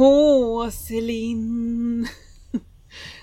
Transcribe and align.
Porslin 0.00 2.08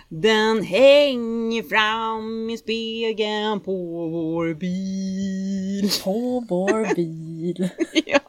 Den 0.09 0.63
hänger 0.63 1.63
fram 1.63 2.49
i 2.49 2.57
spegeln 2.57 3.59
på 3.59 3.71
vår 4.07 4.53
bil 4.53 5.91
På 6.03 6.45
vår 6.49 6.95
bil. 6.95 7.69
ja. 8.05 8.19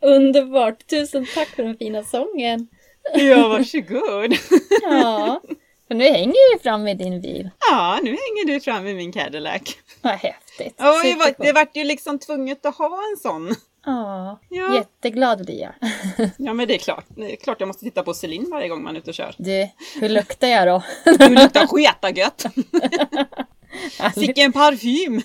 Underbart! 0.08 0.86
Tusen 0.86 1.26
tack 1.34 1.48
för 1.48 1.62
den 1.62 1.76
fina 1.76 2.04
sången. 2.04 2.68
ja, 3.14 3.48
varsågod! 3.48 4.34
Ja, 4.82 5.40
för 5.88 5.94
nu 5.94 6.04
hänger 6.04 6.56
vi 6.56 6.62
fram 6.62 6.88
i 6.88 6.94
din 6.94 7.20
bil. 7.20 7.50
Ja, 7.70 7.98
nu 8.02 8.10
hänger 8.10 8.46
du 8.46 8.60
fram 8.60 8.86
i 8.86 8.94
min 8.94 9.12
Cadillac. 9.12 9.62
Vad 10.02 10.12
häftigt. 10.12 10.74
Ja, 10.76 10.84
det, 10.84 10.92
var, 10.92 11.02
Supercoolt. 11.02 11.36
det 11.38 11.52
vart 11.52 11.76
ju 11.76 11.84
liksom 11.84 12.18
tvunget 12.18 12.66
att 12.66 12.76
ha 12.76 13.00
en 13.10 13.16
sån. 13.16 13.54
Ja, 13.86 14.38
Ja. 14.48 14.74
jätteglad 14.74 15.44
blir 15.46 15.60
jag. 15.60 15.72
Ja, 16.38 16.52
men 16.52 16.68
det 16.68 16.74
är 16.74 16.78
klart. 16.78 17.04
Det 17.08 17.32
är 17.32 17.36
klart 17.36 17.60
jag 17.60 17.66
måste 17.66 17.84
titta 17.84 18.02
på 18.02 18.14
Celine 18.14 18.50
varje 18.50 18.68
gång 18.68 18.82
man 18.82 18.94
är 18.96 19.00
ute 19.00 19.10
och 19.10 19.14
kör. 19.14 19.34
Du, 19.38 19.68
hur 20.00 20.08
luktar 20.08 20.48
jag 20.48 20.66
då? 20.68 20.82
Du 21.18 21.28
luktar 21.28 21.66
sketagött! 21.66 22.46
Vilken 24.16 24.52
parfym! 24.52 25.22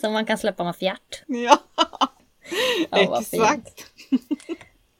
Som 0.00 0.12
man 0.12 0.26
kan 0.26 0.38
släppa 0.38 0.64
med 0.64 0.76
fjärt. 0.76 1.22
Ja, 1.26 1.58
Ja, 2.90 3.20
exakt. 3.20 3.84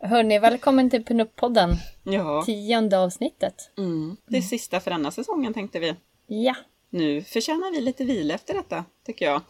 Hörni, 0.00 0.38
välkommen 0.38 0.90
till 0.90 1.04
Pinup-podden. 1.04 1.70
Ja, 2.04 2.42
Tionde 2.46 2.98
avsnittet. 2.98 3.54
mm. 3.78 4.16
det 4.26 4.36
är 4.38 4.42
sista 4.42 4.80
för 4.80 4.90
denna 4.90 5.10
säsongen 5.10 5.54
tänkte 5.54 5.78
vi. 5.80 5.94
Ja, 6.26 6.54
Nu 6.90 7.22
förtjänar 7.22 7.72
vi 7.72 7.80
lite 7.80 8.04
vila 8.04 8.34
efter 8.34 8.54
detta, 8.54 8.84
tycker 9.06 9.24
jag. 9.26 9.40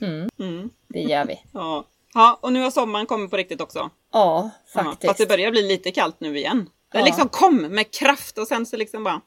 mm, 0.00 0.28
Mm. 0.38 0.70
det 0.88 1.00
gör 1.00 1.24
vi. 1.24 1.40
Ja. 1.52 1.84
Ja, 2.14 2.38
och 2.42 2.52
nu 2.52 2.62
har 2.62 2.70
sommaren 2.70 3.06
kommit 3.06 3.30
på 3.30 3.36
riktigt 3.36 3.60
också. 3.60 3.78
Ja, 4.12 4.50
Ja, 4.74 4.82
faktiskt. 4.82 5.06
fast 5.10 5.18
det 5.18 5.26
börjar 5.28 5.50
bli 5.50 5.62
lite 5.62 5.90
kallt 5.90 6.20
nu 6.20 6.38
igen. 6.38 6.68
Det 6.92 6.98
Ja. 6.98 7.04
liksom 7.04 7.28
kom 7.28 7.56
med 7.62 7.90
kraft 7.94 8.38
och 8.38 8.46
sen 8.46 8.66
så 8.66 8.76
liksom 8.76 9.04
bara 9.04 9.20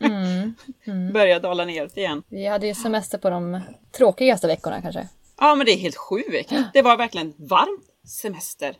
Mm. 0.00 1.12
börjar 1.12 1.40
dala 1.40 1.64
ner 1.64 1.98
igen. 1.98 2.22
Vi 2.28 2.46
hade 2.46 2.66
ju 2.66 2.74
semester 2.74 3.18
på 3.18 3.30
de 3.30 3.60
tråkigaste 3.96 4.46
veckorna 4.46 4.82
kanske. 4.82 5.08
Ja, 5.40 5.54
men 5.54 5.66
det 5.66 5.72
är 5.72 5.76
helt 5.78 5.96
sjukt. 5.96 6.52
Det 6.72 6.82
var 6.82 6.96
verkligen 6.96 7.34
varmt 7.38 7.84
semester. 8.22 8.76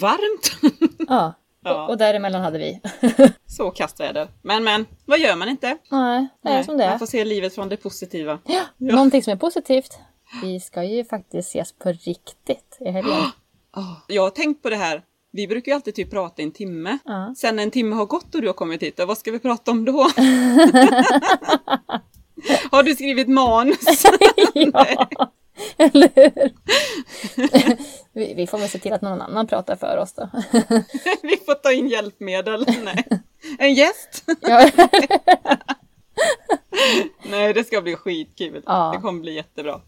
Varmt! 0.00 0.72
Ja, 1.08 1.32
Ja. 1.64 1.86
och, 1.88 1.98
däremellan 1.98 2.40
hade 2.42 2.58
vi. 2.58 2.80
Så 3.46 3.70
kastväder. 3.70 4.28
Men 4.42 4.64
men, 4.64 4.86
vad 5.04 5.18
gör 5.18 5.36
man 5.36 5.48
inte? 5.48 5.78
Nej, 5.90 6.28
det 6.42 6.48
är 6.48 6.54
Nej, 6.54 6.64
som 6.64 6.76
det 6.76 6.84
Man 6.84 6.94
är. 6.94 6.98
får 6.98 7.06
se 7.06 7.24
livet 7.24 7.54
från 7.54 7.68
det 7.68 7.76
positiva. 7.76 8.38
Ja, 8.44 8.62
någonting 8.76 9.22
som 9.22 9.32
är 9.32 9.36
positivt. 9.36 9.98
Vi 10.42 10.60
ska 10.60 10.84
ju 10.84 11.04
faktiskt 11.04 11.48
ses 11.48 11.72
på 11.72 11.92
riktigt 11.92 12.76
i 12.80 12.90
helgen. 12.90 13.16
Jag 14.06 14.22
har 14.22 14.30
tänkt 14.30 14.62
på 14.62 14.70
det 14.70 14.76
här. 14.76 15.02
Vi 15.30 15.48
brukar 15.48 15.72
ju 15.72 15.76
alltid 15.76 15.94
typ 15.94 16.10
prata 16.10 16.42
en 16.42 16.52
timme. 16.52 16.98
Ja. 17.04 17.34
Sen 17.36 17.58
en 17.58 17.70
timme 17.70 17.96
har 17.96 18.06
gått 18.06 18.34
och 18.34 18.40
du 18.40 18.46
har 18.46 18.54
kommit 18.54 18.82
hit, 18.82 19.00
vad 19.06 19.18
ska 19.18 19.30
vi 19.32 19.38
prata 19.38 19.70
om 19.70 19.84
då? 19.84 19.92
har 22.70 22.82
du 22.82 22.94
skrivit 22.94 23.28
manus? 23.28 24.04
ja, 24.54 25.08
eller 25.76 26.10
hur? 26.14 26.52
vi, 28.12 28.34
vi 28.34 28.46
får 28.46 28.58
väl 28.58 28.68
se 28.68 28.78
till 28.78 28.92
att 28.92 29.02
någon 29.02 29.20
annan 29.20 29.46
pratar 29.46 29.76
för 29.76 29.96
oss 29.96 30.12
då. 30.12 30.28
vi 31.22 31.36
får 31.36 31.54
ta 31.54 31.72
in 31.72 31.88
hjälpmedel. 31.88 32.66
Nej. 32.84 33.04
En 33.58 33.74
gäst? 33.74 34.24
ja. 34.40 34.70
Nej, 37.22 37.54
det 37.54 37.64
ska 37.64 37.82
bli 37.82 37.96
skitkul. 37.96 38.62
Ja. 38.66 38.92
Det 38.94 39.00
kommer 39.00 39.20
bli 39.20 39.34
jättebra. 39.34 39.80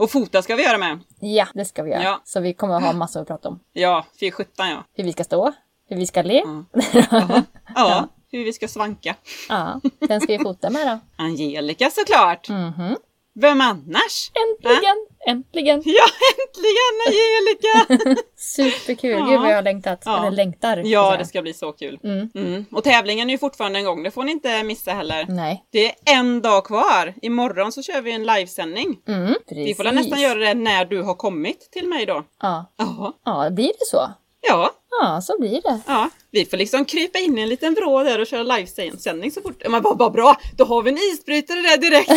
Och 0.00 0.10
fota 0.10 0.42
ska 0.42 0.56
vi 0.56 0.62
göra 0.62 0.78
med. 0.78 0.98
ja, 1.20 1.46
det 1.54 1.64
ska 1.64 1.82
vi 1.82 1.90
göra. 1.90 2.02
Ja. 2.02 2.20
Så 2.24 2.40
vi 2.40 2.52
kommer 2.54 2.74
att 2.74 2.82
ha 2.82 2.92
massor 2.92 3.20
att 3.20 3.26
prata 3.26 3.48
om. 3.48 3.60
Ja, 3.72 4.06
fy 4.20 4.30
sjutton 4.30 4.68
ja. 4.68 4.84
Hur 4.94 5.04
vi 5.04 5.12
ska 5.12 5.24
stå, 5.24 5.52
hur 5.88 5.96
vi 5.96 6.06
ska 6.06 6.22
le. 6.22 6.42
Jaha. 6.92 7.42
Ja, 7.74 8.08
hur 8.30 8.44
vi 8.44 8.52
ska 8.52 8.68
svanka. 8.68 9.14
ja, 9.48 9.80
den 10.08 10.20
ska 10.20 10.32
vi 10.32 10.38
fota 10.38 10.70
med 10.70 10.86
då. 10.86 10.98
Angelica 11.24 11.90
såklart. 11.90 12.48
Mhm. 12.48 12.96
Vem 13.34 13.60
annars? 13.60 14.30
Äntligen, 14.42 15.06
äntligen. 15.26 15.82
Ja, 15.84 16.04
äntligen 16.38 16.96
Angelica! 17.06 18.20
Superkul. 18.36 19.10
Ja. 19.10 19.26
Gud 19.26 19.40
vad 19.40 19.50
jag 19.50 19.54
har 19.56 19.62
längtat. 19.62 20.02
Ja. 20.04 20.18
Eller 20.18 20.30
längtar. 20.36 20.82
ja, 20.84 21.16
det 21.16 21.24
ska 21.26 21.42
bli 21.42 21.52
så 21.54 21.72
kul. 21.72 21.98
Mm. 22.04 22.30
Mm. 22.34 22.64
Och 22.72 22.84
tävlingen 22.84 23.28
är 23.30 23.32
ju 23.34 23.38
fortfarande 23.38 23.78
en 23.78 23.84
gång, 23.84 24.02
det 24.02 24.10
får 24.10 24.24
ni 24.24 24.32
inte 24.32 24.62
missa 24.62 24.92
heller. 24.92 25.26
Nej. 25.28 25.64
Det 25.70 25.86
är 25.86 25.94
en 26.04 26.40
dag 26.42 26.64
kvar. 26.66 27.14
Imorgon 27.22 27.72
så 27.72 27.82
kör 27.82 28.00
vi 28.00 28.12
en 28.12 28.22
livesändning. 28.26 28.98
Mm, 29.08 29.34
Vi 29.50 29.74
får 29.74 29.84
nästan 29.84 30.20
göra 30.20 30.38
det 30.38 30.54
när 30.54 30.84
du 30.84 31.02
har 31.02 31.14
kommit 31.14 31.68
till 31.72 31.88
mig 31.88 32.06
då. 32.06 32.24
Ja. 32.42 32.72
Ja, 32.76 33.12
ja, 33.24 33.50
blir 33.50 33.66
det 33.66 33.86
så? 33.90 34.10
Ja, 34.40 34.72
Ja, 35.02 35.20
så 35.20 35.38
blir 35.38 35.62
det. 35.62 35.80
ja. 35.86 36.10
Vi 36.30 36.44
får 36.44 36.56
liksom 36.56 36.84
krypa 36.84 37.18
in 37.18 37.38
i 37.38 37.42
en 37.42 37.48
liten 37.48 37.74
vrå 37.74 38.02
där 38.02 38.20
och 38.20 38.26
köra 38.26 38.42
livesändning 38.42 39.30
så 39.30 39.40
fort. 39.40 39.62
Man 39.68 39.82
bara, 39.82 39.94
bara 39.94 40.10
bra, 40.10 40.36
då 40.56 40.64
har 40.64 40.82
vi 40.82 40.90
en 40.90 40.98
isbrytare 40.98 41.60
där 41.60 41.76
direkt. 41.76 42.10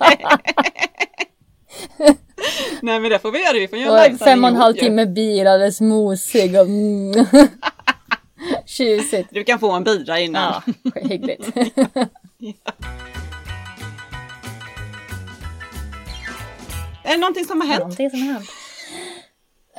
Nej. 0.00 0.24
Nej 2.82 3.00
men 3.00 3.10
det 3.10 3.18
får 3.18 3.32
vi 3.32 3.42
göra, 3.44 3.52
vi 3.52 3.68
får 3.68 3.78
göra 3.78 4.02
livesändning 4.02 4.18
fem 4.18 4.44
och 4.44 4.50
en 4.50 4.56
halv 4.56 4.74
timme 4.74 5.06
bil, 5.06 5.46
alldeles 5.46 5.80
mosig 5.80 6.54
och 6.54 6.66
mm. 6.66 7.26
Tjusigt. 8.66 9.28
Du 9.32 9.44
kan 9.44 9.58
få 9.58 9.72
en 9.72 9.84
bira 9.84 10.20
innan. 10.20 10.62
Ja, 10.64 11.00
hyggligt. 11.00 11.56
Är 17.04 17.12
det 17.12 17.16
någonting 17.16 17.44
som 17.44 17.60
har 17.60 17.68
hänt? 17.68 17.80
Någonting 17.80 18.10
som 18.10 18.22
har 18.22 18.32
hänt. 18.32 18.50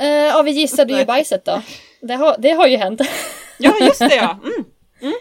Uh, 0.01 0.07
ja, 0.07 0.41
vi 0.41 0.51
gissade 0.51 0.93
ju 0.93 1.05
bajset 1.05 1.45
då. 1.45 1.61
Det 2.01 2.13
har, 2.13 2.35
det 2.39 2.51
har 2.51 2.67
ju 2.67 2.77
hänt. 2.77 3.01
Ja, 3.57 3.73
just 3.81 3.99
det 3.99 4.15
ja. 4.15 4.37
Mm. 4.43 4.65
Mm. 5.01 5.13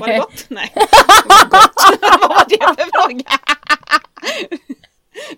Var 0.00 0.06
det 0.08 0.18
gott? 0.18 0.44
Nej. 0.48 0.72
Det 0.74 0.82
var 1.28 1.48
gott. 1.50 2.00
Vad 2.20 2.30
var 2.30 2.44
det 2.48 2.82
för 2.82 2.90
fråga? 2.92 3.24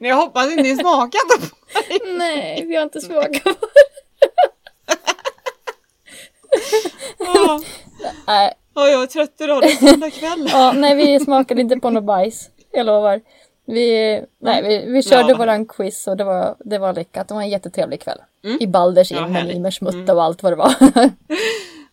Jag 0.00 0.16
hoppas 0.16 0.50
inte 0.50 0.62
ni 0.62 0.76
smakat 0.76 1.20
på 1.28 1.36
det. 1.88 2.12
Nej, 2.12 2.64
vi 2.66 2.76
har 2.76 2.82
inte 2.82 3.00
smakat 3.00 3.44
på 3.44 3.50
det. 3.50 3.56
Nej, 8.26 8.54
Ja, 8.74 8.88
jag 8.88 9.02
är 9.02 9.06
trött 9.06 9.40
idag, 9.40 9.62
det 9.62 9.72
är 9.72 9.76
söndag 9.76 10.10
kväll. 10.10 10.48
ja, 10.52 10.72
nej, 10.72 10.94
vi 10.94 11.20
smakade 11.20 11.60
inte 11.60 11.76
på 11.76 11.90
något 11.90 12.04
bajs. 12.04 12.50
Jag 12.72 12.86
lovar. 12.86 13.20
Vi, 13.66 14.20
nej, 14.40 14.62
vi, 14.62 14.92
vi 14.92 15.02
körde 15.02 15.28
Ja. 15.32 15.36
våran 15.38 15.66
quiz 15.66 16.06
och 16.06 16.16
det 16.16 16.24
var, 16.24 16.56
det 16.64 16.78
var 16.78 16.92
lyckat. 16.94 17.28
Det 17.28 17.34
var 17.34 17.42
en 17.42 17.48
jättetrevlig 17.48 18.00
kväll. 18.00 18.18
Mm. 18.44 18.58
I 18.60 18.66
Balders 18.66 19.12
Ja, 19.12 19.16
in 19.18 19.22
med 19.22 19.32
härligt. 19.32 19.54
limersmutta 19.54 20.14
och 20.14 20.22
allt 20.22 20.42
vad 20.42 20.52
det 20.52 20.56
var. 20.56 20.74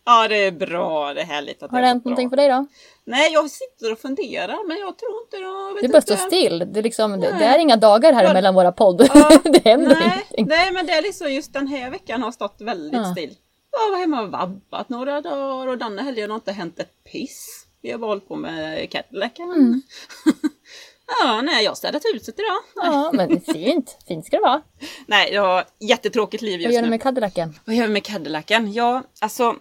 Ja, 0.05 0.27
det 0.27 0.35
är 0.45 0.51
bra. 0.51 1.13
Det 1.13 1.21
är 1.21 1.25
härligt 1.25 1.63
att 1.63 1.71
har 1.71 1.77
det 1.77 1.83
det 1.83 1.87
hänt 1.87 2.03
bra. 2.03 2.09
någonting 2.09 2.29
för 2.29 2.37
dig 2.37 2.49
då? 2.49 2.65
Nej, 3.05 3.33
jag 3.33 3.49
sitter 3.51 3.91
och 3.91 3.99
funderar, 3.99 4.67
men 4.67 4.77
jag 4.77 4.97
tror 4.97 5.11
inte 5.23 5.37
vet 5.75 5.81
Du 5.83 5.87
bara 5.93 6.01
står 6.01 6.15
still. 6.15 6.59
Det 6.73 6.79
är, 6.79 6.83
liksom, 6.83 7.11
det, 7.19 7.35
det 7.39 7.45
är 7.45 7.59
inga 7.59 7.75
dagar 7.75 8.13
här 8.13 8.23
Ja. 8.23 8.33
mellan 8.33 8.55
våra 8.55 8.71
podd. 8.71 9.09
Ja. 9.13 9.29
det 9.43 9.63
händer 9.69 9.95
Nej, 9.95 10.05
ingenting. 10.29 10.45
nej, 10.47 10.71
men 10.71 10.85
det 10.85 10.91
är 10.93 11.01
liksom 11.01 11.33
just 11.33 11.53
den 11.53 11.67
här 11.67 11.91
veckan 11.91 12.23
har 12.23 12.31
stått 12.31 12.55
väldigt 12.61 12.93
Ja. 13.01 13.11
still. 13.11 13.33
Jag 13.71 13.91
var 13.91 13.97
hemma 13.97 14.21
och 14.21 14.31
vabbat 14.31 14.89
några 14.89 15.21
dagar 15.21 15.67
och 15.67 15.77
denna 15.77 16.01
helgen 16.01 16.29
har 16.29 16.35
inte 16.35 16.51
hänt 16.51 16.79
ett 16.79 17.03
piss. 17.11 17.65
Vi 17.81 17.91
har 17.91 17.99
hållit 17.99 18.27
på 18.27 18.35
med 18.35 18.91
Cadillacen. 18.91 19.43
Mm. 19.51 19.81
ja, 21.23 21.41
nej, 21.41 21.63
jag 21.63 21.71
har 21.71 21.75
städat 21.75 22.01
huset 22.13 22.35
idag. 22.39 22.57
Ja, 22.75 23.09
men 23.13 23.41
fint. 23.41 23.97
Fint 24.07 24.25
ska 24.25 24.37
det 24.37 24.43
vara. 24.43 24.61
Nej, 25.07 25.33
jag 25.33 25.41
har 25.41 25.63
jättetråkigt 25.79 26.43
liv 26.43 26.51
Vad 26.59 26.61
just 26.63 26.73
gör 26.73 26.81
du 26.81 26.85
nu. 26.85 26.89
med 26.89 27.01
Cadillacen? 27.01 27.59
Vad 27.65 27.75
gör 27.75 27.87
vi 27.87 27.93
med 27.93 28.03
Cadillacen? 28.03 28.73
Ja, 28.73 29.03
alltså 29.21 29.55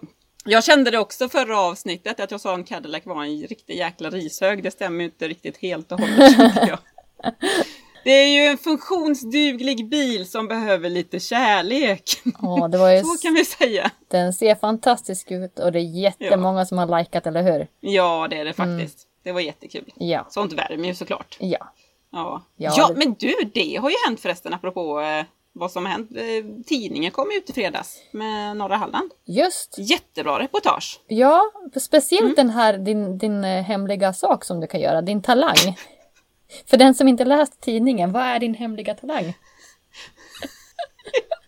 jag 0.45 0.63
kände 0.63 0.91
det 0.91 0.97
också 0.99 1.29
förra 1.29 1.59
avsnittet 1.59 2.19
att 2.19 2.31
jag 2.31 2.41
sa 2.41 2.51
att 2.51 2.57
en 2.57 2.63
Cadillac 2.63 3.05
var 3.05 3.23
en 3.23 3.41
riktig 3.41 3.77
jäkla 3.77 4.09
rishög. 4.09 4.63
Det 4.63 4.71
stämmer 4.71 4.99
ju 4.99 5.05
inte 5.05 5.27
riktigt 5.27 5.57
helt 5.57 5.91
och 5.91 5.99
hållet 5.99 6.35
jag. 6.67 6.79
Det 8.03 8.11
är 8.11 8.27
ju 8.27 8.45
en 8.51 8.57
funktionsduglig 8.57 9.89
bil 9.89 10.29
som 10.29 10.47
behöver 10.47 10.89
lite 10.89 11.19
kärlek. 11.19 12.03
Ja, 12.41 12.67
det 12.67 12.77
var 12.77 12.91
ju, 12.91 12.99
Så 13.03 13.17
kan 13.21 13.33
vi 13.33 13.45
säga. 13.45 13.91
den 14.11 14.33
ser 14.33 14.55
fantastisk 14.55 15.31
ut 15.31 15.59
och 15.59 15.71
det 15.71 15.79
är 15.79 16.01
jättemånga 16.01 16.65
som 16.65 16.77
har 16.77 16.99
likat, 16.99 17.27
eller 17.27 17.43
hur? 17.43 17.67
Ja, 17.79 18.27
det 18.29 18.37
är 18.39 18.45
det 18.45 18.53
faktiskt. 18.53 19.05
Det 19.29 19.33
var 19.33 19.41
jättekul. 19.41 19.91
Ja. 19.95 20.25
Sånt 20.29 20.53
värmer 20.53 20.87
ju 20.87 20.95
såklart. 20.95 21.37
Ja. 21.39 21.73
Ja, 22.11 22.41
Ja, 22.55 22.73
ja 22.77 22.87
det- 22.87 22.95
men 22.95 23.13
du, 23.19 23.35
det 23.53 23.75
har 23.75 23.89
ju 23.89 23.95
hänt 24.07 24.19
förresten 24.19 24.53
apropå 24.53 25.01
eh, 25.01 25.23
vad 25.53 25.71
som 25.71 25.85
har 25.85 25.91
hänt. 25.91 26.11
Eh, 26.15 26.63
Tidningen 26.65 27.11
kom 27.11 27.31
ut 27.31 27.49
i 27.49 27.53
fredags 27.53 27.97
med 28.11 28.57
Norra 28.57 28.75
Halland. 28.75 29.11
Just. 29.25 29.75
Jättebra 29.77 30.39
reportage. 30.39 30.99
Ja, 31.07 31.41
speciellt 31.81 32.35
den 32.35 32.49
här 32.49 32.77
din, 32.77 33.17
din 33.17 33.43
eh, 33.43 33.63
hemliga 33.63 34.13
sak 34.13 34.45
som 34.45 34.59
du 34.59 34.67
kan 34.67 34.79
göra, 34.79 35.01
din 35.01 35.21
talang. 35.21 35.55
För 36.65 36.77
den 36.77 36.95
som 36.95 37.07
inte 37.07 37.25
läst 37.25 37.61
tidningen, 37.61 38.11
vad 38.11 38.23
är 38.23 38.39
din 38.39 38.53
hemliga 38.53 38.93
talang? 38.93 39.23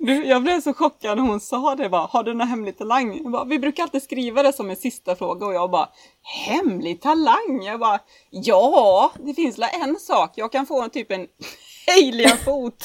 Du, 0.04 0.26
jag 0.26 0.44
blev 0.44 0.62
så 0.62 0.74
chockad 0.74 1.18
när 1.18 1.24
hon 1.24 1.40
sa 1.40 1.76
det 1.76 1.90
bara, 1.90 2.06
har 2.06 2.24
du 2.24 2.34
någon 2.34 2.48
hemlig 2.48 2.78
talang? 2.78 3.32
Bara, 3.32 3.44
vi 3.44 3.60
brukar 3.60 3.84
alltid 3.84 4.04
skriva 4.04 4.44
det 4.44 4.54
som 4.54 4.70
en 4.70 4.76
sista 4.76 5.16
fråga 5.16 5.46
och 5.46 5.54
jag 5.54 5.72
bara, 5.72 5.90
hemlig 6.48 7.02
talang? 7.02 7.64
Jag 7.64 7.80
bara, 7.80 8.00
ja, 8.30 9.12
det 9.20 9.34
finns 9.34 9.60
väl 9.60 9.70
en 9.82 9.96
sak, 10.00 10.32
jag 10.36 10.52
kan 10.52 10.66
få 10.66 10.82
en 10.82 10.90
typ 10.90 11.12
en 11.12 11.28
alienfot. 11.98 12.84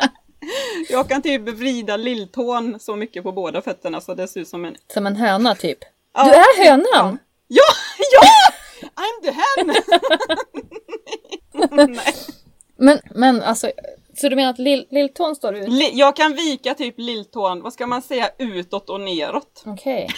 jag 0.90 1.08
kan 1.08 1.22
typ 1.22 1.42
vrida 1.42 1.96
lilltån 1.96 2.80
så 2.80 2.96
mycket 2.96 3.22
på 3.22 3.32
båda 3.32 3.62
fötterna 3.62 4.00
så 4.00 4.14
det 4.14 4.28
ser 4.28 4.40
ut 4.40 4.48
som 4.48 4.64
en... 4.64 4.76
Som 4.92 5.06
en 5.06 5.16
höna 5.16 5.54
typ. 5.54 5.78
Ja. 6.14 6.24
Du 6.24 6.30
är 6.30 6.64
hönan! 6.64 7.18
Ja, 7.48 7.62
ja! 8.12 8.22
I'm 8.96 9.22
the 9.22 9.30
hen! 9.30 9.74
Nej. 11.92 12.14
Men, 12.78 12.98
men 13.14 13.42
alltså, 13.42 13.70
så 14.16 14.28
du 14.28 14.36
menar 14.36 14.50
att 14.50 14.58
lill, 14.58 14.86
lilltån 14.90 15.36
står 15.36 15.56
ut? 15.56 15.68
Li- 15.68 15.90
Jag 15.94 16.16
kan 16.16 16.34
vika 16.34 16.74
typ 16.74 16.94
lilltån, 16.98 17.62
vad 17.62 17.72
ska 17.72 17.86
man 17.86 18.02
säga, 18.02 18.30
utåt 18.38 18.90
och 18.90 19.00
neråt. 19.00 19.62
Okej. 19.66 20.08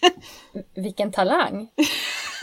Vilken 0.74 1.12
talang! 1.12 1.68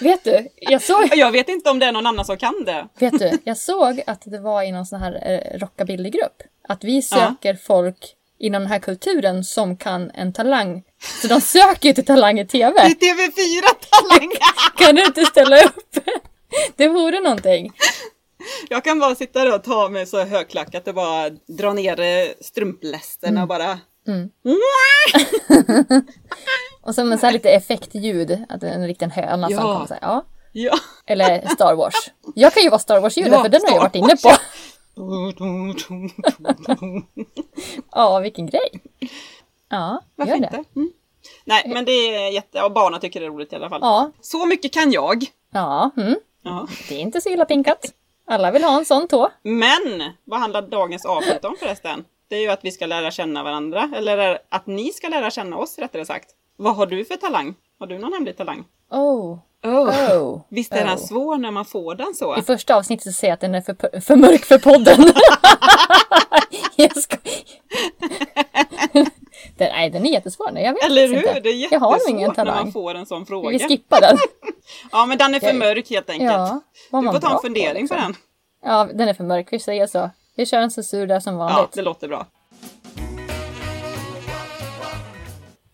Vet 0.01 0.23
du, 0.23 0.47
jag 0.55 0.81
såg, 0.81 1.09
Jag 1.15 1.31
vet 1.31 1.49
inte 1.49 1.69
om 1.69 1.79
det 1.79 1.85
är 1.85 1.91
någon 1.91 2.05
annan 2.07 2.25
som 2.25 2.37
kan 2.37 2.63
det. 2.65 2.87
vet 2.99 3.19
du, 3.19 3.31
jag 3.43 3.57
såg 3.57 4.01
att 4.07 4.21
det 4.25 4.39
var 4.39 4.63
i 4.63 4.71
någon 4.71 4.85
sån 4.85 4.99
här 4.99 5.23
eh, 5.53 5.59
rockabillygrupp. 5.59 6.43
Att 6.67 6.83
vi 6.83 7.01
söker 7.01 7.55
folk 7.55 8.15
inom 8.39 8.61
den 8.61 8.71
här 8.71 8.79
kulturen 8.79 9.43
som 9.43 9.77
kan 9.77 10.11
en 10.11 10.33
talang. 10.33 10.83
Så 11.21 11.27
de 11.27 11.41
söker 11.41 11.87
ju 11.89 11.93
till 11.93 12.05
Talang 12.05 12.39
i 12.39 12.47
TV. 12.47 12.87
I 12.87 12.93
TV4 12.93 13.63
Talang! 13.89 14.31
Kan 14.77 14.95
du 14.95 15.05
inte 15.05 15.25
ställa 15.25 15.63
upp? 15.63 15.97
Det 16.75 16.87
vore 16.87 17.19
någonting. 17.19 17.71
Jag 18.69 18.83
kan 18.83 18.99
bara 18.99 19.15
sitta 19.15 19.43
där 19.43 19.55
och 19.55 19.63
ta 19.63 19.89
mig 19.89 20.05
så 20.05 20.23
högklackat 20.23 20.87
och 20.87 20.93
bara 20.95 21.29
dra 21.29 21.73
ner 21.73 21.99
eh, 21.99 22.27
strumplästen 22.41 23.37
och 23.37 23.47
bara... 23.47 23.79
Och 26.81 26.95
så 26.95 27.03
med 27.03 27.19
så 27.19 27.25
här 27.25 27.33
lite 27.33 27.49
effektljud. 27.51 28.45
Att 28.49 28.63
en 28.63 28.87
riktig 28.87 29.05
höna 29.05 29.47
som 29.47 29.55
Ja. 29.55 29.73
kommer 29.73 29.85
säga 29.87 29.99
ja. 30.01 30.25
Ja. 30.51 30.77
Eller 31.05 31.47
Star 31.47 31.75
Wars. 31.75 31.93
Jag 32.35 32.53
kan 32.53 32.63
ju 32.63 32.69
vara 32.69 32.79
Star 32.79 32.99
Wars-ljudet 33.01 33.33
Ja, 33.33 33.41
för 33.41 33.49
den 33.49 33.61
har 33.61 33.69
jag 33.69 33.75
Star 33.77 33.81
varit 33.81 33.95
inne 33.95 34.17
på. 34.17 34.31
ja. 37.91 38.19
Vilken 38.19 38.45
grej. 38.45 38.69
Ja, 39.69 40.01
Varför 40.15 40.29
gör 40.31 40.37
inte? 40.37 40.49
det. 40.73 40.79
Mm. 40.79 40.91
Nej, 41.45 41.63
men 41.67 41.85
det 41.85 41.91
är 41.91 42.31
jätte... 42.31 42.61
Och 42.61 42.71
barnen 42.71 42.99
tycker 42.99 43.19
det 43.19 43.25
är 43.25 43.29
roligt 43.29 43.53
i 43.53 43.55
alla 43.55 43.69
fall. 43.69 43.79
Ja, 43.83 44.11
Så 44.21 44.45
mycket 44.45 44.73
kan 44.73 44.91
jag. 44.91 45.25
ja 45.51 45.89
mm. 45.97 46.15
Ja. 46.43 46.67
det 46.89 46.95
är 46.95 46.99
inte 46.99 47.21
så 47.21 47.29
illa 47.29 47.45
pinkat. 47.45 47.85
Alla 48.29 48.51
vill 48.51 48.63
ha 48.63 48.77
en 48.77 48.85
sån 48.85 49.07
tå. 49.07 49.29
Men 49.43 50.13
vad 50.23 50.39
handlar 50.39 50.61
dagens 50.61 51.05
avsnitt 51.05 51.45
om 51.45 51.55
förresten? 51.59 52.05
Det 52.27 52.35
är 52.35 52.41
ju 52.41 52.49
att 52.49 52.59
vi 52.63 52.71
ska 52.71 52.85
lära 52.85 53.11
känna 53.11 53.43
varandra. 53.43 53.91
Eller 53.95 54.39
att 54.49 54.67
ni 54.67 54.91
ska 54.91 55.07
lära 55.07 55.31
känna 55.31 55.57
oss 55.57 55.79
rättare 55.79 56.05
sagt. 56.05 56.29
Vad 56.57 56.75
har 56.75 56.85
du 56.85 57.05
för 57.05 57.15
talang? 57.15 57.55
Har 57.79 57.87
du 57.87 57.97
någon 57.97 58.13
hemlig 58.13 58.37
talang? 58.37 58.63
Oh, 58.91 59.39
Oh. 59.63 60.17
oh. 60.17 60.41
Visst 60.49 60.73
är 60.73 60.85
den 60.85 60.97
oh. 60.97 61.05
svår 61.05 61.37
när 61.37 61.51
man 61.51 61.65
får 61.65 61.95
den 61.95 62.13
så? 62.13 62.37
I 62.37 62.41
första 62.41 62.75
avsnittet 62.75 63.03
så 63.03 63.11
säger 63.11 63.31
jag 63.31 63.33
att 63.33 63.41
den 63.41 63.55
är 63.55 63.61
för, 63.61 63.99
för 64.01 64.15
mörk 64.15 64.45
för 64.45 64.57
podden. 64.57 64.97
jag 66.75 66.97
ska... 66.97 67.17
den, 69.59 69.69
nej, 69.71 69.89
den 69.89 70.05
är 70.05 70.09
jättesvår. 70.11 70.49
Nej, 70.51 70.63
jag 70.63 70.73
vet 70.73 70.83
Eller 70.85 71.07
hur? 71.07 71.17
inte. 71.17 71.39
Det 71.39 71.49
är 71.49 71.73
Jag 71.73 71.79
har 71.79 72.09
ingen 72.09 72.21
jättesvårt 72.21 72.37
när 72.37 72.45
man 72.45 72.55
talang. 72.55 72.71
får 72.71 72.95
en 72.95 73.05
sån 73.05 73.25
fråga. 73.25 73.49
Vi 73.49 73.59
skippar 73.59 74.01
den. 74.01 74.17
Ja, 74.91 75.05
men 75.05 75.17
den 75.17 75.35
är 75.35 75.39
för 75.39 75.53
mörk 75.53 75.89
helt 75.89 76.09
enkelt. 76.09 76.31
Ja, 76.31 76.61
du 76.91 77.11
får 77.11 77.19
ta 77.19 77.27
en 77.29 77.35
på, 77.35 77.41
fundering 77.41 77.87
på, 77.87 77.93
liksom. 77.95 77.97
den. 77.97 78.15
Ja, 78.63 78.87
den 78.93 79.07
är 79.09 79.13
för 79.13 79.23
mörk. 79.23 79.47
Vi 79.51 79.59
säger 79.59 79.87
så. 79.87 80.09
Vi 80.35 80.45
kör 80.45 80.59
en 80.59 80.71
censur 80.71 81.07
där 81.07 81.19
som 81.19 81.33
Ja, 81.33 81.39
vanligt. 81.39 81.71
det 81.73 81.81
låter 81.81 82.07
bra. 82.07 82.25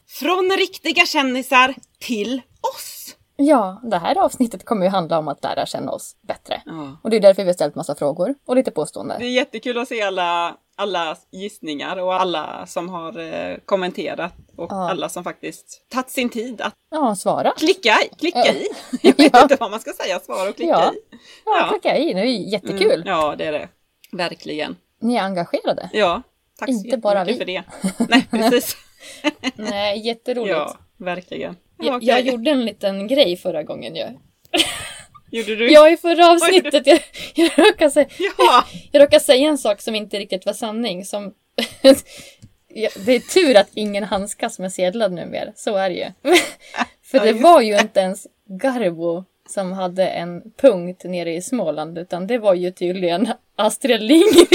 Från 0.09 0.51
riktiga 0.57 1.05
kändisar 1.05 1.75
till 1.99 2.41
oss. 2.75 3.15
Ja, 3.37 3.81
det 3.83 3.97
här 3.97 4.17
avsnittet 4.17 4.65
kommer 4.65 4.85
ju 4.85 4.89
handla 4.91 5.19
om 5.19 5.27
att 5.27 5.43
lära 5.43 5.65
känna 5.65 5.91
oss 5.91 6.15
bättre. 6.21 6.61
Ja. 6.65 6.97
Och 7.03 7.09
det 7.09 7.15
är 7.15 7.21
därför 7.21 7.41
vi 7.43 7.49
har 7.49 7.53
ställt 7.53 7.75
massa 7.75 7.95
frågor 7.95 8.35
och 8.47 8.55
lite 8.55 8.71
påståenden. 8.71 9.19
Det 9.19 9.25
är 9.25 9.29
jättekul 9.31 9.77
att 9.77 9.87
se 9.87 10.01
alla, 10.01 10.55
alla 10.77 11.17
gissningar 11.31 11.97
och 11.97 12.13
alla 12.21 12.65
som 12.65 12.89
har 12.89 13.19
eh, 13.19 13.57
kommenterat 13.65 14.33
och 14.57 14.71
Ja. 14.71 14.89
alla 14.89 15.09
som 15.09 15.23
faktiskt 15.23 15.85
tagit 15.89 16.09
sin 16.09 16.29
tid 16.29 16.61
att 16.61 16.73
Ja, 16.91 17.15
svara. 17.15 17.53
klicka. 17.57 17.97
Klicka 18.19 18.53
i. 18.53 18.67
Jag 19.01 19.17
vet 19.17 19.33
Ja. 19.33 19.41
inte 19.41 19.55
vad 19.59 19.71
man 19.71 19.79
ska 19.79 19.93
säga, 19.93 20.19
svara 20.19 20.49
och 20.49 20.55
klicka 20.55 20.71
Ja. 20.71 20.93
i. 20.93 21.17
Ja, 21.45 21.67
klicka 21.69 21.97
i. 21.97 22.13
Det 22.13 22.19
är 22.19 22.25
ju 22.25 22.49
jättekul. 22.49 23.01
Mm, 23.01 23.07
ja, 23.07 23.35
det 23.37 23.45
är 23.45 23.51
det. 23.51 23.69
Verkligen. 24.11 24.75
Ni 25.01 25.15
är 25.15 25.21
engagerade. 25.23 25.89
Ja, 25.93 26.21
tack 26.59 26.69
så 26.69 26.73
Inte 26.85 26.97
bara 26.97 27.25
jättemycket 27.29 27.65
för 27.97 28.05
det. 28.05 28.05
Nej, 28.09 28.27
precis. 28.51 28.75
Nej, 29.55 29.99
jätteroligt. 30.07 30.55
ja, 30.55 30.77
verkligen. 30.97 31.55
Jag, 31.77 32.03
jag 32.03 32.21
gjorde 32.21 32.51
en 32.51 32.65
liten 32.65 33.07
grej 33.07 33.37
förra 33.37 33.63
gången 33.63 33.95
ju. 33.95 34.05
Gjorde 35.31 35.55
du? 35.55 35.71
Ja, 35.71 35.89
i 35.89 35.97
förra 35.97 36.31
avsnittet. 36.31 36.87
Jag, 36.87 36.99
jag, 37.35 37.51
råkade 37.59 37.91
säga, 37.91 38.07
Ja. 38.37 38.65
jag 38.91 39.01
råkade 39.01 39.19
säga 39.23 39.47
en 39.49 39.57
sak 39.57 39.81
som 39.81 39.95
inte 39.95 40.19
riktigt 40.19 40.45
var 40.45 40.53
sanning. 40.53 41.05
Som, 41.05 41.33
det 43.05 43.11
är 43.15 43.33
tur 43.33 43.57
att 43.57 43.69
ingen 43.73 44.03
handskas 44.03 44.59
med 44.59 44.73
sedlar 44.73 45.09
numera. 45.09 45.51
Så 45.55 45.75
är 45.75 45.89
det 45.89 45.95
ju. 45.95 46.35
För 47.03 47.19
det 47.19 47.33
var 47.33 47.61
ju 47.61 47.79
inte 47.79 47.99
ens 47.99 48.27
Garbo 48.47 49.23
som 49.49 49.71
hade 49.73 50.07
en 50.07 50.41
punkt 50.61 51.03
nere 51.03 51.33
i 51.33 51.41
Småland. 51.41 51.97
Utan 51.97 52.27
det 52.27 52.37
var 52.37 52.53
ju 52.53 52.71
tydligen 52.71 53.29
Astrid 53.55 54.01
Lindgren. 54.01 54.45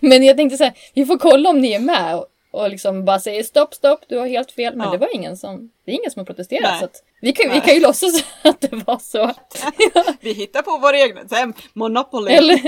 Men 0.00 0.22
jag 0.24 0.36
tänkte 0.36 0.56
så 0.58 0.64
här, 0.64 0.72
vi 0.94 1.06
får 1.06 1.18
kolla 1.18 1.50
om 1.50 1.60
ni 1.60 1.72
är 1.72 1.78
med. 1.80 2.16
Och, 2.16 2.26
och 2.50 2.70
liksom 2.70 3.04
bara 3.04 3.20
säger 3.20 3.42
stopp, 3.42 3.74
stopp, 3.74 4.00
du 4.08 4.18
har 4.18 4.26
helt 4.26 4.52
fel. 4.52 4.76
Men 4.76 4.86
Ja. 4.86 4.92
det 4.92 4.98
var 4.98 5.14
ingen 5.14 5.36
som, 5.36 5.70
det 5.86 5.92
är 5.92 5.94
ingen 5.94 6.10
som 6.10 6.20
har 6.20 6.24
protesterat. 6.26 6.62
Nej. 6.70 6.78
Så 6.78 6.84
att 6.84 7.02
vi, 7.20 7.32
kan, 7.32 7.52
vi 7.52 7.60
kan 7.60 7.74
ju 7.74 7.80
låtsas 7.80 8.24
att 8.42 8.60
det 8.60 8.72
var 8.86 8.98
så. 8.98 9.32
Vi 10.20 10.32
hittar 10.32 10.62
på 10.62 10.78
våra 10.78 10.98
egna, 10.98 11.28
så 11.28 11.34
här, 11.34 11.52
Monopoly. 11.72 12.32
Eller, 12.32 12.60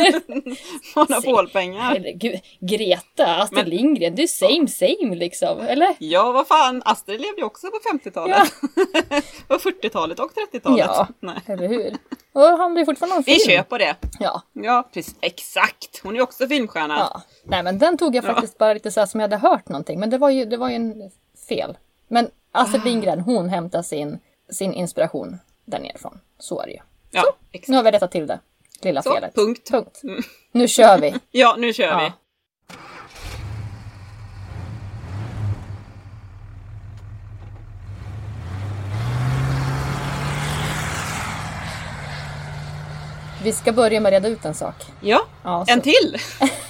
Monopolpengar. 0.95 1.95
eller 1.97 2.13
gud, 2.13 2.41
Greta, 2.61 3.27
Astrid 3.37 3.65
Men- 3.65 3.71
Lindgren, 3.77 4.15
det 4.15 4.23
är 4.23 4.27
same 4.27 4.69
same 4.69 5.15
liksom. 5.17 5.61
Eller? 5.61 5.97
Ja, 5.99 6.33
vad 6.33 6.47
fan, 6.47 6.83
Astrid 6.85 7.21
levde 7.21 7.41
ju 7.41 7.45
också 7.45 7.67
på 7.67 7.79
50-talet. 7.99 8.53
och 9.49 9.61
40-talet 9.61 10.19
och 10.21 10.31
30-talet. 10.53 10.87
Ja, 10.89 11.09
Nej. 11.21 11.37
eller 11.47 11.69
hur? 11.69 11.97
Och 12.33 12.43
han 12.59 12.75
blir 12.75 12.85
fortfarande 12.85 13.17
en 13.17 13.23
Vi 13.27 13.33
film. 13.35 13.57
kör 13.57 13.63
på 13.63 13.79
det. 13.79 13.97
Ja, 14.21 14.43
Ja, 14.53 14.89
precis. 14.95 15.15
Exakt. 15.21 16.01
Hon 16.03 16.17
är 16.17 16.21
också 16.21 16.47
filmstjärna. 16.49 16.97
ja. 16.99 17.23
Nej 17.45 17.63
men 17.63 17.79
den 17.79 17.99
tog 17.99 18.15
jag 18.17 18.25
Ja. 18.25 18.29
faktiskt 18.35 18.59
bara 18.59 18.73
lite 18.75 18.91
så 18.91 19.01
här 19.01 19.07
som 19.07 19.21
jag 19.21 19.25
hade 19.29 19.49
hört 19.49 19.69
någonting. 19.69 20.01
Men 20.01 20.11
det 20.11 20.19
var 20.19 20.31
ju, 20.31 20.45
det 20.45 20.57
var 20.57 20.69
ju 20.69 20.75
en 20.75 21.11
fel. 21.49 21.77
Men 22.09 22.31
Astrid 22.53 22.81
Ah. 22.83 22.85
Lindgren, 22.85 23.21
hon 23.21 23.49
hämtar 23.49 23.83
sin, 23.83 24.19
sin 24.51 24.73
inspiration 24.73 25.39
där 25.65 25.79
nerifrån. 25.79 26.21
Så 26.39 26.61
är 26.61 26.67
det 26.67 26.73
ju. 26.73 26.79
Ja, 27.11 27.23
Nu 27.27 27.59
exakt. 27.59 27.77
har 27.77 27.83
vi 27.83 27.91
rättat 27.91 28.11
till 28.13 28.27
det. 28.27 28.41
Lilla 28.83 29.03
Så, 29.03 29.15
felet. 29.15 29.35
punkt. 29.35 29.71
Punkt. 29.71 30.01
Mm. 30.03 30.23
Nu 30.53 30.69
kör 30.69 30.99
vi. 30.99 31.15
Ja, 31.31 31.55
nu 31.59 31.73
kör 31.73 31.85
Ja. 31.85 31.99
vi. 31.99 32.13
Vi 43.45 43.53
ska 43.53 43.73
börja 43.73 44.01
med 44.01 44.09
att 44.09 44.13
reda 44.23 44.29
ut 44.29 44.45
en 44.45 44.55
sak. 44.55 44.75
Ja, 45.01 45.21
Ja, 45.45 45.65
så- 45.67 45.73
en 45.73 45.81
till. 45.81 46.17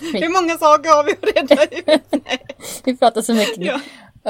Hur 0.00 0.32
många 0.42 0.58
saker 0.58 0.90
har 0.90 1.04
vi 1.04 1.12
att 1.12 1.36
reda 1.36 1.64
ut? 1.64 2.12
Vi 2.84 2.96
pratar 2.96 3.22
så 3.22 3.34
mycket 3.34 3.56
nu. 3.56 3.66
Ja. 3.66 3.80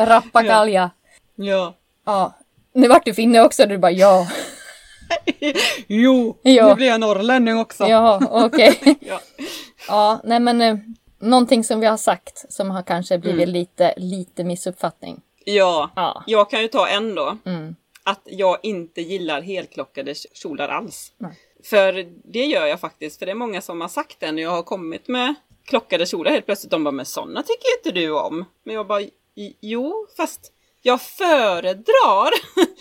Rappakalja. 0.07 0.91
ja. 1.37 1.75
Ja. 2.07 2.39
Nu 2.75 2.89
vart 2.89 3.05
du 3.05 3.15
finne 3.15 3.41
också, 3.43 3.67
du 3.67 3.79
bara 3.79 3.91
ja. 3.93 4.27
Jo, 5.87 6.39
Ja. 6.43 6.69
nu 6.69 6.75
blir 6.75 6.87
jag 6.87 7.01
norrlänning 7.01 7.59
också. 7.59 7.85
Ja, 7.87 8.21
okej. 8.31 8.81
Ja. 9.01 9.21
Ja, 9.89 10.21
nej 10.25 10.41
men 10.41 10.61
eh, 10.61 10.77
någonting 11.21 11.65
som 11.65 11.81
vi 11.81 11.87
har 11.87 11.97
sagt 11.97 12.53
som 12.53 12.71
har 12.71 12.83
kanske 12.83 13.19
blivit 13.19 13.43
Mm. 13.43 13.53
lite, 13.53 13.95
lite 13.97 14.45
missuppfattning. 14.45 15.21
ja, 15.45 15.91
Ja. 15.97 16.23
jag 16.27 16.51
kan 16.51 16.63
ju 16.63 16.69
ta 16.69 16.89
en 16.89 17.15
då. 17.15 17.37
Mm. 17.47 17.77
Att 18.05 18.21
jag 18.25 18.59
inte 18.63 19.01
gillar 19.01 19.41
helklockade 19.43 20.15
kjolar 20.15 20.69
alls. 20.69 21.13
Nej. 21.19 21.33
För 21.65 21.93
det 22.33 22.45
gör 22.45 22.67
jag 22.67 22.81
faktiskt, 22.81 23.19
för 23.19 23.27
det 23.27 23.33
är 23.33 23.37
många 23.37 23.61
som 23.61 23.81
har 23.81 23.89
sagt 23.89 24.21
det 24.21 24.33
när 24.33 24.43
jag 24.43 24.51
har 24.51 24.63
kommit 24.63 25.09
med 25.09 25.35
klockade 25.65 26.07
kjolar 26.07 26.31
helt 26.31 26.47
plötsligt. 26.47 26.71
De 26.71 26.85
bara, 26.85 26.91
men 26.91 27.07
sådana 27.07 27.43
tycker 27.43 27.67
inte 27.79 28.01
du 28.01 28.11
om. 28.11 28.45
Men 28.65 28.75
jag 28.75 28.87
bara, 28.87 29.01
"I- 29.01 29.57
jo, 29.61 30.07
fast 30.17 30.53
jag 30.83 31.03
föredrar 31.03 32.31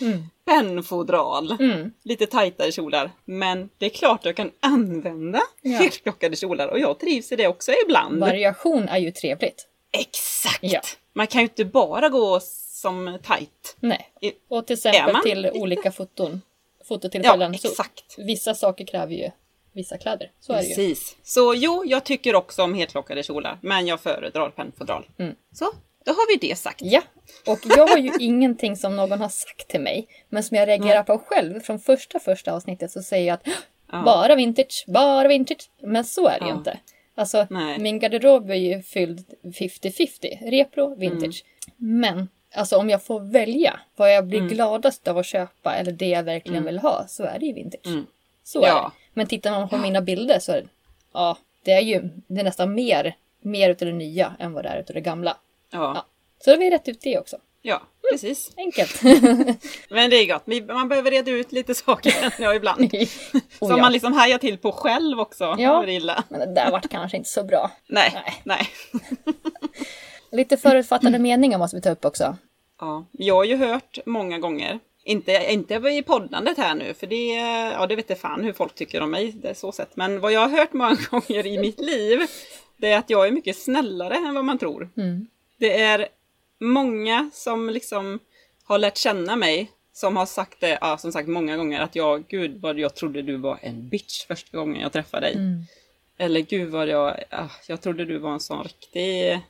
Mm. 0.00 0.22
pennfodral. 0.44 1.56
Mm. 1.60 1.90
Lite 2.02 2.26
tajtare 2.26 2.72
kjolar. 2.72 3.10
Men 3.24 3.68
det 3.78 3.86
är 3.86 3.90
klart 3.90 4.24
jag 4.24 4.36
kan 4.36 4.50
använda 4.60 5.40
Ja. 5.62 5.78
helklockade 5.78 6.36
kjolar 6.36 6.68
och 6.68 6.78
jag 6.78 6.98
trivs 7.00 7.32
i 7.32 7.36
det 7.36 7.48
också 7.48 7.72
ibland. 7.86 8.20
Variation 8.20 8.88
är 8.88 8.98
ju 8.98 9.10
trevligt. 9.10 9.66
Exakt! 9.92 10.58
Ja. 10.62 10.80
Man 11.12 11.26
kan 11.26 11.40
ju 11.40 11.44
inte 11.46 11.64
bara 11.64 12.08
gå 12.08 12.40
som 12.42 13.18
tight. 13.22 13.76
Nej. 13.80 14.10
Och 14.48 14.66
till 14.66 14.74
exempel 14.76 15.16
till 15.22 15.40
lite- 15.42 15.58
olika 15.58 15.92
foton. 15.92 16.40
Ja, 16.84 16.88
Fototillfällen. 16.88 17.58
så 17.58 17.68
exakt. 17.68 18.14
vissa 18.18 18.54
saker 18.54 18.84
kräver 18.86 19.12
ju 19.14 19.30
vissa 19.72 19.98
kläder. 19.98 20.30
Så 20.40 20.52
är 20.52 20.56
det 20.56 20.62
ju. 20.62 20.68
Precis. 20.74 21.16
Så 21.22 21.54
jo, 21.56 21.84
jag 21.86 22.04
tycker 22.04 22.34
också 22.34 22.62
om 22.62 22.74
helklockade 22.74 23.22
kjolar. 23.22 23.58
Men 23.60 23.86
jag 23.86 24.00
föredrar 24.00 24.50
pennfodral. 24.50 25.06
Mm. 25.18 25.34
Så, 25.52 25.64
då 26.04 26.12
har 26.12 26.38
vi 26.40 26.48
det 26.48 26.56
sagt. 26.56 26.80
Ja, 26.82 27.02
och 27.46 27.58
jag 27.76 27.86
har 27.86 27.98
ju 27.98 28.12
ingenting 28.20 28.76
som 28.76 28.96
någon 28.96 29.20
har 29.20 29.28
sagt 29.28 29.68
till 29.68 29.80
mig, 29.80 30.06
men 30.28 30.42
som 30.42 30.56
jag 30.56 30.68
reagerar 30.68 31.02
på 31.02 31.18
själv. 31.18 31.60
Från 31.60 31.78
första 31.80 32.18
första 32.20 32.52
avsnittet 32.52 32.90
så 32.90 33.02
säger 33.02 33.26
jag 33.26 33.34
att 33.34 33.46
Ja. 33.92 34.02
bara 34.04 34.34
vintage, 34.34 34.84
bara 34.88 35.28
vintage. 35.28 35.70
Men 35.82 36.04
så 36.04 36.28
är 36.28 36.38
det 36.40 36.44
ju 36.44 36.50
Ja. 36.50 36.56
inte. 36.58 36.78
Alltså, 37.16 37.46
Nej. 37.50 37.78
min 37.78 37.98
garderob 37.98 38.50
är 38.50 38.54
ju 38.54 38.82
fylld 38.82 39.24
50-50. 39.42 40.50
Repro, 40.50 40.94
vintage. 40.94 41.44
Mm. 41.80 42.00
Men, 42.00 42.28
alltså 42.54 42.76
om 42.76 42.90
jag 42.90 43.02
får 43.02 43.20
välja 43.20 43.80
vad 43.96 44.14
jag 44.14 44.26
blir 44.26 44.38
Mm. 44.38 44.50
gladast 44.50 45.08
av 45.08 45.18
att 45.18 45.26
köpa 45.26 45.74
eller 45.74 45.92
det 45.92 46.08
jag 46.08 46.22
verkligen 46.22 46.64
vill 46.64 46.78
ha, 46.78 47.04
så 47.08 47.22
är 47.24 47.38
det 47.38 47.46
ju 47.46 47.52
vintage. 47.52 47.86
Mm. 47.86 48.06
Så 48.44 48.62
är 48.62 48.66
Ja. 48.68 48.92
det. 48.94 49.10
Men 49.14 49.26
tittar 49.26 49.50
man 49.50 49.68
på 49.68 49.76
mina 49.76 50.00
bilder 50.00 50.38
så 50.38 50.52
är 50.52 50.56
det, 50.62 50.68
ja, 51.12 51.36
det 51.62 51.72
är 51.72 51.80
ju 51.80 52.02
det 52.26 52.40
är 52.40 52.44
nästan 52.44 52.74
mer, 52.74 53.16
mer 53.40 53.70
utav 53.70 53.86
det 53.88 53.94
nya 53.94 54.34
än 54.38 54.52
vad 54.52 54.64
det 54.64 54.68
är 54.68 54.78
utav 54.80 54.94
det 54.94 55.00
gamla. 55.00 55.36
Ja, 55.70 56.06
Så 56.38 56.50
då 56.50 56.54
har 56.54 56.58
vi 56.60 56.70
rätt 56.70 56.88
ut 56.88 57.00
det 57.00 57.18
också. 57.18 57.36
ja 57.62 57.82
precis. 58.10 58.50
Enkelt. 58.56 59.02
Men 59.90 60.10
det 60.10 60.16
är 60.16 60.26
gott. 60.34 60.66
Man 60.74 60.88
behöver 60.88 61.10
reda 61.10 61.30
ut 61.30 61.52
lite 61.52 61.74
saker 61.84 62.12
jag 62.38 62.56
ibland. 62.56 62.80
oh, 62.94 63.08
Som 63.58 63.70
ja. 63.70 63.76
man 63.76 63.92
liksom 63.92 64.12
hajar 64.12 64.38
till 64.38 64.58
på 64.58 64.72
själv 64.72 65.20
också. 65.20 65.44
Ja. 65.44 65.56
Ja. 65.58 65.86
Är. 65.86 66.22
Men 66.28 66.40
det 66.40 66.54
där 66.54 66.70
vart 66.70 66.88
kanske 66.88 67.16
inte 67.16 67.30
så 67.30 67.44
bra. 67.44 67.70
Nej, 67.86 68.10
Nej. 68.14 68.34
nej. 68.44 68.68
Lite 70.34 70.56
förutfattade 70.56 71.18
meningar 71.18 71.58
måste 71.58 71.76
vi 71.76 71.82
ta 71.82 71.90
upp 71.90 72.04
också. 72.04 72.36
Ja, 72.80 73.04
jag 73.12 73.34
har 73.34 73.44
ju 73.44 73.56
hört 73.56 73.98
många 74.06 74.38
gånger, 74.38 74.78
inte, 75.04 75.46
inte 75.50 75.74
i 75.74 76.02
poddandet 76.06 76.58
här 76.58 76.74
nu, 76.74 76.94
för 76.94 77.06
det, 77.06 77.26
ja, 77.72 77.86
det 77.86 77.96
vet 77.96 78.10
jag 78.10 78.18
fan 78.18 78.44
hur 78.44 78.52
folk 78.52 78.74
tycker 78.74 79.00
om 79.00 79.10
mig, 79.10 79.32
det 79.32 79.48
är 79.48 79.54
så 79.54 79.72
sett. 79.72 79.96
Men 79.96 80.20
vad 80.20 80.32
jag 80.32 80.40
har 80.40 80.48
hört 80.58 80.72
många 80.72 80.96
gånger 81.10 81.46
i 81.46 81.58
mitt 81.58 81.80
liv, 81.80 82.20
det 82.76 82.90
är 82.90 82.98
att 82.98 83.10
jag 83.10 83.26
är 83.26 83.30
mycket 83.30 83.56
snällare 83.56 84.14
än 84.14 84.34
vad 84.34 84.44
man 84.44 84.58
tror. 84.58 84.90
Mm. 84.96 85.26
Det 85.58 85.80
är 85.80 86.08
många 86.60 87.30
som 87.32 87.70
liksom 87.70 88.18
har 88.64 88.78
lärt 88.78 88.96
känna 88.96 89.36
mig, 89.36 89.70
som 89.92 90.16
har 90.16 90.26
sagt 90.26 90.60
det, 90.60 90.78
ja, 90.80 90.98
som 90.98 91.12
sagt 91.12 91.28
många 91.28 91.56
gånger, 91.56 91.80
att 91.80 91.96
jag, 91.96 92.24
gud 92.28 92.60
vad 92.60 92.78
jag 92.78 92.94
trodde 92.94 93.22
du 93.22 93.36
var 93.36 93.58
en 93.62 93.88
bitch 93.88 94.26
första 94.26 94.58
gången 94.58 94.80
jag 94.80 94.92
träffade 94.92 95.26
dig. 95.26 95.34
Mm. 95.34 95.62
Eller 96.18 96.40
gud 96.40 96.70
vad 96.70 96.88
jag, 96.88 97.20
ah, 97.30 97.48
jag 97.68 97.80
trodde 97.80 98.04
du 98.04 98.18
var 98.18 98.32
en 98.32 98.40
sån 98.40 98.62
riktig, 98.64 99.40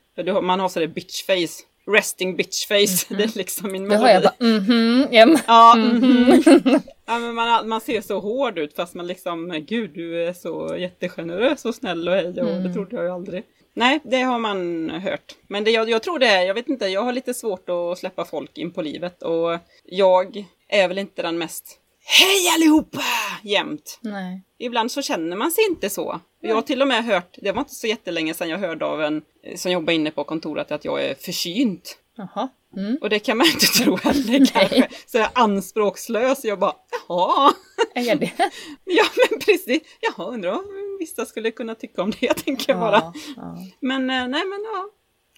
man 0.43 0.61
har 0.61 0.69
sådär 0.69 0.87
bitch 0.87 1.27
face. 1.27 1.65
Resting 1.87 2.37
bitch 2.37 2.67
face. 2.69 3.15
Det 3.17 3.25
är 3.25 3.39
liksom 3.39 3.73
min 3.73 3.89
Då 3.89 3.95
har 3.95 4.09
jag 4.09 4.23
bara 4.23 4.35
mhm, 4.41 5.09
ja, 5.11 5.39
Ja, 5.47 5.75
mhm. 5.77 6.43
ja 7.07 7.19
men 7.19 7.35
man, 7.35 7.69
man 7.69 7.81
ser 7.81 8.01
så 8.01 8.21
hård 8.21 8.59
ut 8.59 8.77
fast 8.77 8.95
man 8.95 9.07
liksom, 9.07 9.65
gud 9.69 9.91
du 9.95 10.25
är 10.25 10.33
så 10.33 10.77
jättegenerös 10.79 11.65
och 11.65 11.75
snäll 11.75 12.09
och 12.09 12.15
hej 12.15 12.27
och 12.27 12.39
Mm. 12.39 12.63
det 12.65 12.73
trodde 12.73 12.97
jag 12.97 13.05
ju 13.05 13.11
aldrig. 13.11 13.43
Nej, 13.77 14.01
det 14.05 14.23
har 14.23 14.39
man 14.39 14.91
hört. 14.91 15.35
Men 15.49 15.65
det, 15.65 15.71
jag, 15.71 15.91
jag 15.91 16.03
tror 16.03 16.19
det 16.19 16.27
är, 16.27 16.43
jag 16.43 16.55
vet 16.55 16.69
inte, 16.69 16.87
jag 16.87 17.03
har 17.03 17.13
lite 17.13 17.35
svårt 17.35 17.69
att 17.69 17.99
släppa 17.99 18.25
folk 18.25 18.59
in 18.59 18.71
på 18.71 18.83
livet 18.83 19.23
och 19.23 19.59
jag 19.85 20.45
är 20.69 20.89
väl 20.89 20.99
inte 20.99 21.23
den 21.23 21.39
mest 21.39 21.79
Hej 22.07 22.49
allihopa! 22.55 23.01
Jämt. 23.43 23.99
Nej. 24.01 24.43
Ibland 24.59 24.93
så 24.93 25.03
känner 25.03 25.37
man 25.37 25.51
sig 25.51 25.65
inte 25.71 25.91
så. 25.91 26.21
Jag 26.49 26.55
har 26.55 26.63
till 26.63 26.83
och 26.83 26.89
med 26.89 27.05
hört, 27.05 27.37
det 27.43 27.53
var 27.53 27.61
inte 27.61 27.75
så 27.75 27.87
jättelänge 27.87 28.35
sedan 28.35 28.49
jag 28.49 28.59
hörde 28.59 28.85
av 28.87 29.03
en 29.03 29.23
eh, 29.43 29.57
som 29.57 29.73
jobbar 29.73 29.93
inne 29.93 30.11
på 30.11 30.25
kontoret 30.25 30.73
att 30.73 30.85
jag 30.85 31.05
är 31.05 31.15
förkyld. 31.15 31.83
Jaha. 32.17 32.49
Mm. 32.77 32.99
Och 33.01 33.11
det 33.11 33.19
kan 33.19 33.39
man 33.39 33.47
inte 33.47 33.67
tro 33.67 33.97
heller 33.97 34.47
kanske. 34.47 34.89
Så 35.07 35.19
jag 35.19 35.25
är 35.25 35.31
anspråkslös. 35.35 36.45
Jag 36.45 36.59
bara, 36.59 36.75
jaha. 37.09 37.53
Är 37.95 38.17
det? 38.17 38.33
Ja 38.85 39.05
men 39.17 39.39
precis. 39.41 39.83
Jaha, 40.01 40.27
undrar 40.27 40.53
om 40.53 40.97
vissa 40.99 41.27
skulle 41.27 41.51
kunna 41.51 41.75
tycka 41.75 42.03
om 42.03 42.13
det, 42.21 42.35
tänker 42.35 42.73
jag 42.73 42.81
bara. 42.81 42.97
Ja, 42.97 43.13
ja. 43.37 43.57
Men 43.81 44.11
eh, 44.11 44.29
nej 44.29 44.45
men 44.45 44.65
ja. 44.65 44.89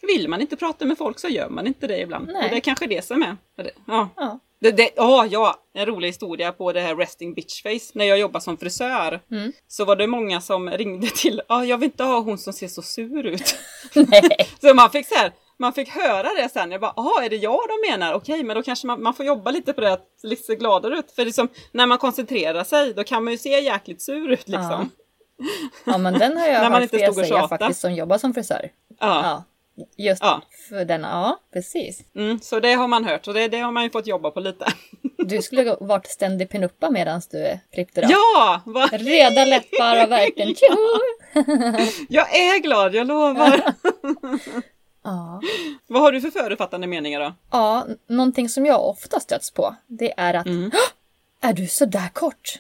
Vill 0.02 0.28
man 0.28 0.40
inte 0.40 0.56
prata 0.56 0.84
med 0.84 0.98
folk 0.98 1.18
så 1.18 1.28
gör 1.28 1.48
man 1.48 1.66
inte 1.66 1.86
det 1.86 2.00
ibland. 2.00 2.26
Nej. 2.26 2.44
Och 2.44 2.50
det 2.50 2.56
är 2.56 2.60
kanske 2.60 2.86
det 2.86 3.04
som 3.04 3.22
är. 3.22 3.36
Ja. 3.86 4.08
Ja. 4.16 4.40
Det, 4.60 4.70
det, 4.70 4.90
ja, 4.96 5.26
ja, 5.30 5.54
en 5.74 5.86
rolig 5.86 6.08
historia 6.08 6.52
på 6.52 6.72
det 6.72 6.80
här 6.80 6.96
resting 6.96 7.34
bitch 7.34 7.62
face. 7.62 7.90
När 7.92 8.04
jag 8.04 8.18
jobbade 8.18 8.44
som 8.44 8.56
frisör 8.56 9.20
Mm. 9.30 9.52
så 9.68 9.84
var 9.84 9.96
det 9.96 10.06
många 10.06 10.40
som 10.40 10.70
ringde 10.70 11.06
till, 11.06 11.42
ja 11.48 11.64
jag 11.64 11.78
vill 11.78 11.86
inte 11.86 12.04
ha 12.04 12.20
hon 12.20 12.38
som 12.38 12.52
ser 12.52 12.68
så 12.68 12.82
sur 12.82 13.26
ut. 13.26 13.56
Så 14.60 14.74
man 14.74 14.90
fick 14.90 15.06
så 15.08 15.14
här, 15.14 15.32
man 15.58 15.72
fick 15.72 15.88
höra 15.88 16.28
det 16.42 16.48
sen. 16.52 16.70
Jag 16.72 16.80
bara, 16.80 16.92
jaha, 16.96 17.24
är 17.24 17.30
det 17.30 17.36
jag 17.36 17.60
de 17.68 17.90
menar? 17.90 18.14
Okej, 18.14 18.42
men 18.44 18.56
då 18.56 18.62
kanske 18.62 18.86
man, 18.86 19.02
man 19.02 19.14
får 19.14 19.26
jobba 19.26 19.50
lite 19.50 19.72
på 19.72 19.80
det, 19.80 19.92
att 19.92 20.06
se 20.20 20.28
lite 20.28 20.54
gladare 20.54 20.98
ut. 20.98 21.12
För 21.12 21.24
liksom, 21.24 21.48
när 21.72 21.86
man 21.86 21.98
koncentrerar 21.98 22.64
sig, 22.64 22.94
då 22.94 23.04
kan 23.04 23.24
man 23.24 23.32
ju 23.32 23.38
se 23.38 23.60
jäkligt 23.60 24.02
sur 24.02 24.30
ut 24.32 24.48
liksom. 24.48 24.90
Ja 25.84 25.98
men 25.98 26.18
den 26.18 26.36
har 26.36 26.46
jag 26.46 26.52
När 26.62 26.70
man 26.70 26.72
hört 26.72 26.82
inte 26.82 26.96
fler 26.96 27.06
stod 27.06 27.18
och 27.22 27.28
säga 27.28 27.48
faktiskt 27.48 27.80
som 27.80 27.94
jobbar 27.94 28.18
som 28.18 28.34
frisör. 28.34 28.70
Ja. 29.00 29.20
Ja. 29.24 29.44
Just 29.96 30.22
Ja. 30.22 30.42
för 30.68 30.84
denna, 30.84 31.08
ja 31.08 31.38
precis. 31.52 32.00
Mm, 32.14 32.40
så 32.40 32.60
det 32.60 32.72
har 32.72 32.88
man 32.88 33.04
hört 33.04 33.28
och 33.28 33.34
det, 33.34 33.48
det 33.48 33.58
har 33.58 33.72
man 33.72 33.82
ju 33.84 33.90
fått 33.90 34.06
jobba 34.06 34.30
på 34.30 34.40
lite. 34.40 34.66
Du 35.18 35.42
skulle 35.42 35.76
varit 35.80 36.06
ständig 36.06 36.48
pinuppa 36.50 36.90
medan 36.90 37.22
du 37.30 37.58
klippte 37.72 38.00
då. 38.00 38.08
Ja! 38.10 38.60
Va? 38.64 38.88
Röda 38.92 39.44
läppar 39.44 40.04
och 40.04 40.10
verkligen 40.10 40.54
tjoho! 40.54 40.98
Jag 42.08 42.34
är 42.36 42.58
glad, 42.58 42.94
jag 42.94 43.06
lovar. 43.06 43.62
Ja. 45.04 45.40
Vad 45.86 46.02
har 46.02 46.12
du 46.12 46.20
för 46.20 46.30
förutfattande 46.30 46.86
meningar 46.86 47.20
då? 47.20 47.34
ja, 47.50 47.86
någonting 48.06 48.48
som 48.48 48.66
jag 48.66 48.88
ofta 48.88 49.20
stöts 49.20 49.50
på, 49.50 49.74
det 49.86 50.14
är 50.16 50.34
att 50.34 50.46
Mm. 50.46 50.70
"Hå! 50.70 50.78
Är 51.48 51.52
du 51.52 51.66
så 51.66 51.84
där 51.84 52.08
kort? 52.08 52.58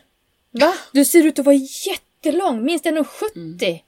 Va? 0.50 0.72
Du 0.92 1.04
ser 1.04 1.26
ut 1.26 1.38
att 1.38 1.44
vara 1.44 1.56
jättelång, 1.86 2.64
minst 2.64 2.84
1,70! 2.84 3.80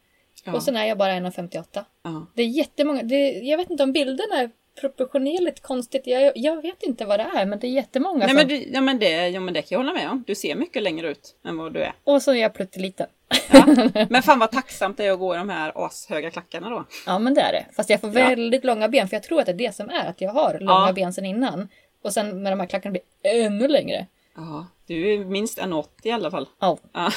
Ja. 0.48 0.56
Och 0.56 0.62
sen 0.62 0.76
är 0.76 0.84
jag 0.84 0.98
bara 0.98 1.12
1,58. 1.12 1.84
ja. 2.02 2.26
Det 2.34 2.42
är 2.42 2.46
jättemånga, 2.46 3.02
det, 3.02 3.30
jag 3.30 3.56
vet 3.58 3.70
inte 3.70 3.82
om 3.82 3.92
bilderna 3.92 4.40
är 4.40 4.50
proportionerligt 4.80 5.62
konstigt, 5.62 6.02
jag, 6.06 6.32
jag 6.34 6.62
vet 6.62 6.82
inte 6.82 7.04
vad 7.04 7.20
det 7.20 7.26
är, 7.34 7.46
men 7.46 7.58
det 7.58 7.66
är 7.66 7.70
jättemånga 7.70 8.18
Nej, 8.18 8.28
som... 8.28 8.36
men, 8.36 8.48
du, 8.48 8.56
ja, 8.72 8.80
men 8.80 8.98
det, 8.98 9.28
ja 9.28 9.40
men 9.40 9.54
det 9.54 9.62
kan 9.62 9.68
jag 9.70 9.78
hålla 9.78 9.92
med 9.92 10.10
om. 10.10 10.24
Du 10.26 10.34
ser 10.34 10.54
mycket 10.54 10.82
längre 10.82 11.10
ut 11.10 11.36
än 11.44 11.56
vad 11.56 11.72
du 11.72 11.82
är. 11.82 11.92
Och 12.04 12.22
så 12.22 12.30
är 12.30 12.34
jag 12.36 12.54
plutteliten. 12.54 13.06
Ja. 13.52 13.66
Men 14.10 14.22
fan 14.22 14.38
vad 14.38 14.50
tacksamt 14.52 14.96
det 14.96 15.04
är 15.04 15.12
att 15.12 15.18
gå 15.18 15.34
i 15.34 15.38
de 15.38 15.48
här 15.48 15.72
ashöga 15.86 16.30
klackarna 16.30 16.70
då. 16.70 16.84
Ja 17.06 17.18
men 17.18 17.34
det 17.34 17.40
är 17.40 17.52
det. 17.52 17.66
Fast 17.76 17.90
jag 17.90 18.00
får 18.00 18.08
Ja. 18.18 18.28
väldigt 18.28 18.64
långa 18.64 18.88
ben 18.88 19.08
för 19.08 19.16
jag 19.16 19.22
tror 19.22 19.40
att 19.40 19.46
det 19.46 19.52
är 19.52 19.56
det 19.56 19.74
som 19.74 19.90
är 19.90 20.06
att 20.08 20.20
jag 20.20 20.30
har 20.30 20.58
långa 20.60 20.86
Ja. 20.86 20.92
ben 20.92 21.12
sen 21.12 21.24
innan. 21.24 21.68
Och 22.02 22.12
sen 22.12 22.42
med 22.42 22.52
de 22.52 22.60
här 22.60 22.66
klackarna 22.66 22.90
blir 22.92 23.02
ännu 23.44 23.68
längre. 23.68 24.06
Ja, 24.36 24.66
du 24.86 25.12
är 25.14 25.24
minst 25.24 25.58
1,80 25.58 25.86
i 26.02 26.10
alla 26.10 26.30
fall. 26.30 26.48
Oh, 26.60 26.76
Ja. 26.92 27.12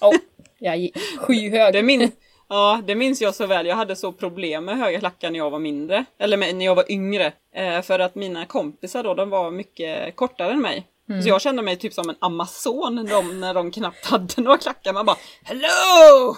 oh. 0.00 0.14
Jag 0.58 0.74
är 0.74 0.90
skyhög. 1.18 1.72
Det, 1.72 1.82
min, 1.82 2.10
ja, 2.52 2.80
det 2.86 2.94
minns 2.94 3.20
jag 3.20 3.34
så 3.34 3.46
väl. 3.46 3.66
Jag 3.66 3.76
hade 3.76 3.96
så 3.96 4.12
problem 4.12 4.64
med 4.64 4.78
höga 4.78 4.98
klackar 4.98 5.30
när 5.30 5.38
jag 5.38 5.50
var 5.50 5.58
mindre. 5.58 6.04
Eller 6.18 6.36
när 6.36 6.64
jag 6.64 6.74
var 6.74 6.92
yngre. 6.92 7.32
Eh, 7.54 7.82
för 7.82 7.98
att 7.98 8.14
mina 8.14 8.46
kompisar 8.46 9.02
då, 9.02 9.14
de 9.14 9.30
var 9.30 9.50
mycket 9.50 10.16
kortare 10.16 10.52
än 10.52 10.62
mig. 10.62 10.86
Så 11.22 11.28
jag 11.28 11.40
kände 11.40 11.62
mig 11.62 11.76
typ 11.76 11.92
som 11.92 12.10
en 12.10 12.16
amazon 12.18 12.94
när 12.94 13.04
de, 13.04 13.40
när 13.40 13.54
de 13.54 13.70
knappt 13.70 14.06
hade 14.06 14.42
några 14.42 14.58
klackar. 14.58 14.92
Man 14.92 15.06
bara 15.06 15.16
Hello! 15.42 16.36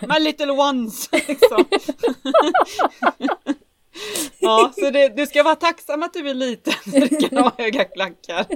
My 0.14 0.18
little 0.24 0.52
ones! 0.52 1.08
Liksom. 1.28 1.64
ja, 4.40 4.72
så 4.74 4.90
det, 4.90 5.08
du 5.08 5.26
ska 5.26 5.42
vara 5.42 5.54
tacksam 5.54 6.02
att 6.02 6.12
du 6.12 6.28
är 6.28 6.34
liten 6.34 6.72
så 6.84 6.90
du 6.90 7.08
kan 7.08 7.38
ha 7.38 7.52
höga 7.58 7.84
klackar. 7.84 8.46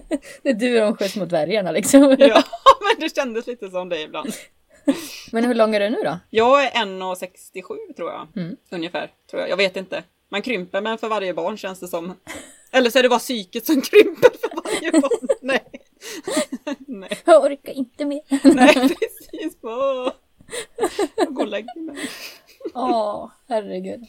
Det 0.42 0.48
är 0.48 0.54
du 0.54 0.78
de 0.78 0.96
skjuts 0.96 1.16
mot 1.16 1.28
dvärgarna 1.28 1.70
liksom. 1.72 2.16
Ja, 2.18 2.42
men 2.80 3.00
det 3.00 3.14
kändes 3.14 3.46
lite 3.46 3.70
som 3.70 3.88
det 3.88 4.00
ibland. 4.00 4.32
Men 5.32 5.44
hur 5.44 5.54
lång 5.54 5.74
är 5.74 5.80
du 5.80 5.90
nu 5.90 5.98
då? 6.04 6.18
Jag 6.30 6.64
är 6.64 6.70
1,67 6.70 7.62
tror 7.96 8.10
jag. 8.10 8.28
Mm. 8.36 8.56
Ungefär. 8.70 9.10
Tror 9.30 9.42
jag. 9.42 9.50
jag 9.50 9.56
vet 9.56 9.76
inte. 9.76 10.02
Man 10.28 10.42
krymper 10.42 10.80
men 10.80 10.98
för 10.98 11.08
varje 11.08 11.34
barn 11.34 11.56
känns 11.56 11.80
det 11.80 11.88
som. 11.88 12.14
Eller 12.70 12.90
så 12.90 12.98
är 12.98 13.02
det 13.02 13.08
bara 13.08 13.18
psyket 13.18 13.66
som 13.66 13.80
krymper 13.80 14.30
för 14.40 14.50
varje 14.64 15.00
barn. 15.00 15.28
Nej. 15.40 15.70
Nej. 16.78 17.18
Jag 17.24 17.44
orkar 17.44 17.72
inte 17.72 18.04
mer. 18.04 18.22
Nej, 18.54 18.74
precis. 18.74 19.56
Åh. 19.62 20.12
Jag 21.16 21.34
går 21.34 21.42
och 21.42 21.48
lägger 21.48 21.80
mig. 21.80 21.96
Åh, 22.74 23.30
herregud. 23.48 24.04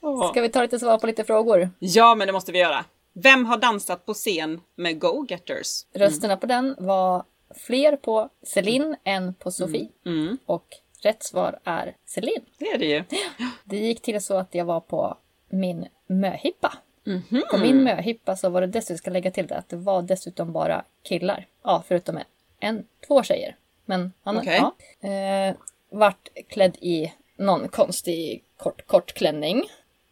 Åh. 0.00 0.30
Ska 0.30 0.42
vi 0.42 0.48
ta 0.48 0.62
lite 0.62 0.78
svar 0.78 0.98
på 0.98 1.06
lite 1.06 1.24
frågor? 1.24 1.70
Ja, 1.78 2.14
men 2.14 2.26
det 2.26 2.32
måste 2.32 2.52
vi 2.52 2.58
göra. 2.58 2.84
Vem 3.12 3.44
har 3.44 3.58
dansat 3.58 4.06
på 4.06 4.14
scen 4.14 4.60
med 4.76 5.00
Go-Getters? 5.00 5.86
Rösterna 5.94 6.36
på 6.36 6.46
den 6.46 6.74
var 6.78 7.24
fler 7.54 7.96
på 7.96 8.28
Celine 8.42 8.96
än 9.04 9.34
på 9.34 9.50
Sofie. 9.50 9.88
Mm, 10.06 10.38
Och 10.46 10.66
rätt 11.02 11.22
svar 11.22 11.58
är 11.64 11.96
Celine. 12.06 12.44
det 12.58 12.70
är 12.70 12.78
det 12.78 12.86
ju. 12.86 13.04
Det 13.64 13.76
gick 13.78 14.02
till 14.02 14.20
så 14.20 14.36
att 14.36 14.54
jag 14.54 14.64
var 14.64 14.80
på 14.80 15.16
min 15.48 15.88
möhippa 16.06 16.72
Mhm. 17.06 17.42
På 17.50 17.58
min 17.58 17.82
möhippa 17.84 18.36
så 18.36 18.48
var 18.48 18.60
det 18.60 18.66
dessutom, 18.66 18.98
ska 18.98 19.10
lägga 19.10 19.30
till 19.30 19.46
det, 19.46 19.56
att 19.56 19.68
det 19.68 19.76
var 19.76 20.02
dessutom 20.02 20.52
bara 20.52 20.84
killar. 21.02 21.46
Ja, 21.62 21.84
förutom 21.88 22.16
en, 22.16 22.24
en 22.60 22.86
två 23.06 23.22
tjejer. 23.22 23.56
Men 23.84 24.12
annars, 24.22 24.42
Okej. 24.46 24.62
ja. 25.00 25.08
Eh, 25.08 25.54
vart 25.90 26.28
klädd 26.48 26.76
i 26.80 27.12
någon 27.36 27.68
konstig 27.68 28.44
kort, 28.56 28.86
kort 28.86 29.12
klänning. 29.12 29.62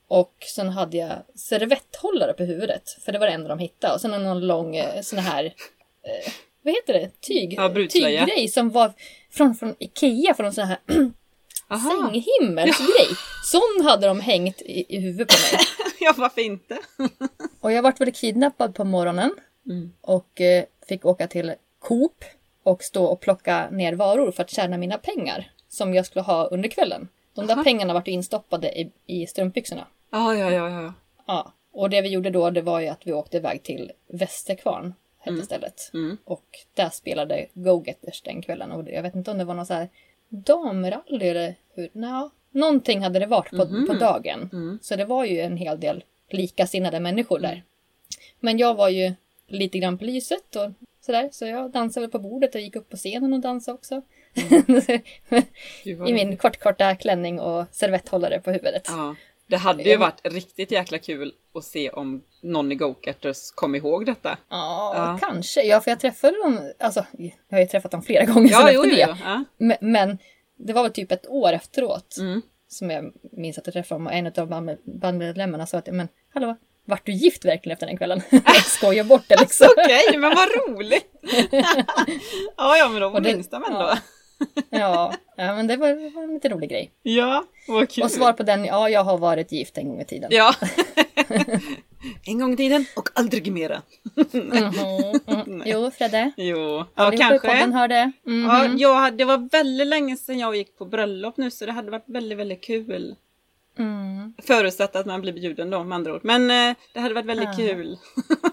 Och 0.09 0.35
sen 0.55 0.69
hade 0.69 0.97
jag 0.97 1.13
servetthållare 1.35 2.33
på 2.33 2.43
huvudet, 2.45 2.91
för 3.05 3.13
det 3.13 3.19
var 3.19 3.27
det 3.27 3.33
enda 3.33 3.49
de 3.49 3.59
hittade. 3.59 3.95
Och 3.95 4.01
sen 4.01 4.11
någon 4.11 4.47
lång 4.47 4.77
eh, 4.77 5.01
sån 5.03 5.19
här, 5.19 5.45
eh, 6.03 6.33
vad 6.65 6.75
heter 6.75 6.93
det, 6.93 7.11
tyg, 7.21 7.55
Ja, 7.57 7.69
brudslöja. 7.69 8.27
tyggrej 8.27 8.49
som 8.49 8.71
var 8.71 8.93
från, 9.31 9.55
från 9.55 9.75
Ikea, 9.79 10.35
från 10.35 10.47
en 10.47 10.53
sån 10.53 10.65
här 10.67 10.79
sänghimmelsgrej. 11.91 13.09
Sån 13.45 13.85
hade 13.87 14.07
de 14.07 14.21
hängt 14.21 14.63
i, 14.63 14.97
i 14.97 15.01
huvudet 15.01 15.29
på 15.29 15.57
mig. 15.57 15.65
Ja, 16.01 16.15
varför 16.17 16.41
inte? 16.41 16.79
Och 17.61 17.73
jag 17.73 17.83
vart 17.83 18.01
väl 18.01 18.13
kidnappad 18.13 18.75
på 18.75 18.85
morgonen 18.85 19.31
Mm. 19.67 19.93
och 20.01 20.41
eh, 20.41 20.65
fick 20.89 21.05
åka 21.05 21.27
till 21.27 21.55
Coop 21.79 22.25
och 22.63 22.83
stå 22.83 23.05
och 23.05 23.21
plocka 23.21 23.71
ner 23.71 23.93
varor 23.93 24.33
för 24.33 24.43
att 24.43 24.51
tjäna 24.51 24.77
mina 24.79 24.99
pengar 24.99 25.51
som 25.69 25.95
jag 25.95 26.07
skulle 26.07 26.23
ha 26.23 26.45
under 26.47 26.69
kvällen. 26.69 27.09
De 27.35 27.47
där 27.47 27.55
Aha. 27.55 27.65
pengarna 27.65 27.95
vart 27.95 28.09
instoppade 28.09 28.81
i, 28.81 28.91
i 29.07 29.27
strumpbyxorna. 29.27 29.87
Ja, 30.11 30.35
ja, 30.35 30.51
ja, 30.51 30.71
ja. 30.71 30.93
Ja, 31.27 31.53
och 31.73 31.91
det 31.91 32.01
vi 32.03 32.09
gjorde 32.09 32.31
då 32.31 32.51
det 32.51 32.63
var 32.63 32.81
ju 32.81 32.89
att 32.89 33.01
vi 33.07 33.13
åkte 33.13 33.37
iväg 33.37 33.63
till 33.63 33.93
Västerkvarn, 34.09 34.95
hette 35.25 35.43
stället. 35.45 35.91
Mm. 35.95 36.17
Och 36.25 36.45
där 36.75 36.91
spelade 36.91 37.47
Go-Getters 37.55 38.23
den 38.23 38.43
kvällen. 38.43 38.73
Och 38.73 38.89
jag 38.91 39.03
vet 39.03 39.15
inte 39.15 39.31
om 39.31 39.39
det 39.39 39.45
var 39.45 39.55
någon 39.55 39.67
så 39.67 39.75
här 39.75 39.89
damrally 40.29 41.27
eller 41.29 41.55
hur. 41.75 41.89
Nå, 41.93 42.31
någonting 42.51 43.03
hade 43.03 43.19
det 43.19 43.27
varit 43.27 43.51
på, 43.51 43.65
Mhm. 43.65 43.87
på 43.87 43.93
dagen. 43.95 44.51
Mm. 44.53 44.79
Så 44.83 44.97
det 44.97 45.05
var 45.05 45.25
ju 45.25 45.41
en 45.41 45.57
hel 45.57 45.81
del 45.81 46.05
likasinnade 46.31 47.01
människor 47.01 47.39
där. 47.39 47.63
Men 48.41 48.59
jag 48.59 48.75
var 48.75 48.89
ju 48.89 49.13
lite 49.47 49.79
grann 49.79 49.99
på 49.99 50.05
lyset 50.05 50.57
och 50.57 50.71
sådär. 51.01 51.29
Så 51.33 51.47
jag 51.47 51.71
dansade 51.71 52.09
på 52.09 52.19
bordet 52.19 52.55
och 52.55 52.61
gick 52.61 52.77
upp 52.77 52.89
på 52.91 52.97
scenen 52.97 53.33
och 53.33 53.41
dansade 53.41 53.75
också. 53.75 54.03
Vad 55.99 56.09
I 56.09 56.13
min 56.13 56.37
kortkorta 56.37 56.95
klänning 56.97 57.41
och 57.41 57.65
servetthållare 57.71 58.41
på 58.41 58.51
huvudet. 58.51 58.83
Ja. 58.89 59.15
Det 59.47 59.57
hade 59.57 59.83
ju 59.83 59.97
varit 59.97 60.21
riktigt 60.25 60.71
jäkla 60.71 60.99
kul 60.99 61.33
att 61.55 61.65
se 61.65 61.91
om 61.91 62.23
någon 62.43 62.73
i 62.73 62.75
Go-Karters 62.75 63.51
kom 63.55 63.75
ihåg 63.75 64.07
detta. 64.07 64.39
Ja, 64.51 64.93
Ja. 64.97 65.19
kanske. 65.29 65.63
Ja, 65.63 65.81
för 65.81 65.91
jag 65.91 66.01
träffade 66.01 66.37
dem, 66.43 66.73
alltså 66.81 67.05
jag 67.19 67.31
har 67.51 67.59
ju 67.61 67.67
träffat 67.67 67.91
dem 67.91 68.03
flera 68.03 68.25
gånger 68.33 68.51
Ja, 68.51 68.71
jo, 68.73 68.85
efter 68.85 68.99
jo, 69.01 69.07
det. 69.07 69.17
Ja. 69.25 69.45
Men, 69.59 69.77
men 69.81 70.19
det 70.59 70.73
var 70.73 70.83
väl 70.83 70.93
typ 70.93 71.13
ett 71.13 71.27
år 71.29 71.53
efteråt 71.53 72.17
Mm. 72.19 72.43
som 72.69 72.91
jag 72.91 73.13
minns 73.33 73.59
att 73.59 73.67
jag 73.67 73.73
träffade 73.73 73.99
dem 73.99 74.07
och 74.07 74.13
en 74.13 74.27
av 74.27 74.49
band- 74.49 74.79
bandmedlemmarna 75.01 75.67
sa 75.67 75.79
att 75.79 75.87
men 75.93 76.09
hallå, 76.35 76.57
vart 76.85 77.07
du 77.07 77.13
gift 77.13 77.45
verkligen 77.45 77.73
efter 77.75 77.87
den 77.87 77.97
kvällen? 77.97 78.21
jag 78.31 78.65
skojar 78.65 79.05
bort 79.05 79.25
det 79.29 79.41
liksom. 79.41 79.67
Okej, 79.85 80.19
men 80.19 80.35
vad 80.35 80.49
roligt! 80.69 81.07
ja, 82.57 82.77
ja, 82.77 82.89
men 82.89 83.23
det- 83.23 83.33
minns 83.35 83.51
de 83.51 83.65
ändå. 83.65 83.79
ja. 83.81 83.99
ja, 84.71 85.15
ja, 85.37 85.55
men 85.55 85.67
det 85.67 85.77
var, 85.77 85.89
det 85.89 86.11
var 86.11 86.23
en 86.23 86.35
lite 86.35 86.49
rolig 86.49 86.71
grej. 86.71 86.91
Ja, 87.03 87.45
vad 87.69 87.89
kul. 87.91 88.05
Och 88.05 88.11
svar 88.11 88.33
på 88.33 88.43
den, 88.43 88.65
ja, 88.65 88.89
jag 88.89 89.05
har 89.05 89.19
varit 89.19 89.53
gift 89.53 89.79
en 89.79 89.89
gång 89.89 90.01
i 90.01 90.05
tiden. 90.05 90.29
Ja. 90.33 90.55
en 92.27 92.39
gång 92.39 92.53
i 92.53 92.57
tiden 92.57 92.85
och 92.97 93.09
aldrig 93.15 93.53
mera. 93.53 93.83
Mhm, 94.33 95.21
mhm. 95.27 95.63
Jo, 95.67 95.91
Fredde. 95.91 96.33
Jo, 96.37 96.59
ja 96.59 96.87
Allihopa 96.95 97.35
i 97.35 97.39
podden 97.39 97.59
kanske. 97.59 97.79
hör 97.79 97.89
det. 97.89 98.13
Mhm. 98.27 98.45
Ja, 98.45 98.67
jag 98.77 98.95
hade, 98.95 99.17
det 99.17 99.25
var 99.25 99.49
väldigt 99.53 99.87
länge 99.87 100.17
sedan 100.17 100.39
jag 100.39 100.57
gick 100.57 100.79
på 100.79 100.85
bröllop 100.85 101.37
nu 101.37 101.51
så 101.51 101.67
det 101.67 101.73
hade 101.73 101.91
varit 101.91 102.05
väldigt, 102.09 102.39
väldigt 102.39 102.65
kul. 102.65 103.15
Mm. 103.79 104.35
Förutsatt 104.43 104.97
att 104.97 105.07
man 105.07 105.21
blir 105.21 105.33
bjuden 105.33 105.71
då 105.71 105.85
med 105.85 105.97
andra 105.97 106.15
ord. 106.15 106.21
Men 106.25 106.51
eh, 106.51 106.77
det 106.93 107.01
hade 107.01 107.15
varit 107.15 107.27
väldigt 107.27 107.49
Ja. 107.59 107.67
kul. 107.67 107.99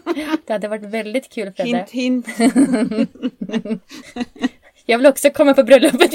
Det 0.46 0.54
hade 0.54 0.68
varit 0.68 0.82
väldigt 0.86 1.30
kul 1.30 1.52
Fredde. 1.54 1.86
Hint, 1.92 2.28
hint. 2.30 2.52
Jag 4.86 4.98
vill 4.98 5.08
också 5.08 5.30
komma 5.30 5.54
på 5.54 5.64
bröllopet 5.64 6.14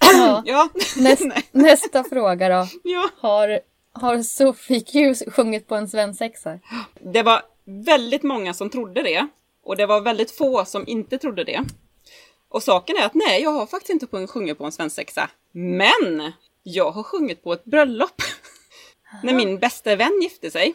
ja, 0.00 0.42
Ja. 0.46 0.68
näst, 0.96 1.22
nästa 1.52 2.04
fråga 2.04 2.48
då. 2.48 2.68
ja. 2.82 3.08
Har, 3.20 3.60
har 3.92 4.22
Sofie 4.22 4.80
Q 4.80 5.14
sjungit 5.30 5.68
på 5.68 5.74
en 5.74 5.88
svensexa? 5.88 6.58
Det 7.00 7.22
var 7.22 7.42
väldigt 7.64 8.22
många 8.22 8.54
som 8.54 8.70
trodde 8.70 9.02
det. 9.02 9.26
Och 9.64 9.76
det 9.76 9.86
var 9.86 10.00
väldigt 10.00 10.30
få 10.30 10.64
som 10.64 10.84
inte 10.88 11.18
trodde 11.18 11.44
det. 11.44 11.64
Och 12.48 12.62
saken 12.62 12.96
är 12.96 13.06
att 13.06 13.14
nej, 13.14 13.42
jag 13.42 13.50
har 13.50 13.66
faktiskt 13.66 14.02
inte 14.02 14.26
sjungit 14.26 14.58
på 14.58 14.64
en 14.64 14.72
svensexa. 14.72 15.30
Men 15.52 16.32
jag 16.62 16.90
har 16.90 17.02
sjungit 17.02 17.44
på 17.44 17.52
ett 17.52 17.64
bröllop. 17.64 18.22
När 19.22 19.34
min 19.34 19.58
bästa 19.58 19.96
vän 19.96 20.20
gifte 20.22 20.50
sig. 20.50 20.74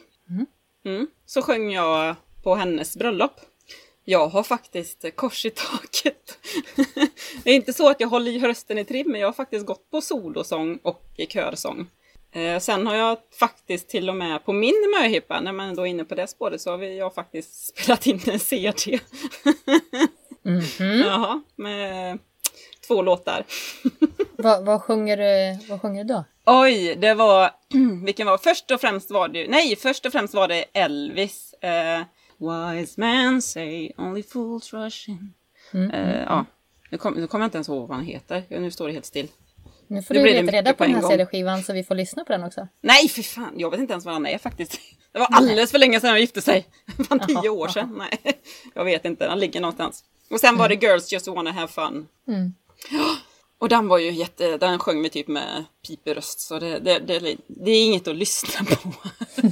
Mm, 0.86 1.08
så 1.26 1.42
sjöng 1.42 1.72
jag 1.72 2.16
på 2.44 2.56
hennes 2.56 2.98
bröllop. 2.98 3.40
Jag 4.06 4.28
har 4.28 4.44
faktiskt 4.44 5.16
kors 5.16 5.46
i 5.46 5.50
taket. 5.50 6.38
det 7.44 7.50
är 7.50 7.56
inte 7.56 7.74
så 7.74 7.90
att 7.90 8.00
jag 8.00 8.08
håller 8.08 8.32
i 8.32 8.40
rösten 8.40 8.78
i 8.78 8.86
trim, 8.86 9.12
men 9.12 9.22
jag 9.22 9.28
har 9.28 9.34
faktiskt 9.34 9.66
gått 9.66 9.92
på 9.92 10.02
solosång 10.02 10.80
och 10.84 11.04
i 11.18 11.26
körsång. 11.26 11.88
Eh, 12.32 12.60
sen 12.60 12.88
har 12.88 12.96
jag 12.96 13.18
faktiskt 13.40 13.90
till 13.90 14.10
och 14.10 14.16
med 14.16 14.46
på 14.46 14.54
min 14.54 14.94
möhippa, 15.00 15.42
när 15.42 15.52
man 15.52 15.76
då 15.76 15.82
är 15.82 15.86
inne 15.86 16.06
på 16.06 16.16
det 16.16 16.28
spåret, 16.28 16.62
så 16.62 16.72
har 16.72 16.78
vi, 16.78 16.98
jag 16.98 17.16
faktiskt 17.16 17.78
spelat 17.78 18.08
in 18.08 18.20
en 18.28 18.40
CD. 18.40 19.00
Mhm. 20.46 21.00
Jaha, 21.00 21.42
med 21.56 22.20
två 22.88 23.02
låtar. 23.02 23.44
Vad, 24.38 24.66
vad, 24.66 24.82
sjunger 24.82 25.18
du, 25.18 25.66
vad 25.70 25.82
sjunger 25.82 26.04
du 26.04 26.14
då? 26.14 26.24
Oj, 26.46 26.96
det 26.96 27.14
var, 27.14 27.52
vilken 28.06 28.28
var, 28.28 28.38
först 28.38 28.72
och 28.72 28.82
främst 28.82 29.12
var 29.12 29.28
det, 29.28 29.48
nej, 29.48 29.76
först 29.76 30.06
och 30.06 30.12
främst 30.12 30.34
var 30.34 30.48
det 30.48 30.66
Elvis. 30.74 31.54
Eh, 31.54 32.02
Wise 32.38 33.02
man 33.02 33.42
say 33.42 33.92
only 33.98 34.24
fools 34.24 34.74
rush 34.74 35.10
in. 35.10 35.34
Mm, 35.74 35.92
Eh, 35.92 36.22
ja, 36.22 36.46
nu, 36.90 36.98
kom, 36.98 37.28
kommer 37.28 37.44
jag 37.44 37.48
inte 37.48 37.58
ens 37.58 37.70
ihåg 37.70 37.88
vad 37.88 37.98
han 37.98 38.06
heter. 38.06 38.44
Nu 38.50 38.72
står 38.72 38.88
det 38.88 38.94
helt 38.94 39.06
still. 39.06 39.28
Nu 39.88 40.04
får 40.04 40.14
Nu 40.14 40.20
du 40.24 40.26
leta 40.30 40.52
reda 40.52 40.72
på 40.72 40.78
på 40.78 40.84
den 40.84 40.96
en 40.96 41.02
här. 41.02 41.10
CD-skivan 41.10 41.64
så 41.64 41.74
vi 41.74 41.84
får 41.84 41.96
lyssna 41.96 42.24
på 42.26 42.32
den 42.32 42.44
också. 42.44 42.68
Nej, 42.82 43.10
för 43.10 43.22
fan, 43.22 43.54
jag 43.58 43.72
vet 43.72 43.80
inte 43.80 43.94
ens 43.94 44.06
vad 44.06 44.14
han 44.14 44.26
är 44.26 44.38
faktiskt. 44.38 44.80
Det 45.12 45.20
var 45.20 45.28
alldeles 45.32 45.72
för 45.72 45.78
länge 45.80 46.00
sedan 46.00 46.10
jag 46.10 46.20
gifte 46.20 46.42
sig. 46.42 46.66
Fan, 47.10 47.20
tio 47.20 47.50
år 47.50 47.68
sedan. 47.68 47.96
Nej, 47.98 48.20
jag 48.74 48.86
vet 48.86 49.06
inte, 49.06 49.28
han 49.28 49.40
ligger 49.40 49.62
någonstans. 49.62 50.04
Och 50.30 50.40
sen 50.40 50.58
var 50.58 50.70
det 50.70 50.76
Girls 50.76 51.14
Just 51.14 51.28
Wanna 51.28 51.52
Have 51.52 51.68
Fun. 51.68 52.08
Mm. 52.28 52.54
Och 53.58 53.70
den 53.70 53.88
var 53.88 53.98
ju 53.98 54.12
jätte, 54.12 54.58
den 54.58 54.80
sjöng 54.80 55.02
vi 55.02 55.10
typ 55.10 55.28
med 55.28 55.64
piperöst 55.88 56.40
så 56.40 56.60
det, 56.60 56.80
det, 56.80 57.00
det, 57.00 57.36
det 57.48 57.72
är 57.72 57.86
inget 57.86 58.08
att 58.08 58.16
lyssna 58.16 58.66
på. 58.66 58.94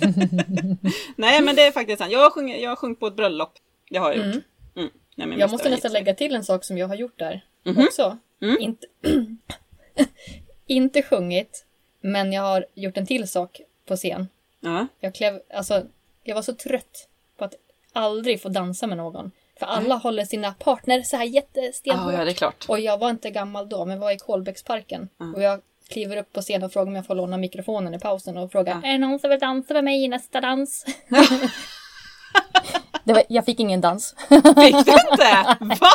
Nej 1.15 1.41
men 1.41 1.55
det 1.55 1.61
är 1.61 1.71
faktiskt 1.71 1.97
sant, 1.99 2.11
jag 2.11 2.19
har 2.19 2.29
sjungit, 2.29 2.61
jag 2.61 2.69
har 2.69 2.75
sjungit 2.75 2.99
på 2.99 3.07
ett 3.07 3.15
bröllop. 3.15 3.53
Det 3.89 3.97
har 3.97 4.13
jag 4.13 4.17
gjort. 4.27 4.43
Mm. 4.75 4.89
när 5.15 5.27
min 5.27 5.39
Jag 5.39 5.51
måste 5.51 5.69
nästan 5.69 5.91
lägga 5.91 6.13
till 6.13 6.35
en 6.35 6.43
sak 6.43 6.63
som 6.63 6.77
jag 6.77 6.87
har 6.87 6.95
gjort 6.95 7.19
där 7.19 7.45
Mhm. 7.63 7.85
också. 7.87 8.17
Mm. 8.41 8.57
Inte, 8.59 8.87
inte 10.67 11.01
sjungit, 11.03 11.65
men 12.01 12.33
jag 12.33 12.41
har 12.41 12.65
gjort 12.73 12.97
en 12.97 13.05
till 13.05 13.27
sak 13.27 13.61
på 13.85 13.95
scen. 13.95 14.27
Ja. 14.59 14.87
Jag, 14.99 15.15
klev, 15.15 15.41
alltså, 15.53 15.83
jag 16.23 16.35
var 16.35 16.41
så 16.41 16.53
trött 16.53 17.07
på 17.37 17.45
att 17.45 17.53
aldrig 17.93 18.41
få 18.41 18.49
dansa 18.49 18.87
med 18.87 18.97
någon. 18.97 19.31
För 19.61 19.67
alla 19.67 19.95
håller 19.95 20.25
sina 20.25 20.53
partner 20.53 21.01
så 21.01 21.17
här 21.17 21.23
jättestenhårt. 21.23 22.13
Ja, 22.13 22.19
ja, 22.19 22.25
det 22.25 22.31
är 22.31 22.33
klart. 22.33 22.65
Och 22.67 22.79
jag 22.79 22.97
var 22.97 23.09
inte 23.09 23.29
gammal 23.29 23.69
då, 23.69 23.85
men 23.85 23.99
var 23.99 24.11
i 24.11 24.17
Kolbäcksparken. 24.17 25.09
Mm. 25.19 25.35
Och 25.35 25.41
jag 25.41 25.61
kliver 25.89 26.17
upp 26.17 26.33
på 26.33 26.41
scen 26.41 26.63
och 26.63 26.73
frågar 26.73 26.87
om 26.87 26.95
jag 26.95 27.05
får 27.05 27.15
låna 27.15 27.37
mikrofonen 27.37 27.93
i 27.93 27.99
pausen 27.99 28.37
och 28.37 28.51
frågar 28.51 28.79
Ja. 28.81 28.87
Är 28.87 28.91
det 28.91 28.97
någon 28.97 29.19
som 29.19 29.29
vill 29.29 29.39
dansa 29.39 29.73
med 29.73 29.83
mig 29.83 30.03
i 30.03 30.07
nästa 30.07 30.41
dans? 30.41 30.85
var, 33.03 33.23
jag 33.29 33.45
fick 33.45 33.59
ingen 33.59 33.81
dans. 33.81 34.15
Fick 34.29 34.85
du 34.85 34.91
inte? 35.11 35.57
Va? 35.59 35.91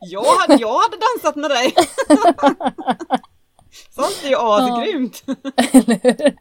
Jag 0.00 0.24
hade, 0.24 0.54
jag 0.54 0.78
hade 0.78 0.96
dansat 0.96 1.36
med 1.36 1.50
dig. 1.50 1.74
Sånt 3.90 4.24
är 4.24 4.28
ju 4.28 4.36
asgrymt. 4.36 5.24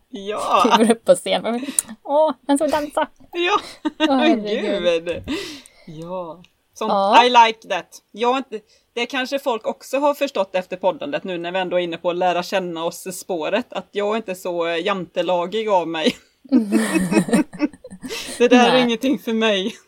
Ja, 0.09 0.63
kliver 0.63 0.91
upp 0.91 1.05
på 1.05 1.15
scen. 1.15 1.65
Åh, 2.03 2.33
vem 2.47 2.57
som 2.57 2.69
dansa? 2.69 3.07
ja, 3.31 3.59
herregud. 3.97 5.05
gud. 5.05 5.23
Ja, 5.85 6.43
sånt, 6.79 6.91
Ja. 6.91 7.25
I 7.25 7.29
like 7.29 7.67
that. 7.69 7.87
Jag 8.11 8.37
inte, 8.37 8.59
det 8.93 9.05
kanske 9.05 9.39
folk 9.39 9.67
också 9.67 9.97
har 9.99 10.13
förstått 10.13 10.55
efter 10.55 10.77
poddandet 10.77 11.23
nu 11.23 11.37
när 11.37 11.51
vi 11.51 11.59
ändå 11.59 11.77
är 11.79 11.83
inne 11.83 11.97
på 11.97 12.09
att 12.09 12.15
lära 12.17 12.43
känna 12.43 12.85
oss 12.85 13.17
spåret. 13.17 13.73
Att 13.73 13.87
jag 13.91 14.11
är 14.13 14.17
inte 14.17 14.35
så 14.35 14.67
jantelagig 14.67 15.69
av 15.69 15.87
mig. 15.87 16.15
det 18.37 18.47
där 18.47 18.67
är 18.67 18.73
Nej. 18.73 18.81
ingenting 18.83 19.19
för 19.19 19.33
mig. 19.33 19.75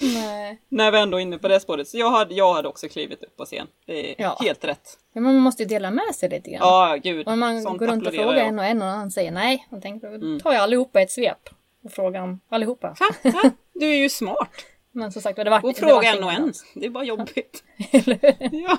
Nej. 0.00 0.60
När 0.68 0.90
vi 0.92 0.98
ändå 0.98 1.16
är 1.16 1.20
inne 1.22 1.38
på 1.38 1.48
det 1.48 1.60
spåret. 1.60 1.88
Så 1.88 1.98
jag 1.98 2.10
hade, 2.10 2.34
jag 2.34 2.54
hade 2.54 2.68
också 2.68 2.88
klivit 2.88 3.22
upp 3.22 3.36
på 3.36 3.44
scen. 3.44 3.66
Det 3.86 4.10
är 4.10 4.14
Ja. 4.22 4.36
helt 4.40 4.64
rätt. 4.64 4.98
Men 5.14 5.22
man 5.22 5.36
måste 5.38 5.62
ju 5.62 5.68
dela 5.68 5.90
med 5.90 6.14
sig 6.14 6.28
lite 6.28 6.50
grann. 6.50 6.60
Ja, 6.62 6.96
gud. 7.02 7.28
Om 7.28 7.40
man 7.40 7.62
Sånt 7.62 7.78
går 7.78 7.86
runt 7.86 8.06
och 8.06 8.14
frågar 8.14 8.36
jag. 8.36 8.46
en 8.46 8.58
och 8.58 8.64
en 8.64 8.82
och 8.82 8.88
han 8.88 9.10
säger 9.10 9.30
nej. 9.30 9.66
Då 9.70 9.80
tänker 9.80 10.06
jag, 10.06 10.14
Mm. 10.22 10.40
tar 10.40 10.52
jag 10.52 10.62
allihopa 10.62 11.00
ett 11.00 11.10
svep. 11.10 11.48
Och 11.84 11.92
frågar 11.92 12.22
om 12.22 12.40
allihopa. 12.48 12.86
Ha, 13.22 13.30
ha, 13.30 13.50
Du 13.72 13.86
är 13.86 13.96
ju 13.96 14.08
smart. 14.08 14.48
Men 14.94 15.12
som 15.12 15.22
sagt, 15.22 15.36
det 15.36 15.50
var 15.50 15.64
Och 15.64 15.76
fråga 15.76 16.08
en 16.14 16.24
och 16.24 16.32
en. 16.32 16.52
Det 16.74 16.86
är 16.86 16.90
bara 16.90 17.04
jobbigt. 17.04 17.64
Eller? 17.90 18.36
Ja. 18.52 18.78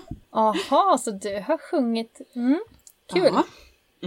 Jaha, 0.69 0.97
så 0.97 1.11
du 1.11 1.43
har 1.47 1.57
sjungit. 1.57 2.21
Mm. 2.35 2.59
Kul. 3.13 3.31
Ja. 3.33 3.43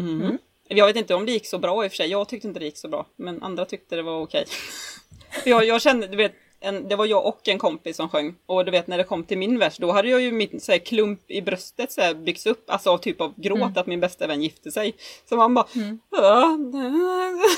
Mm. 0.01 0.38
Jag 0.68 0.87
vet 0.87 0.97
inte 0.97 1.14
om 1.14 1.27
det 1.27 1.33
gick 1.33 1.47
så 1.47 1.59
bra 1.59 1.85
i 1.85 1.88
och 1.88 1.92
för 1.92 1.97
sig. 1.97 2.09
Jag 2.11 2.29
tyckte 2.29 2.49
inte 2.49 2.61
det 2.61 2.66
gick 2.66 2.79
så 2.79 2.88
bra. 2.88 3.07
Men 3.16 3.42
andra 3.42 3.64
tyckte 3.64 3.97
det 3.97 4.03
var 4.03 4.21
okej. 4.23 4.44
Jag, 5.44 5.64
jag 5.64 5.83
kände, 5.83 6.07
du 6.07 6.16
vet, 6.16 6.33
en, 6.61 6.88
det 6.88 6.97
var 6.97 7.07
jag 7.07 7.27
och 7.27 7.49
en 7.49 7.59
kompis 7.59 7.97
som 7.97 8.09
sjöng. 8.09 8.35
Och 8.47 8.64
du 8.64 8.71
vet 8.71 8.87
när 8.87 8.99
det 8.99 9.05
kom 9.05 9.25
till 9.25 9.38
min 9.38 9.59
vers, 9.59 9.77
då 9.79 9.92
hade 9.92 10.09
jag 10.09 10.21
ju 10.21 10.33
min 10.33 10.61
så 10.61 10.73
här, 10.73 10.79
klump 10.79 11.31
i 11.31 11.42
bröstet 11.42 11.92
så 11.92 12.01
här, 12.01 12.14
byggts 12.14 12.47
upp. 12.47 12.71
Alltså 12.71 12.90
av 12.90 12.99
typ 12.99 13.21
av 13.21 13.35
gråt 13.37 13.77
att 13.77 13.87
min 13.87 14.01
bästa 14.01 14.27
vän 14.27 14.42
gifte 14.42 14.71
sig. 14.71 14.94
Så 15.29 15.37
man 15.37 15.55
bara... 15.55 15.64
"Ah, 16.11 16.57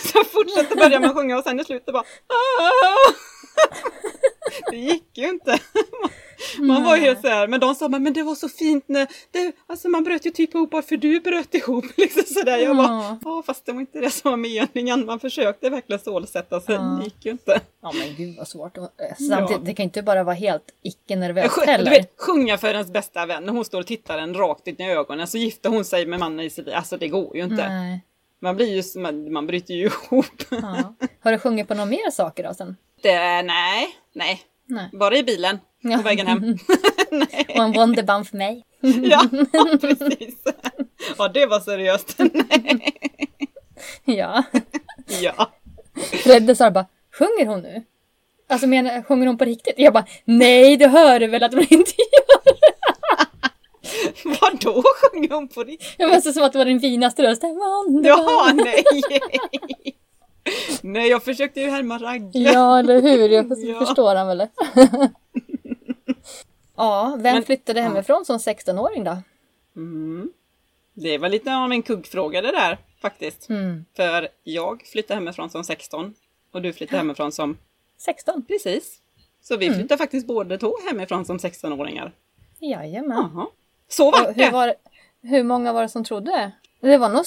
Så 0.03 0.19
jag 0.19 0.27
fortsatte 0.27 0.77
börja 0.77 1.01
med 1.01 1.09
att 1.11 1.17
sjunga 1.17 1.39
och 1.39 1.45
sen 1.45 1.61
i 1.61 1.65
slutet 1.65 1.93
bara... 1.95 2.03
"Ah." 2.03 3.13
Det 4.71 4.77
gick 4.77 5.09
ju 5.19 5.29
inte. 5.29 5.59
Man 6.59 6.85
var 6.85 6.97
ju 6.97 7.03
helt 7.03 7.21
så 7.21 7.29
här, 7.29 7.49
men 7.49 7.61
de 7.61 7.75
sa 7.75 7.89
men 7.89 8.13
det 8.13 8.23
var 8.23 8.35
så 8.35 8.49
fint 8.49 8.85
när, 8.89 9.07
det, 9.31 9.53
alltså 9.67 9.89
man 9.89 10.05
bröt 10.05 10.27
ju 10.27 10.31
typ 10.31 10.55
ihop 10.55 10.71
bara 10.71 10.83
för 10.83 10.97
du 10.97 11.21
bröt 11.21 11.55
ihop. 11.55 11.85
Liksom 11.97 12.23
sådär. 12.27 12.59
Jag 12.59 12.77
bara, 12.77 12.87
Ja. 12.87 13.19
ja 13.25 13.43
fast 13.47 13.67
det 13.67 13.73
var 13.73 13.81
inte 13.81 14.01
det 14.01 14.11
som 14.11 14.31
var 14.31 14.37
meningen. 14.37 15.07
Man 15.07 15.21
försökte 15.21 15.71
verkligen 15.71 16.01
stålsätta 16.01 16.61
sig, 16.61 16.75
Ja. 16.75 16.81
det 16.81 17.05
gick 17.05 17.25
ju 17.25 17.31
inte. 17.31 17.61
Ja 17.83 17.93
men 17.99 18.15
gud 18.17 18.37
vad 18.39 18.49
svårt. 18.49 18.77
Eh, 18.77 18.85
Samtidigt, 19.29 19.65
det 19.65 19.75
kan 19.75 19.85
inte 19.85 20.03
bara 20.03 20.25
vara 20.25 20.35
helt 20.35 20.65
icke-nervöst 20.83 21.49
Sjung- 21.51 21.67
heller. 21.67 21.85
Du 21.85 21.97
vet, 21.97 22.13
sjunga 22.19 22.59
för 22.59 22.69
ens 22.75 22.91
bästa 22.93 23.27
vän 23.27 23.45
när 23.45 23.53
hon 23.53 23.65
står 23.65 23.81
och 23.81 23.87
tittar 23.87 24.19
en 24.19 24.35
rakt 24.35 24.67
in 24.67 24.77
i 24.81 24.91
ögonen 24.93 25.27
så 25.27 25.39
gifter 25.39 25.71
hon 25.71 25.85
sig 25.85 26.07
med 26.07 26.19
mannen 26.21 26.41
i 26.47 26.51
sitt 26.51 26.67
liv. 26.67 26.75
Alltså 26.75 26.97
det 26.97 27.09
går 27.09 27.37
ju 27.37 27.43
inte. 27.43 27.69
Nej. 27.69 28.01
Man 28.43 28.57
blir 28.57 28.67
ju, 28.67 29.01
man, 29.01 29.33
man 29.33 29.47
bryter 29.47 29.75
ju 29.75 29.87
ihop. 30.11 30.27
Ja. 30.51 30.95
Har 31.21 31.33
du 31.33 31.39
sjungit 31.39 31.69
på 31.69 31.75
några 31.75 31.91
mer 31.91 32.11
saker 32.11 32.43
då 32.45 32.55
sen? 32.55 32.77
Det, 33.03 33.43
nej, 33.43 33.89
nej. 34.15 34.43
Nej. 34.67 34.89
Bara 34.93 35.17
i 35.17 35.23
bilen 35.23 35.59
Ja. 35.81 35.97
på 35.97 36.03
vägen 36.03 36.27
hem. 36.27 36.43
Och 37.49 37.65
en 37.65 37.73
Wonderband 37.73 38.29
för 38.29 38.37
mig? 38.37 38.65
Ja, 39.03 39.25
precis. 39.81 40.35
Ja, 41.19 41.29
det 41.29 41.47
var 41.47 41.61
seriöst. 41.61 42.15
Nej. 42.19 42.99
Ja. 44.05 44.43
Ja. 45.23 45.51
Fredde 46.25 46.57
sa 46.57 46.71
bara, 46.71 46.87
sjunger 47.19 47.47
hon 47.47 47.61
nu? 47.61 47.83
Alltså 48.49 48.67
menar, 48.67 49.03
sjunger 49.03 49.27
hon 49.27 49.39
på 49.39 49.45
riktigt? 49.45 49.75
Jag 49.77 49.93
bara, 49.93 50.05
nej 50.25 50.77
du 50.77 50.87
hör 50.87 51.21
du 51.21 51.27
väl 51.27 51.43
att 51.43 51.53
hon 51.55 51.63
inte 51.71 51.93
gör? 51.99 52.40
Vadå 54.25 54.83
sjunger 54.83 55.29
hon 55.35 55.49
på 55.49 55.63
riktigt? 55.65 55.95
Jag 55.99 56.09
var 56.09 56.21
så 56.21 56.33
som 56.33 56.43
att 56.43 56.53
det 56.53 56.59
var 56.59 56.65
din 56.65 56.81
finaste 56.81 57.23
röst. 57.23 57.43
Jaha, 58.05 58.53
nej. 58.53 58.85
Nej, 60.83 61.09
jag 61.09 61.23
försökte 61.25 61.61
ju 61.61 61.71
härma 61.71 61.99
Ragge. 61.99 62.39
Ja, 62.39 62.79
eller 62.79 63.03
hur? 63.03 63.29
Jag 63.29 63.47
Ja. 63.59 63.79
förstår 63.87 64.15
han 64.15 64.27
väl. 64.27 64.47
ja, 66.77 67.17
vem 67.21 67.35
Men- 67.35 67.43
flyttade 67.45 67.81
hemifrån 67.81 68.25
som 68.25 68.39
16-åring 68.39 69.05
då? 69.05 69.17
Mm. 69.77 70.31
Det 70.95 71.19
var 71.19 71.29
lite 71.29 71.57
av 71.57 71.73
en 71.73 71.83
kuggfråga 71.83 72.43
det 72.43 72.51
där 72.53 72.79
faktiskt. 73.03 73.49
Mm. 73.49 73.85
För 73.97 74.29
jag 74.45 74.83
flyttade 74.93 75.15
hemifrån 75.21 75.51
som 75.51 75.65
16 75.65 76.15
och 76.53 76.63
du 76.63 76.73
flyttade 76.73 76.99
hemifrån 76.99 77.33
som 77.33 77.59
16? 77.99 78.45
precis. 78.49 78.97
Så 79.43 79.57
vi 79.57 79.71
flyttade 79.75 79.99
faktiskt 79.99 80.27
båda 80.27 80.59
två 80.59 80.73
hemifrån 80.89 81.25
som 81.25 81.39
16-åringar. 81.39 82.13
Jajamän. 82.59 83.29
Jaha. 83.35 83.47
Så 83.91 84.11
var 84.11 84.29
Och 84.29 84.35
hur, 84.35 84.45
det. 84.45 84.51
var, 84.51 84.75
hur 85.23 85.43
många 85.43 85.73
var 85.73 85.83
det 85.83 85.89
som 85.89 86.05
trodde? 86.05 86.53
Det 86.81 86.99
var 86.99 87.09
nog... 87.09 87.25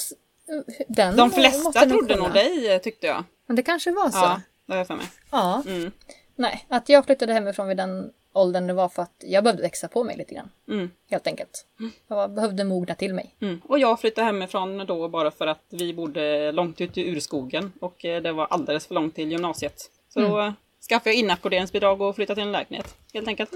Den 0.88 1.16
De 1.16 1.30
flesta 1.30 1.86
trodde 1.86 2.16
nog 2.16 2.32
dig 2.32 2.78
tyckte 2.78 3.06
jag. 3.06 3.24
Men 3.46 3.56
det 3.56 3.62
kanske 3.62 3.92
var 3.92 4.10
så. 4.10 4.18
Ja, 4.18 4.40
det 4.66 4.72
har 4.72 4.78
jag 4.78 4.86
för 4.86 4.96
mig. 4.96 5.06
Ja. 5.30 5.62
Mm. 5.66 5.92
Nej, 6.36 6.66
att 6.68 6.88
jag 6.88 7.04
flyttade 7.04 7.32
hemifrån 7.32 7.68
vid 7.68 7.76
den 7.76 8.12
åldern 8.32 8.66
det 8.66 8.72
var 8.72 8.88
för 8.88 9.02
att 9.02 9.14
jag 9.18 9.44
behövde 9.44 9.62
växa 9.62 9.88
på 9.88 10.04
mig 10.04 10.16
lite 10.16 10.34
grann. 10.34 10.50
Mm. 10.68 10.90
Helt 11.10 11.26
enkelt. 11.26 11.66
Jag 12.08 12.30
behövde 12.30 12.64
mogna 12.64 12.94
till 12.94 13.14
mig. 13.14 13.34
Mm. 13.40 13.60
Och 13.64 13.78
jag 13.78 14.00
flyttade 14.00 14.26
hemifrån 14.26 14.86
då 14.86 15.08
bara 15.08 15.30
för 15.30 15.46
att 15.46 15.64
vi 15.70 15.94
bodde 15.94 16.52
långt 16.52 16.80
ute 16.80 17.00
i 17.00 17.10
urskogen 17.10 17.72
och 17.80 18.04
eh, 18.04 18.22
det 18.22 18.32
var 18.32 18.46
alldeles 18.50 18.86
för 18.86 18.94
långt 18.94 19.14
till 19.14 19.30
gymnasiet. 19.32 19.90
Så 20.08 20.20
då 20.20 20.40
eh, 20.40 20.52
skaffade 20.88 21.10
jag 21.10 21.18
inackorderingsbidrag 21.18 22.00
och 22.00 22.16
flyttade 22.16 22.34
till 22.34 22.46
en 22.46 22.52
lägenhet. 22.52 22.94
Helt 23.12 23.28
enkelt. 23.28 23.50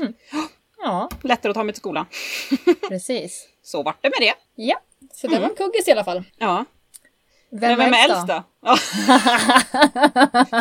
Ja, 0.83 1.09
Lättare 1.23 1.51
att 1.51 1.55
ta 1.55 1.65
mig 1.65 1.73
till 1.73 1.81
skolan. 1.81 2.07
precis. 2.89 3.49
Så 3.63 3.83
vart 3.83 4.03
det 4.03 4.09
med 4.09 4.29
det. 4.29 4.35
Ja, 4.55 4.81
så 5.15 5.27
det 5.27 5.39
var 5.39 5.49
en 5.49 5.55
kuggis 5.55 5.89
i 5.89 5.93
alla 5.93 6.05
fall. 6.05 6.23
Ja. 6.39 6.65
Vem, 7.51 7.61
Men 7.61 7.79
vem 7.79 7.95
är 7.95 8.05
äldst 8.05 8.27
då? 8.27 8.43
Ja. 8.63 8.77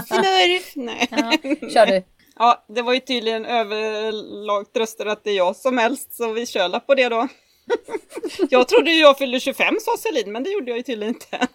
Smurf! 0.06 0.76
Nej. 0.76 1.08
Ja, 1.12 1.32
kör 1.70 1.86
du. 1.86 2.04
Ja, 2.40 2.66
det 2.68 2.82
var 2.82 2.94
ju 2.94 3.00
tydligen 3.00 3.46
överlagt 3.46 4.78
röster 4.78 5.06
att 5.06 5.24
det 5.24 5.30
är 5.30 5.36
jag 5.36 5.56
som 5.56 5.80
äldst, 5.80 6.14
så 6.14 6.32
vi 6.32 6.46
kör 6.46 6.80
på 6.80 6.96
det 6.96 7.10
då. 7.10 7.28
jag 8.50 8.68
trodde 8.68 8.92
ju 8.92 9.02
jag 9.02 9.18
fyllde 9.18 9.40
25 9.40 9.76
sa 9.82 9.98
Celine, 9.98 10.32
men 10.32 10.44
det 10.44 10.50
gjorde 10.50 10.72
jag 10.72 10.78
ju 10.78 10.84
tydligen 10.84 11.14
inte. 11.14 11.48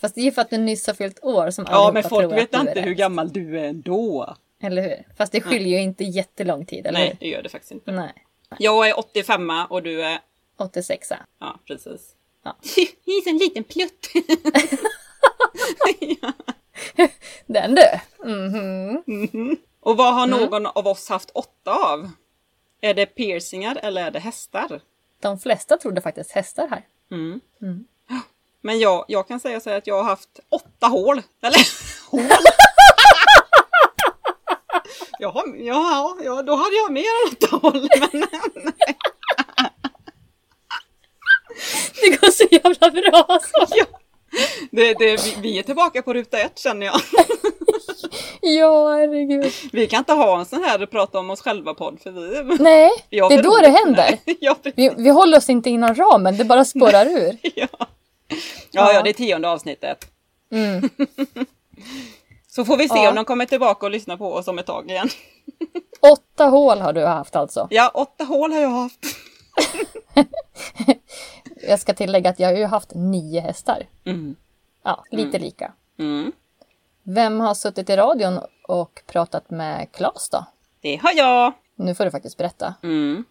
Fast 0.00 0.14
det 0.14 0.20
är 0.20 0.24
ju 0.24 0.32
för 0.32 0.42
att 0.42 0.50
du 0.50 0.58
nyss 0.58 0.86
har 0.86 0.94
fyllt 0.94 1.24
år 1.24 1.50
som 1.50 1.66
Ja, 1.70 1.90
men 1.94 2.02
folk 2.02 2.32
vet 2.32 2.54
inte 2.54 2.80
hur 2.80 2.94
gammal 2.94 3.32
du 3.32 3.58
är 3.58 3.64
ändå. 3.64 4.36
Eller 4.62 4.82
hur? 4.82 5.04
Fast 5.16 5.32
det 5.32 5.40
skiljer 5.40 5.78
ju 5.78 5.84
inte 5.84 6.04
jättelång 6.04 6.66
tid, 6.66 6.86
eller 6.86 6.98
Nej, 6.98 7.08
hur? 7.08 7.16
det 7.20 7.26
gör 7.28 7.42
det 7.42 7.48
faktiskt 7.48 7.72
inte. 7.72 7.92
Nej. 7.92 8.12
Jag 8.58 8.88
är 8.88 8.98
85 8.98 9.50
och 9.70 9.82
du 9.82 10.02
är... 10.04 10.18
86 10.56 11.08
Ja, 11.40 11.58
precis. 11.66 12.14
Ja. 12.44 12.56
Ni 13.04 13.18
är 13.18 13.28
en 13.28 13.38
liten 13.38 13.64
plutt. 13.64 14.08
Den 17.46 17.74
du! 17.74 17.84
Mhm. 18.30 19.56
och 19.80 19.96
vad 19.96 20.14
har 20.14 20.26
någon 20.26 20.66
av 20.66 20.86
oss 20.86 21.08
haft 21.08 21.30
åtta 21.30 21.92
av? 21.92 22.10
Är 22.80 22.94
det 22.94 23.06
piercingar 23.06 23.78
eller 23.82 24.06
är 24.06 24.10
det 24.10 24.18
hästar? 24.18 24.80
De 25.20 25.38
flesta 25.38 25.76
trodde 25.76 26.00
faktiskt 26.00 26.30
hästar 26.30 26.68
här. 26.68 26.86
Mm. 27.10 27.40
Mm. 27.62 27.84
Men 28.60 28.78
jag, 28.78 29.04
jag 29.08 29.28
kan 29.28 29.40
säga 29.40 29.60
så 29.60 29.70
här 29.70 29.78
att 29.78 29.86
jag 29.86 29.94
har 29.96 30.04
haft 30.04 30.40
åtta 30.48 30.86
hål. 30.86 31.22
Eller 31.42 31.58
hål? 32.10 32.22
Ja, 35.22 35.44
ja, 35.56 36.16
ja, 36.24 36.42
då 36.42 36.54
hade 36.54 36.76
jag 36.76 36.92
mer 36.92 37.00
än 37.00 37.32
åtta 37.32 37.56
hål. 37.56 37.88
Men, 38.12 38.26
Det 42.00 42.08
går 42.08 42.30
så 42.30 42.44
jävla 42.50 42.90
bra 42.90 43.24
alltså. 43.28 43.76
ja. 43.76 43.84
det, 44.70 44.94
det, 44.94 45.36
vi, 45.42 45.58
är 45.58 45.62
tillbaka 45.62 46.02
på 46.02 46.14
ruta 46.14 46.38
ett 46.38 46.58
känner 46.58 46.86
jag. 46.86 47.00
Ja, 48.44 48.94
herregud. 48.96 49.52
Vi 49.72 49.86
kan 49.86 49.98
inte 49.98 50.12
ha 50.12 50.38
en 50.38 50.46
sån 50.46 50.62
här 50.64 50.86
prata 50.86 51.18
om 51.18 51.30
oss 51.30 51.40
själva 51.40 51.74
podd 51.74 52.00
för 52.02 52.10
vi 52.10 52.56
Nej, 52.62 52.90
det 53.10 53.16
är 53.18 53.42
då 53.42 53.56
det 53.56 53.68
händer. 53.68 54.18
Ja. 54.40 54.56
Vi, 54.62 54.90
vi 54.96 55.10
håller 55.10 55.38
oss 55.38 55.50
inte 55.50 55.70
inom 55.70 55.94
ramen, 55.94 56.36
det 56.36 56.44
bara 56.44 56.64
spårar 56.64 57.06
ur. 57.06 57.38
Ja. 57.54 57.68
Ja, 58.70 58.92
ja, 58.92 59.02
det 59.02 59.10
är 59.10 59.14
tionde 59.14 59.48
avsnittet. 59.48 60.04
Mm. 60.52 60.90
Så 62.54 62.64
får 62.64 62.76
vi 62.76 62.88
se 62.88 62.98
Ja. 63.02 63.08
om 63.10 63.14
de 63.16 63.24
kommer 63.24 63.46
tillbaka 63.46 63.86
och 63.86 63.92
lyssnar 63.92 64.16
på 64.16 64.32
oss 64.34 64.48
om 64.48 64.58
ett 64.58 64.66
tag 64.66 64.90
igen. 64.90 65.08
Åtta 66.12 66.44
hål 66.46 66.78
har 66.80 66.92
du 66.92 67.04
haft 67.04 67.36
alltså. 67.36 67.66
Ja, 67.70 67.90
åtta 67.94 68.24
hål 68.24 68.52
har 68.52 68.60
jag 68.60 68.68
haft. 68.68 68.98
Jag 71.68 71.80
ska 71.80 71.94
tillägga 71.94 72.30
att 72.30 72.40
jag 72.40 72.48
har 72.48 72.56
ju 72.56 72.64
haft 72.64 72.94
nio 72.94 73.40
hästar. 73.40 73.86
Mm. 74.04 74.36
Ja, 74.84 75.04
lite 75.10 75.38
lika. 75.38 75.72
Mm. 75.98 76.32
Vem 77.02 77.40
har 77.40 77.54
suttit 77.54 77.90
i 77.90 77.96
radion 77.96 78.38
och 78.68 79.02
pratat 79.06 79.50
med 79.50 79.92
Claes 79.92 80.28
då? 80.28 80.44
Det 80.80 80.96
har 80.96 81.12
jag. 81.12 81.52
Nu 81.76 81.94
får 81.94 82.04
du 82.04 82.10
faktiskt 82.10 82.36
berätta. 82.36 82.74
Mm. 82.82 83.24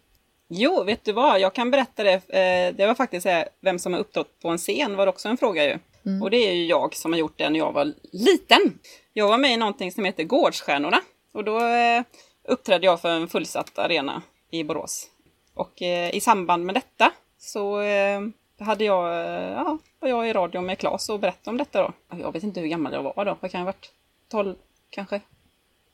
Jo, 0.47 0.83
vet 0.83 1.05
du 1.05 1.11
vad? 1.13 1.39
Jag 1.39 1.53
kan 1.55 1.71
berätta 1.71 2.03
det. 2.03 2.13
Eh, 2.13 2.75
Det 2.75 2.85
var 2.87 2.93
faktiskt 2.95 3.25
här, 3.25 3.49
vem 3.61 3.79
som 3.79 3.93
har 3.93 3.99
upptrått 3.99 4.39
på 4.41 4.49
en 4.49 4.57
scen 4.57 4.95
var 4.95 5.07
också 5.07 5.29
en 5.29 5.37
fråga 5.37 5.63
ju. 5.63 5.79
Och 6.21 6.29
det 6.31 6.37
är 6.37 6.53
ju 6.53 6.65
jag 6.65 6.95
som 6.95 7.11
har 7.13 7.19
gjort 7.19 7.37
det 7.37 7.49
när 7.49 7.59
jag 7.59 7.71
var 7.71 7.93
liten. 8.11 8.79
Jag 9.13 9.27
var 9.27 9.37
med 9.37 9.51
i 9.53 9.57
någonting 9.57 9.91
som 9.91 10.05
heter 10.05 10.23
Gårdsstjärnorna. 10.23 10.99
Och 11.33 11.43
då 11.43 11.59
eh, 11.65 12.03
uppträdde 12.43 12.85
jag 12.85 13.01
för 13.01 13.09
en 13.09 13.27
fullsatt 13.27 13.79
arena 13.79 14.21
i 14.51 14.63
Borås. 14.63 15.07
Och 15.53 15.81
eh, 15.81 16.15
i 16.15 16.21
samband 16.21 16.65
med 16.65 16.75
detta 16.75 17.11
så 17.37 17.81
eh, 17.81 18.21
hade 18.59 18.83
jag, 18.83 19.13
ja, 19.51 19.77
var 19.99 20.09
jag 20.09 20.29
i 20.29 20.33
radio 20.33 20.61
med 20.61 20.77
Claes 20.77 21.09
och 21.09 21.19
berättade 21.19 21.49
om 21.49 21.57
detta 21.57 21.81
då. 21.81 21.93
Jag 22.21 22.31
vet 22.31 22.43
inte 22.43 22.59
hur 22.59 22.67
gammal 22.67 22.93
jag 22.93 23.03
var 23.03 23.25
då. 23.25 23.37
Vad 23.39 23.51
kan 23.51 23.59
jag 23.59 23.65
ha 23.65 23.71
varit? 23.73 23.91
12 24.29 24.55
kanske? 24.89 25.21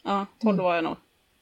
Ja, 0.03 0.25
12 0.41 0.57
var 0.57 0.75
jag 0.75 0.83
nog. 0.83 0.95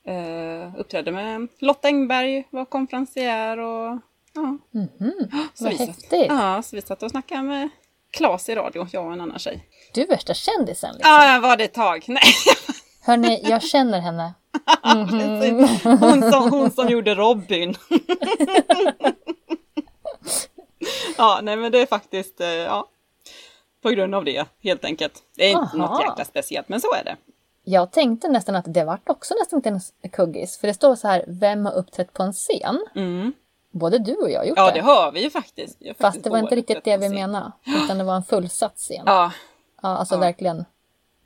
Eh, 0.07 0.75
uppträdde 0.79 1.11
med 1.11 1.47
Lotta 1.59 1.87
Engberg, 1.87 2.43
var 2.49 2.65
konferencier 2.65 3.57
och 3.57 3.97
ja. 4.33 4.57
Mhm, 4.71 5.13
Så 5.53 5.63
vad 5.63 5.71
vi 5.73 5.77
satt- 5.77 5.87
häftigt. 5.87 6.25
Ja, 6.27 6.61
så 6.61 6.75
vi 6.75 6.81
satt 6.81 7.03
och 7.03 7.11
snackade 7.11 7.41
med 7.41 7.69
Claes 8.15 8.49
i 8.49 8.55
radio, 8.55 8.87
jag 8.91 9.05
och 9.05 9.13
en 9.13 9.21
annan 9.21 9.39
tjej. 9.39 9.69
Du 9.93 10.01
är 10.01 10.07
värsta 10.07 10.33
kändisen 10.33 10.95
liksom. 10.95 11.11
Ja, 11.11 11.33
jag 11.33 11.41
var 11.41 11.57
det 11.57 11.63
ett 11.63 11.73
tag. 11.73 12.03
Nej, 12.07 12.21
Hörni, 13.01 13.41
jag 13.43 13.63
känner 13.63 13.99
henne. 13.99 14.33
hon, 15.99 16.31
som, 16.31 16.51
hon 16.51 16.71
som 16.71 16.89
gjorde 16.89 17.15
Robin. 17.15 17.75
ja, 21.17 21.39
nej 21.43 21.57
men 21.57 21.71
det 21.71 21.81
är 21.81 21.85
faktiskt, 21.85 22.41
eh, 22.41 22.47
ja. 22.47 22.89
På 23.83 23.89
grund 23.89 24.15
av 24.15 24.25
det, 24.25 24.45
helt 24.63 24.85
enkelt. 24.85 25.23
Det 25.35 25.45
är 25.45 25.49
inte 25.49 25.61
Aha. 25.61 25.77
något 25.77 26.01
jäkla 26.01 26.25
speciellt, 26.25 26.69
men 26.69 26.81
så 26.81 26.93
är 26.93 27.03
det. 27.03 27.15
Jag 27.63 27.91
tänkte 27.91 28.27
nästan 28.27 28.55
att 28.55 28.73
det 28.73 28.83
vart 28.83 29.09
också 29.09 29.33
nästan 29.33 29.57
inte 29.57 29.69
en 29.69 30.09
kuggis. 30.09 30.57
För 30.57 30.67
det 30.67 30.73
står 30.73 30.95
så 30.95 31.07
här, 31.07 31.25
vem 31.27 31.65
har 31.65 31.73
uppträtt 31.73 32.13
på 32.13 32.23
en 32.23 32.33
scen? 32.33 32.85
Mm. 32.95 33.33
Både 33.79 33.99
du 33.99 34.15
och 34.15 34.29
jag 34.29 34.47
gjort 34.47 34.57
Ja, 34.57 34.65
det. 34.65 34.71
det 34.73 34.81
har 34.81 35.11
vi 35.11 35.23
ju 35.23 35.29
faktiskt. 35.29 35.77
Fast 35.87 36.01
faktiskt 36.01 36.23
det 36.23 36.29
var 36.29 36.39
inte 36.39 36.55
riktigt 36.55 36.83
det 36.83 36.97
vi 36.97 37.09
menade. 37.09 37.51
Utan 37.83 37.97
det 37.97 38.03
var 38.03 38.15
en 38.15 38.23
fullsatt 38.23 38.77
scen. 38.77 39.03
Ja, 39.05 39.31
Ja, 39.81 39.89
alltså 39.89 40.15
Ja. 40.15 40.19
verkligen 40.19 40.65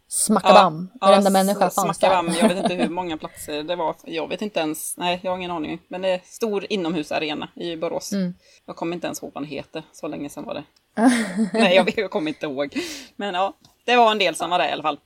smackabam. 0.08 0.90
Varenda 1.02 1.30
människa 1.30 1.68
s- 1.68 1.76
fanns 1.76 1.98
där. 2.00 2.10
Jag 2.40 2.50
vet 2.50 2.58
inte 2.58 2.74
hur 2.84 2.90
många 2.90 3.18
platser 3.18 3.64
det 3.64 3.76
var. 3.76 3.96
Jag 4.04 4.28
vet 4.28 4.42
inte 4.42 4.60
ens. 4.60 4.98
Nej, 4.98 5.20
jag 5.24 5.32
har 5.32 5.38
ingen 5.38 5.52
aning. 5.52 5.80
Men 5.88 6.02
det 6.02 6.10
är 6.10 6.22
stor 6.26 6.66
inomhusarena 6.70 7.50
i 7.56 7.76
Borås. 7.76 8.12
Mm. 8.14 8.34
Jag 8.66 8.76
kommer 8.76 8.96
inte 8.96 9.08
ens 9.08 9.24
ihåg 9.24 9.32
vad 9.34 9.44
den 9.44 9.50
heter. 9.50 9.84
Så 9.92 10.08
länge 10.08 10.30
sedan 10.30 10.44
var 10.46 10.54
det. 10.54 10.64
Nej, 11.54 11.76
jag, 11.76 11.94
jag 12.00 12.12
kommer 12.12 12.28
inte 12.32 12.46
ihåg. 12.46 12.78
Men 13.16 13.34
ja, 13.36 13.54
det 13.86 13.96
var 13.96 14.12
en 14.12 14.18
del 14.18 14.36
som 14.36 14.50
var 14.50 14.60
där 14.60 14.70
i 14.70 14.72
alla 14.72 14.84
fall. 14.84 15.00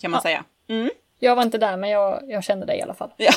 Kan 0.00 0.10
man 0.10 0.18
Ja. 0.18 0.22
säga. 0.22 0.44
Mm. 0.68 0.90
Jag 1.18 1.36
var 1.36 1.42
inte 1.42 1.58
där, 1.58 1.76
men 1.76 1.90
jag, 1.90 2.20
jag 2.30 2.44
kände 2.44 2.66
det 2.66 2.76
i 2.76 2.82
alla 2.82 2.94
fall. 2.94 3.10
Ja. 3.16 3.32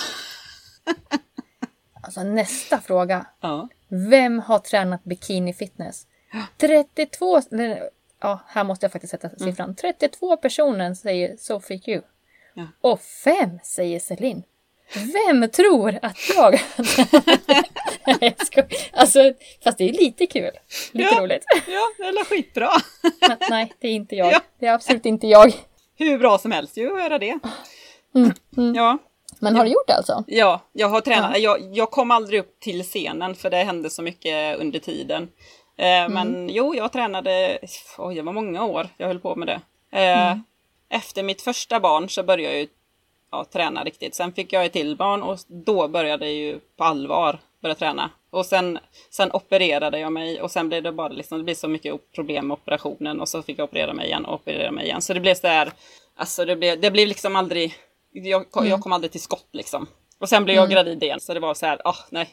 Alltså 2.20 2.24
nästa 2.24 2.82
fråga. 2.82 3.26
ja. 3.42 3.68
Vem 4.10 4.40
har 4.40 4.60
tränat 4.60 5.04
bikini 5.04 5.54
fitness? 5.54 6.08
32... 6.58 7.42
nej, 7.52 7.90
Ja, 8.24 8.40
här 8.48 8.64
måste 8.64 8.84
jag 8.86 8.92
faktiskt 8.92 9.12
sätta 9.12 9.30
siffran. 9.30 9.76
32 9.76 10.38
personer 10.38 10.94
säger 10.94 11.38
So 11.38 11.60
freak 11.60 11.88
you. 11.88 12.02
Ja. 12.54 12.68
Och 12.82 13.02
fem 13.02 13.60
säger 13.64 14.00
Celine. 14.00 14.44
Vem 14.94 15.50
tror 15.50 16.00
att 16.02 16.18
jag... 16.36 16.54
Nej, 18.22 18.36
jag. 18.52 18.74
Alltså, 18.94 19.34
fast 19.64 19.78
det 19.78 19.90
är 19.90 19.94
lite 19.94 20.26
kul. 20.28 20.52
Lite 20.92 21.10
Ja. 21.16 21.22
roligt. 21.22 21.44
Ja, 21.68 21.88
är 22.00 22.26
skitbra. 22.26 22.70
Men, 23.28 23.38
nej, 23.50 23.74
det 23.80 23.88
är 23.88 23.92
inte 23.94 24.16
jag. 24.16 24.32
Ja. 24.32 24.42
Det 24.60 24.66
är 24.68 24.74
absolut 24.74 25.06
inte 25.06 25.28
jag. 25.28 25.54
Hur 25.96 26.18
bra 26.18 26.38
som 26.38 26.52
helst 26.52 26.78
ju 26.78 26.94
att 26.94 27.02
göra 27.04 27.20
det. 27.20 27.40
Mm, 28.16 28.76
Ja, 28.76 28.98
Men 29.42 29.56
har 29.56 29.66
du 29.66 29.72
gjort 29.72 29.88
det 29.88 29.96
alltså? 29.96 30.24
ja, 30.28 30.62
jag 30.74 30.88
har 30.90 31.02
tränat. 31.02 31.40
Jag, 31.40 31.76
jag 31.76 31.92
kom 31.92 32.12
aldrig 32.12 32.40
upp 32.40 32.60
till 32.60 32.84
scenen 32.84 33.36
för 33.36 33.50
det 33.50 33.58
hände 33.58 33.90
så 33.90 34.02
mycket 34.02 34.60
under 34.60 34.80
tiden. 34.80 35.30
Eh, 35.78 36.10
Men 36.10 36.50
jo, 36.50 36.76
jag 36.76 36.92
tränade, 36.92 37.60
oj 37.98 38.16
det 38.16 38.22
var 38.22 38.34
många 38.34 38.66
år 38.66 38.88
jag 38.98 39.08
höll 39.08 39.20
på 39.20 39.36
med 39.36 39.48
det. 39.48 39.62
Eh, 40.00 40.38
Efter 40.90 41.24
mitt 41.24 41.42
första 41.42 41.80
barn 41.80 42.10
så 42.10 42.24
började 42.24 42.54
jag 42.54 42.62
ju 42.62 42.68
ja, 43.32 43.46
träna 43.54 43.84
riktigt. 43.84 44.16
Sen 44.16 44.34
fick 44.34 44.54
jag 44.54 44.66
ett 44.66 44.74
till 44.74 44.98
barn 44.98 45.24
och 45.24 45.40
då 45.48 45.88
började 45.88 46.26
jag 46.26 46.34
ju 46.36 46.60
på 46.78 46.84
allvar 46.84 47.40
börja 47.62 47.76
träna. 47.76 48.10
Och 48.30 48.46
sen, 48.46 48.80
sen 49.10 49.32
opererade 49.32 50.00
jag 50.00 50.12
mig 50.12 50.42
och 50.42 50.52
sen 50.52 50.70
blev 50.70 50.84
det 50.84 50.92
bara 50.92 51.08
liksom, 51.08 51.38
det 51.38 51.44
blev 51.44 51.56
så 51.56 51.68
mycket 51.68 52.12
problem 52.16 52.48
med 52.48 52.56
operationen 52.56 53.22
och 53.22 53.30
så 53.30 53.44
fick 53.44 53.60
jag 53.60 53.64
operera 53.64 53.94
mig 53.94 54.06
igen 54.08 54.26
och 54.26 54.34
operera 54.34 54.72
mig 54.72 54.86
igen. 54.86 55.02
Så 55.02 55.14
det 55.14 55.20
blev 55.20 55.36
så 55.36 55.48
där, 55.48 55.72
alltså 56.16 56.46
det 56.46 56.56
blev, 56.56 56.82
det 56.82 56.92
blev 56.92 57.08
liksom 57.08 57.36
aldrig, 57.36 57.74
jag, 58.12 58.46
jag 58.54 58.82
kom 58.82 58.92
aldrig 58.92 59.12
till 59.12 59.22
skott 59.22 59.50
liksom. 59.52 59.88
Och 60.20 60.30
sen 60.30 60.44
blev 60.44 60.56
jag 60.56 60.70
gravid 60.70 61.04
igen 61.04 61.20
så 61.20 61.34
det 61.34 61.40
var 61.40 61.54
så 61.54 61.66
här, 61.66 61.82
ah 61.86 61.96
nej. 62.10 62.30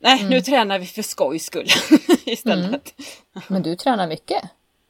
Nej, 0.00 0.24
nu 0.24 0.40
tränar 0.40 0.78
vi 0.78 0.86
för 0.86 1.02
skojs 1.02 1.44
skull 1.44 1.66
istället. 2.24 2.94
Men 3.48 3.62
du 3.62 3.76
tränar 3.76 4.06
mycket? 4.08 4.42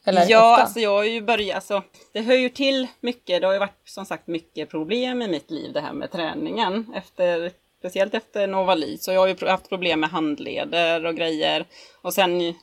Eller 0.05 0.27
Ja, 0.29 0.53
ofta? 0.53 0.63
alltså 0.63 0.81
jag 0.81 0.91
har 0.91 1.05
ju 1.05 1.21
börjat, 1.21 1.55
alltså 1.55 1.83
det 2.13 2.21
hör 2.21 2.35
ju 2.35 2.49
till 2.49 2.87
mycket. 3.01 3.41
Det 3.41 3.47
har 3.47 3.53
ju 3.55 3.59
varit 3.59 3.83
som 3.89 4.07
sagt 4.07 4.27
mycket 4.27 4.71
problem 4.71 5.23
i 5.23 5.29
mitt 5.29 5.51
liv 5.51 5.73
det 5.73 5.81
här 5.81 5.93
med 5.93 6.13
träningen. 6.13 6.93
Efter, 6.97 7.53
speciellt 7.79 8.15
efter 8.15 8.47
Novali 8.47 8.99
så 8.99 9.13
jag 9.13 9.21
har 9.21 9.27
ju 9.29 9.47
haft 9.47 9.69
problem 9.69 10.01
med 10.01 10.11
handleder 10.11 11.05
och 11.05 11.17
grejer. 11.17 11.67
Och 12.03 12.15
sen 12.15 12.55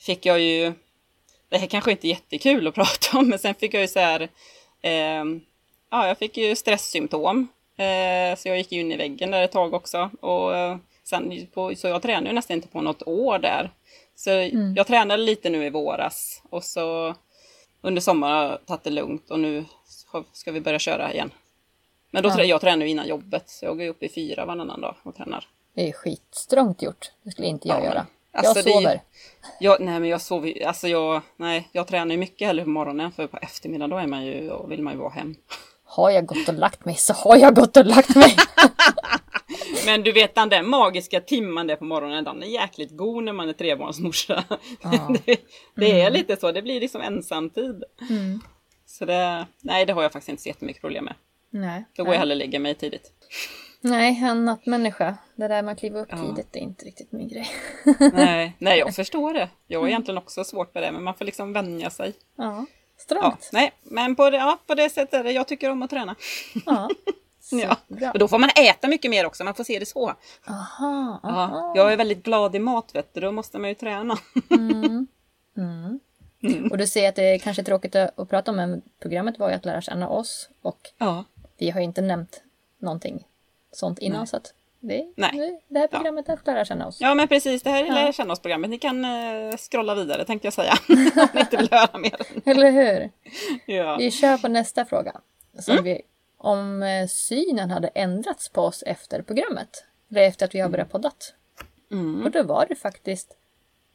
fick 0.00 0.26
jag 0.26 0.40
ju, 0.40 0.72
det 1.48 1.58
här 1.58 1.66
kanske 1.66 1.90
inte 1.90 2.06
är 2.06 2.10
jättekul 2.10 2.66
att 2.66 2.74
prata 2.80 3.18
om, 3.18 3.28
men 3.28 3.38
sen 3.38 3.54
fick 3.54 3.74
jag 3.74 3.82
ju 3.82 3.88
så 3.88 4.00
här, 4.00 4.28
ehm, 4.82 5.40
ja 6.02 6.08
jag 6.08 6.18
fick 6.18 6.36
ju 6.36 6.56
stresssymptom. 6.56 7.48
Eh, 7.76 8.36
så 8.36 8.48
jag 8.48 8.58
gick 8.58 8.72
in 8.72 8.92
i 8.92 8.96
väggen 8.96 9.30
där 9.30 9.42
ett 9.42 9.52
tag 9.52 9.74
också. 9.74 10.10
Och 10.20 10.56
eh, 10.56 10.76
sen 11.04 11.46
på, 11.54 11.74
så 11.76 11.88
jag 11.88 12.02
tränar 12.02 12.26
ju 12.28 12.32
nästan 12.32 12.54
inte 12.54 12.68
på 12.68 12.80
något 12.80 13.02
år 13.06 13.38
där. 13.38 13.70
Så 14.14 14.30
jag 14.76 14.86
tränade 14.86 15.22
lite 15.22 15.50
nu 15.50 15.66
i 15.66 15.70
våras 15.70 16.42
och 16.50 16.64
så 16.64 17.14
under 17.80 18.00
sommaren 18.00 18.34
har 18.36 18.44
jag 18.44 18.66
tagit 18.66 18.84
det 18.84 18.90
lugnt 18.90 19.30
och 19.30 19.40
nu 19.40 19.64
ska 20.32 20.52
vi 20.52 20.60
börja 20.60 20.78
köra 20.78 21.12
igen. 21.12 21.30
Men 22.10 22.22
då 22.22 22.28
Ja. 22.28 22.44
jag 22.44 22.60
tränar 22.60 22.84
ju 22.86 22.90
innan 22.90 23.08
jobbet 23.08 23.50
så 23.50 23.64
jag 23.64 23.78
går 23.78 23.86
upp 23.86 24.02
i 24.02 24.08
fyra 24.08 24.44
varannan 24.44 24.80
dag 24.80 24.94
och 25.02 25.16
tränar. 25.16 25.48
Det 25.74 25.88
är 25.88 25.92
skitstrångt 25.92 26.82
gjort. 26.82 27.10
Det 27.22 27.30
skulle 27.30 27.48
inte 27.48 27.68
jag 27.68 27.80
Ja, 27.80 27.84
göra. 27.84 28.06
alltså, 28.32 28.58
jag 28.58 28.64
det 28.64 28.70
är 28.70 28.74
sover. 28.74 29.00
Jag, 29.60 29.80
nej 29.80 30.00
men 30.00 30.08
jag 30.08 30.20
sover 30.20 30.66
alltså 30.66 30.88
jag, 30.88 31.22
nej 31.36 31.68
jag 31.72 31.86
tränar 31.86 32.10
ju 32.12 32.18
mycket 32.18 32.46
hellre 32.46 32.64
på 32.64 32.70
morgonen 32.70 33.12
för 33.12 33.26
på 33.26 33.36
eftermiddagen 33.42 33.90
då 33.90 33.96
är 33.96 34.06
man 34.06 34.24
ju, 34.26 34.50
och 34.50 34.72
vill 34.72 34.82
man 34.82 34.92
ju 34.92 34.98
vara 34.98 35.10
hem. 35.10 35.34
Har 35.96 36.10
jag 36.10 36.26
gått 36.26 36.48
och 36.48 36.54
lagt 36.54 36.84
mig 36.84 36.94
så 36.94 37.12
har 37.12 37.36
jag 37.36 37.54
gått 37.54 37.76
och 37.76 37.86
lagt 37.86 38.16
mig. 38.16 38.36
Men 39.86 40.02
du 40.02 40.12
vet 40.12 40.34
den 40.34 40.48
där 40.48 40.62
magiska 40.62 41.20
timman 41.20 41.66
där 41.66 41.76
på 41.76 41.84
morgonen, 41.84 42.24
den 42.24 42.42
är 42.42 42.46
jäkligt 42.46 42.96
god 42.96 43.24
när 43.24 43.32
man 43.32 43.48
är 43.48 43.52
trebarnsmorsa. 43.52 44.44
Ja. 44.82 45.14
det, 45.24 45.40
det 45.76 46.00
är 46.00 46.10
lite 46.10 46.36
så, 46.36 46.52
det 46.52 46.62
blir 46.62 46.80
liksom 46.80 47.00
ensamtid. 47.00 47.84
Mm. 48.10 48.40
Så 48.86 49.04
det, 49.04 49.46
nej 49.60 49.86
det 49.86 49.92
har 49.92 50.02
jag 50.02 50.12
faktiskt 50.12 50.28
inte 50.28 50.42
så 50.42 50.48
jättemycket 50.48 50.82
problem 50.82 51.04
med. 51.04 51.14
Nej. 51.50 51.84
Då 51.96 52.04
går 52.04 52.12
jag 52.14 52.18
hellre 52.18 52.34
lägger 52.34 52.58
mig 52.58 52.74
tidigt. 52.74 53.12
Nej, 53.80 54.20
en 54.24 54.44
nattmänniska. 54.44 55.16
Det 55.36 55.48
där 55.48 55.62
med 55.62 55.72
att 55.72 55.78
kliva 55.78 56.00
upp 56.00 56.08
Ja. 56.10 56.16
tidigt 56.16 56.56
är 56.56 56.60
inte 56.60 56.84
riktigt 56.84 57.12
min 57.12 57.28
grej. 57.28 57.48
nej, 58.12 58.56
nej, 58.58 58.78
jag 58.78 58.94
förstår 58.94 59.32
det. 59.32 59.48
Jag 59.66 59.80
har 59.80 59.88
egentligen 59.88 60.18
också 60.18 60.44
svårt 60.44 60.74
med 60.74 60.82
det, 60.82 60.92
men 60.92 61.02
man 61.02 61.14
får 61.14 61.24
liksom 61.24 61.52
vänja 61.52 61.90
sig. 61.90 62.12
Ja, 62.36 62.66
Ja, 62.98 63.02
strångt. 63.02 63.48
nej, 63.52 63.72
men 63.82 64.16
på 64.16 64.30
det, 64.30 64.36
ja, 64.36 64.58
på 64.66 64.74
det 64.74 64.90
sättet 64.90 65.14
är 65.14 65.24
det. 65.24 65.32
Jag 65.32 65.48
tycker 65.48 65.70
om 65.70 65.82
att 65.82 65.90
träna. 65.90 66.14
Ja. 66.66 66.88
Ja. 67.50 67.76
Och 68.12 68.18
då 68.18 68.28
får 68.28 68.38
man 68.38 68.50
äta 68.56 68.88
mycket 68.88 69.10
mer 69.10 69.26
också, 69.26 69.44
man 69.44 69.54
får 69.54 69.64
se 69.64 69.78
det 69.78 69.86
så. 69.86 70.08
Aha, 70.48 71.20
Ja, 71.22 71.28
aha. 71.28 71.72
jag 71.76 71.92
är 71.92 71.96
väldigt 71.96 72.22
glad 72.22 72.56
i 72.56 72.58
mat, 72.58 72.94
vet 72.94 73.14
du. 73.14 73.20
Då 73.20 73.32
måste 73.32 73.58
man 73.58 73.68
ju 73.68 73.74
träna. 73.74 74.18
Mm. 75.56 76.00
Mm. 76.42 76.70
Och 76.70 76.78
du 76.78 76.86
säger 76.86 77.08
att 77.08 77.14
det 77.16 77.22
är 77.34 77.38
kanske 77.38 77.62
tråkigt 77.64 77.94
att 77.96 78.28
prata 78.30 78.50
om, 78.50 78.56
men 78.56 78.82
programmet 79.00 79.38
var 79.38 79.48
ju 79.48 79.54
att 79.54 79.64
lära 79.64 79.80
känna 79.80 80.08
oss. 80.08 80.48
Och 80.62 80.78
Ja. 80.98 81.24
vi 81.58 81.70
har 81.70 81.80
ju 81.80 81.84
inte 81.84 82.00
nämnt 82.00 82.42
någonting 82.78 83.26
sånt 83.72 83.98
innan. 83.98 84.18
Nej. 84.20 84.26
Så 84.26 84.36
att 84.36 84.54
det, 84.88 85.12
Nej. 85.16 85.60
det- 85.68 85.78
här 85.78 85.86
programmet 85.86 86.28
är 86.28 86.32
att 86.32 86.46
lära 86.46 86.64
känna 86.64 86.86
oss. 86.86 87.00
Ja 87.00 87.14
men 87.14 87.28
precis, 87.28 87.62
det 87.62 87.70
här 87.70 87.82
är 87.82 87.86
Ja. 87.86 87.94
lära 87.94 88.12
känna 88.12 88.32
oss-programmet. 88.32 88.70
Ni 88.70 88.78
kan 88.78 89.04
eh, 89.04 89.56
scrolla 89.56 89.94
vidare 89.94 90.24
tänkte 90.24 90.46
jag 90.46 90.52
säga. 90.54 90.72
Om 90.88 91.28
ni 91.34 91.40
inte 91.40 91.56
vill 91.56 91.68
höra 91.70 91.98
mer. 91.98 92.16
Eller 92.44 92.70
hur? 92.70 93.10
Ja. 93.74 93.96
Vi 93.96 94.10
kör 94.10 94.38
på 94.38 94.48
nästa 94.48 94.84
fråga. 94.84 95.20
Som 95.58 95.72
Mm. 95.72 95.84
vi, 95.84 96.02
om 96.38 96.82
eh, 96.82 97.06
synen 97.08 97.70
hade 97.70 97.88
ändrats 97.88 98.48
på 98.48 98.62
oss 98.62 98.82
efter 98.86 99.22
programmet. 99.22 99.84
Eller 100.10 100.22
efter 100.22 100.46
att 100.46 100.54
vi 100.54 100.60
har 100.60 100.68
börjat 100.68 100.90
poddat. 100.92 101.34
Mm. 101.90 102.24
Och 102.24 102.30
då 102.30 102.42
var 102.42 102.66
det 102.68 102.74
faktiskt 102.76 103.36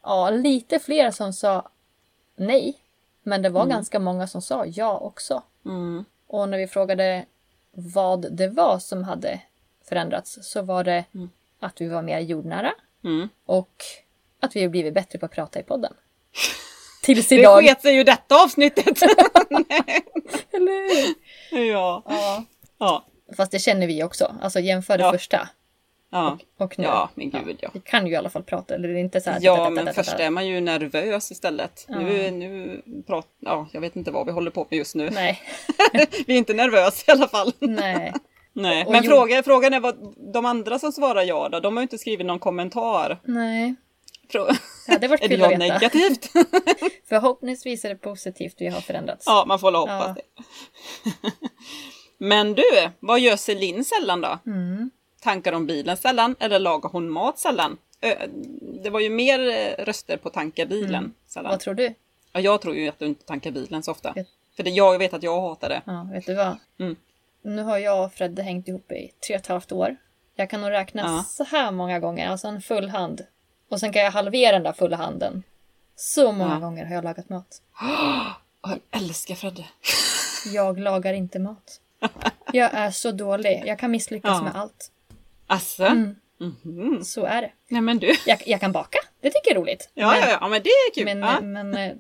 ja, 0.04 0.30
lite 0.30 0.80
fler 0.80 1.12
som 1.12 1.34
sa 1.34 1.69
nej. 2.36 2.77
Men 3.23 3.41
det 3.41 3.49
var 3.49 3.65
ganska 3.65 3.99
många 3.99 4.27
som 4.27 4.41
sa 4.41 4.65
ja 4.65 4.97
också. 4.97 5.43
Mm. 5.65 6.06
Och 6.27 6.49
när 6.49 6.58
vi 6.58 6.67
frågade 6.67 7.25
vad 7.71 8.32
det 8.32 8.47
var 8.47 8.80
som 8.80 9.04
hade 9.04 9.39
förändrats 9.95 10.38
så 10.41 10.62
var 10.62 10.84
det 10.84 11.06
Mm. 11.15 11.30
att 11.60 11.82
vi 11.82 11.88
var 11.88 12.01
mer 12.01 12.19
jordnära 12.19 12.73
Mm. 13.04 13.30
och 13.45 13.75
att 14.41 14.56
vi 14.56 14.62
har 14.62 14.69
blivit 14.69 14.93
bättre 14.93 15.19
på 15.19 15.25
att 15.25 15.32
prata 15.32 15.60
i 15.60 15.63
podden. 15.63 15.93
Tills 17.04 17.27
Det 17.27 17.36
idag. 17.36 17.63
sket 17.63 17.82
sig 17.82 17.95
ju 17.95 18.04
detta 18.04 18.43
avsnittet. 18.43 19.01
Eller 20.54 21.06
hur? 21.51 21.65
ja. 21.71 22.04
Ja. 22.08 22.43
Ja. 22.80 23.06
Fast 23.38 23.51
det 23.51 23.60
känner 23.60 23.88
vi 23.88 24.04
också. 24.04 24.36
Alltså 24.41 24.60
jämför 24.60 24.97
det 24.97 25.04
Ja. 25.04 25.12
första 25.12 25.49
Ja. 26.12 26.38
och 26.58 26.80
nu. 26.80 26.86
ja, 26.86 27.10
men 27.15 27.30
gud 27.30 27.58
ja. 27.62 27.69
Vi 27.73 27.80
kan 27.80 28.08
ju 28.08 28.13
i 28.13 28.15
alla 28.15 28.30
fall 28.30 28.43
prata. 28.43 28.75
Eller 28.75 28.88
det 28.88 28.93
är 28.99 28.99
inte 28.99 29.21
så 29.21 29.30
här... 29.32 29.39
Ja, 29.41 29.69
men 29.69 29.86
tata, 29.86 30.04
först 30.04 30.19
är 30.19 30.30
man 30.30 30.47
ju 30.47 30.62
nervös 30.62 31.32
istället. 31.32 31.86
Nu, 31.89 32.32
nu 32.32 32.82
prat, 33.08 33.27
ja, 33.39 33.67
jag 33.73 33.82
vet 33.82 33.95
inte 33.95 34.12
vad 34.12 34.25
vi 34.25 34.32
håller 34.32 34.51
på 34.51 34.67
med 34.69 34.77
just 34.77 34.95
nu. 34.95 35.10
Nej. 35.10 35.41
vi 36.27 36.34
är 36.34 36.38
inte 36.38 36.54
nervösa 36.54 37.04
i 37.08 37.12
alla 37.12 37.27
fall. 37.27 37.54
Nej. 37.60 38.13
Nej. 38.53 38.85
Men 38.89 39.03
jo- 39.03 39.09
fråga, 39.11 39.43
frågan 39.43 39.73
är 39.73 39.79
vad 39.79 40.15
de 40.33 40.45
andra 40.45 40.79
som 40.79 40.91
svarar 40.91 41.23
ja 41.23 41.49
då, 41.49 41.59
de 41.59 41.75
har 41.77 41.81
ju 41.81 41.83
inte 41.83 41.97
skrivit 41.97 42.25
någon 42.27 42.39
kommentar. 42.39 43.19
Nej. 43.23 43.75
Frå- 44.33 44.55
Det 44.87 44.91
hade 44.93 45.07
varit 45.07 45.21
är 45.23 45.27
det 45.29 45.35
kul 45.35 45.43
att 45.43 45.51
veta. 45.51 45.57
negativt? 45.73 46.31
Förhoppningsvis 47.09 47.85
är 47.85 47.89
det 47.89 47.95
positivt 47.95 48.55
vi 48.57 48.67
har 48.67 48.81
förändrats. 48.81 49.23
ja, 49.27 49.43
man 49.47 49.59
får 49.59 49.67
väl 49.67 49.75
hoppas 49.75 50.15
det. 50.15 50.21
Men 52.17 52.53
du, 52.53 52.63
vad 52.99 53.19
gör 53.19 53.35
Celine 53.35 53.83
sällan 53.85 54.21
då? 54.21 54.39
Mm. 54.45 54.91
Tankar 55.21 55.53
om 55.53 55.65
bilen 55.67 55.97
sällan 55.97 56.35
eller 56.39 56.59
lagar 56.59 56.89
hon 56.89 57.09
mat 57.09 57.39
sällan? 57.39 57.77
Det 58.83 58.89
var 58.89 58.99
ju 58.99 59.09
mer 59.09 59.39
eh, 59.49 59.83
röster 59.85 60.17
på 60.17 60.29
tanka 60.29 60.65
bilen 60.65 61.13
sällan. 61.27 61.45
Mm. 61.45 61.51
Vad 61.53 61.59
tror 61.59 61.73
du? 61.73 61.93
Ja, 62.33 62.39
jag 62.39 62.61
tror 62.61 62.75
ju 62.75 62.87
att 62.87 62.99
du 62.99 63.05
inte 63.05 63.25
tankar 63.25 63.51
bilen 63.51 63.83
så 63.83 63.91
ofta. 63.91 64.13
Jag- 64.15 64.25
För 64.55 64.63
det, 64.63 64.69
jag 64.69 64.97
vet 64.97 65.13
att 65.13 65.23
jag 65.23 65.41
hatar 65.41 65.69
det. 65.69 65.81
Ja, 65.85 66.07
vet 66.13 66.25
du 66.25 66.33
vad? 66.35 66.57
Mm. 66.79 66.95
Nu 67.41 67.62
har 67.63 67.77
jag 67.77 68.06
och 68.06 68.13
Fredde 68.13 68.43
hängt 68.43 68.67
ihop 68.67 68.91
i 68.91 69.12
tre 69.27 69.36
och 69.36 69.41
ett 69.41 69.47
halvt 69.47 69.71
år. 69.71 69.95
Jag 70.36 70.49
kan 70.49 70.62
nog 70.62 70.71
räkna 70.71 71.01
Ja. 71.01 71.23
så 71.27 71.43
här 71.43 71.71
många 71.71 71.99
gånger, 71.99 72.30
alltså 72.30 72.47
en 72.47 72.62
full 72.62 72.89
hand. 72.89 73.25
Och 73.69 73.80
sen 73.80 73.93
kan 73.93 74.01
jag 74.01 74.12
halvera 74.12 74.51
den 74.51 74.63
där 74.63 74.73
fulla 74.73 74.97
handen. 74.97 75.43
Så 75.95 76.32
många 76.32 76.54
Ja. 76.54 76.60
gånger 76.60 76.86
har 76.86 76.95
jag 76.95 77.04
lagat 77.04 77.30
mat. 77.30 77.62
Jag 78.63 78.80
älskar 79.01 79.36
Fredde. 79.36 79.65
Jag 80.54 80.80
lagar 80.80 81.13
inte 81.13 81.39
mat. 81.39 81.82
Jag 82.54 82.73
är 82.73 82.91
så 82.91 83.12
dålig. 83.12 83.63
Jag 83.65 83.80
kan 83.80 83.91
misslyckas 83.91 84.32
Ja. 84.32 84.43
med 84.43 84.56
allt. 84.56 84.91
Asså? 85.47 85.84
Mm. 85.86 86.15
Mhm. 86.38 87.04
Så 87.04 87.25
är 87.25 87.41
det. 87.41 87.51
Nej 87.67 87.82
men 87.82 87.97
du. 87.99 88.15
Jag, 88.25 88.43
jag 88.45 88.60
kan 88.60 88.71
baka. 88.71 88.99
Det 89.21 89.30
tycker 89.30 89.49
jag 89.51 89.56
är 89.56 89.62
roligt. 89.62 89.89
Ja, 89.93 90.12
men, 90.12 90.19
ja, 90.19 90.38
ja, 90.41 90.47
men 90.47 90.62
det 90.63 90.69
är 90.69 90.93
kul. 90.93 91.06
Men, 91.06 91.19
ja. 91.19 91.41
men 91.41 91.73
eh, 91.77 91.93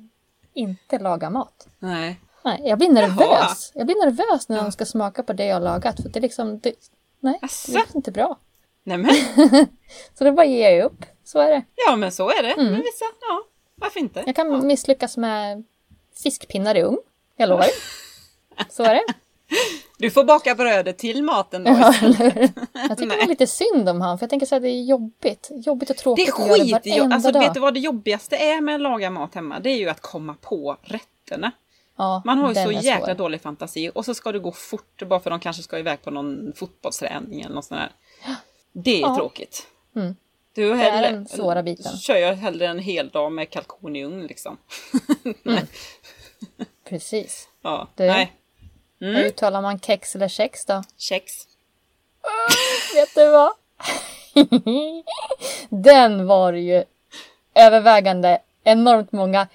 inte 0.53 0.99
laga 0.99 1.29
mat. 1.29 1.67
Nej. 1.79 2.19
Nej, 2.43 2.61
jag 2.65 2.77
blir 2.77 2.89
nervös. 2.89 3.71
Jag 3.75 3.85
blir 3.85 4.05
nervös 4.05 4.49
när 4.49 4.63
de 4.63 4.71
ska 4.71 4.85
smaka 4.85 5.23
på 5.23 5.33
det 5.33 5.45
jag 5.45 5.55
har 5.55 5.61
lagat. 5.61 6.01
För 6.01 6.09
det 6.09 6.19
är 6.19 6.21
liksom... 6.21 6.59
Det, 6.59 6.73
nej, 7.19 7.39
Asså? 7.41 7.71
det 7.71 7.77
är 7.77 7.95
inte 7.95 8.11
bra. 8.11 8.37
Nej 8.83 8.97
men, 8.97 9.15
Så 10.17 10.23
det 10.23 10.31
bara 10.31 10.45
ger 10.45 10.69
jag 10.69 10.85
upp. 10.85 11.05
Så 11.23 11.39
är 11.39 11.51
det. 11.51 11.63
ja 11.87 11.95
men 11.95 12.11
så 12.11 12.29
är 12.29 12.43
det. 12.43 12.51
Mm. 12.51 12.65
Men 12.71 12.81
vissa, 12.81 13.05
ja, 13.21 13.43
varför 13.75 13.99
inte? 13.99 14.23
Jag 14.25 14.35
kan 14.35 14.67
misslyckas 14.67 15.17
med 15.17 15.63
fiskpinnar 16.23 16.75
i 16.75 16.83
ugn. 16.83 16.97
Jag 17.35 17.49
lovar. 17.49 17.65
Så 18.69 18.83
är 18.83 18.93
det. 18.93 19.03
Du 19.97 20.11
får 20.11 20.23
baka 20.23 20.55
brödet 20.55 20.97
till 20.97 21.23
maten 21.23 21.63
då. 21.63 21.71
Ja? 21.71 21.93
Jag 22.73 22.97
tycker 22.97 23.09
det 23.17 23.21
är 23.23 23.27
lite 23.27 23.47
synd 23.47 23.89
om 23.89 24.01
han, 24.01 24.17
för 24.17 24.23
jag 24.23 24.29
tänker 24.29 24.45
så 24.45 24.55
här, 24.55 24.59
det 24.59 24.69
är 24.69 24.83
jobbigt. 24.83 25.49
Jobbigt 25.51 25.89
och 25.89 25.95
Det 25.95 26.01
tråkigt 26.01 26.29
är 26.29 26.33
att 26.33 26.47
göra 26.47 26.63
skit 26.63 26.85
varenda 26.85 27.15
Alltså 27.15 27.31
dag. 27.31 27.39
vet 27.39 27.53
du 27.53 27.59
vad 27.59 27.73
det 27.73 27.79
jobbigaste 27.79 28.35
är 28.35 28.61
med 28.61 28.75
att 28.75 28.81
laga 28.81 29.09
mat 29.09 29.35
hemma? 29.35 29.59
Det 29.59 29.69
är 29.69 29.77
ju 29.77 29.89
att 29.89 30.01
komma 30.01 30.35
på 30.41 30.77
rätterna. 30.81 31.51
Ja, 32.01 32.21
Man 32.25 32.37
har 32.37 32.49
ju 32.49 32.55
så 32.55 32.61
är 32.71 32.71
jäkla 32.71 33.05
svår. 33.05 33.13
dålig 33.13 33.41
fantasi 33.41 33.91
och 33.95 34.05
så 34.05 34.13
ska 34.13 34.31
det 34.31 34.39
gå 34.39 34.51
fort 34.51 35.01
bara 35.07 35.19
för 35.19 35.29
de 35.29 35.39
kanske 35.39 35.63
ska 35.63 35.79
iväg 35.79 36.01
på 36.01 36.11
någon 36.11 36.53
fotbollsträning 36.55 37.41
eller 37.41 37.55
något 37.55 37.65
sånt 37.65 37.81
där. 37.81 37.91
Det 38.71 38.97
är 38.97 39.01
Ja. 39.01 39.15
tråkigt. 39.15 39.67
Mm. 39.95 40.15
Du 40.53 40.71
är 40.71 40.75
hellre, 40.75 41.09
den 41.11 41.27
svåra 41.27 41.63
biten. 41.63 41.97
kör 41.97 42.15
jag 42.15 42.33
hellre 42.35 42.67
en 42.67 42.79
hel 42.79 43.09
dag 43.09 43.31
med 43.31 43.49
kalkon 43.49 43.95
i 43.95 44.03
ugn 44.05 44.27
liksom. 44.27 44.57
Precis. 46.89 47.47
Ja, 47.61 47.87
Du? 47.95 48.05
nej. 48.07 48.33
Hur 48.99 49.09
Mm. 49.15 49.21
uttalar 49.25 49.61
man 49.61 49.79
kex 49.79 50.15
eller 50.15 50.27
kex 50.27 50.65
då? 50.65 50.83
Kex. 50.97 51.33
Vet 52.95 53.15
du 53.15 53.31
vad? 53.31 53.51
Den 55.69 56.27
var 56.27 56.53
ju 56.53 56.83
övervägande 57.55 58.41
enormt 58.63 59.11
många 59.11 59.47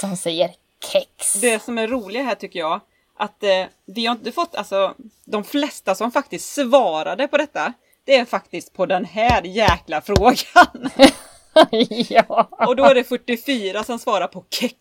som 0.00 0.16
säger 0.16 0.54
kex. 0.92 1.32
Det 1.40 1.62
som 1.62 1.78
är 1.78 1.88
roliga 1.88 2.22
här 2.22 2.34
tycker 2.34 2.58
jag, 2.58 2.80
att 3.18 3.42
eh, 3.42 3.64
vi 3.86 4.06
har 4.06 4.14
inte 4.14 4.32
fått, 4.32 4.54
alltså 4.54 4.94
de 5.24 5.44
flesta 5.44 5.94
som 5.94 6.12
faktiskt 6.12 6.54
svarade 6.54 7.28
på 7.28 7.36
detta, 7.36 7.72
det 8.04 8.16
är 8.16 8.24
faktiskt 8.24 8.72
på 8.72 8.86
den 8.86 9.04
här 9.04 9.42
jäkla 9.42 10.00
frågan. 10.00 10.90
ja. 12.08 12.48
Och 12.50 12.76
då 12.76 12.84
är 12.84 12.94
det 12.94 13.04
44 13.04 13.84
som 13.84 13.98
svarar 13.98 14.26
på 14.26 14.44
kex. 14.50 14.74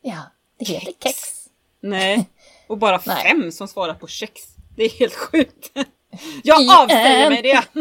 ja, 0.00 0.18
det 0.58 0.64
heter 0.64 0.86
Kex. 0.86 0.98
kex. 1.02 1.48
Nej, 1.80 2.28
och 2.66 2.78
bara 2.78 2.98
fem 2.98 3.52
som 3.52 3.68
svarar 3.68 3.94
på 3.94 4.06
kex. 4.06 4.42
Det 4.76 4.84
är 4.84 4.90
helt 4.90 5.14
sjukt. 5.14 5.72
Jag 6.42 6.70
avsäger 6.82 7.26
en. 7.26 7.32
mig 7.32 7.42
det! 7.42 7.64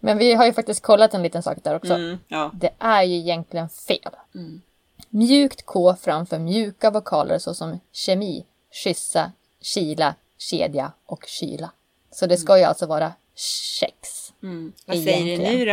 Men 0.00 0.18
vi 0.18 0.34
har 0.34 0.46
ju 0.46 0.52
faktiskt 0.52 0.82
kollat 0.82 1.14
en 1.14 1.22
liten 1.22 1.42
sak 1.42 1.58
där 1.62 1.76
också. 1.76 1.94
Mm, 1.94 2.18
ja. 2.28 2.50
Det 2.54 2.70
är 2.78 3.02
ju 3.02 3.16
egentligen 3.16 3.68
fel. 3.68 4.12
Mm. 4.34 4.62
Mjukt 5.08 5.66
K 5.66 5.96
framför 6.00 6.38
mjuka 6.38 6.90
vokaler 6.90 7.38
såsom 7.38 7.80
kemi, 7.92 8.44
kyssa, 8.70 9.32
kila, 9.60 10.14
kedja 10.38 10.92
och 11.06 11.24
kyla. 11.26 11.70
Så 12.10 12.26
det 12.26 12.36
ska 12.36 12.58
ju 12.58 12.64
alltså 12.64 12.86
vara 12.86 13.12
kex. 13.34 14.32
Mm. 14.42 14.72
Vad 14.86 14.96
säger 14.96 15.24
ni 15.24 15.30
Egentligen. 15.30 15.58
nu 15.58 15.64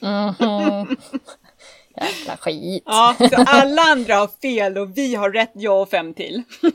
då? 0.00 0.06
Mhm. 0.08 0.96
Jävla 1.96 2.36
skit. 2.36 2.82
Ja, 2.86 3.16
så 3.18 3.44
alla 3.46 3.82
andra 3.82 4.14
har 4.14 4.28
fel 4.28 4.78
och 4.78 4.98
vi 4.98 5.14
har 5.14 5.30
rätt, 5.30 5.50
jag 5.54 5.82
och 5.82 5.90
fem 5.90 6.14
till. 6.14 6.42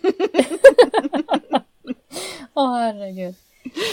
Åh 2.53 2.77
herregud. 2.77 3.35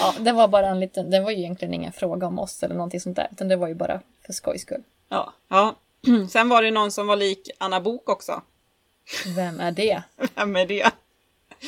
Ja, 0.01 0.15
det 0.19 0.33
var 0.33 0.49
bara 0.49 0.67
en 0.67 0.81
liten, 0.81 1.11
det 1.11 1.21
var 1.21 1.31
ju 1.31 1.39
egentligen 1.39 1.75
ingen 1.75 1.93
fråga 1.93 2.27
om 2.27 2.39
oss 2.39 2.63
eller 2.63 2.75
någonting 2.75 3.01
sånt 3.01 3.17
där. 3.17 3.29
Utan 3.33 3.49
det 3.49 3.57
var 3.57 3.69
ju 3.69 3.75
bara 3.75 4.01
för 4.27 4.33
skojs 4.33 4.63
skull. 4.63 4.83
Ja, 5.09 5.33
ja. 5.49 5.75
Sen 6.31 6.49
var 6.49 6.63
det 6.63 6.71
någon 6.71 6.93
som 6.93 7.07
var 7.07 7.17
lik 7.17 7.51
Anna 7.59 7.81
Bok 7.81 8.09
också. 8.09 8.43
Vem 9.37 9.61
är 9.61 9.73
det? 9.73 10.03
Vem 10.35 10.57
är 10.57 10.67
det? 10.67 10.91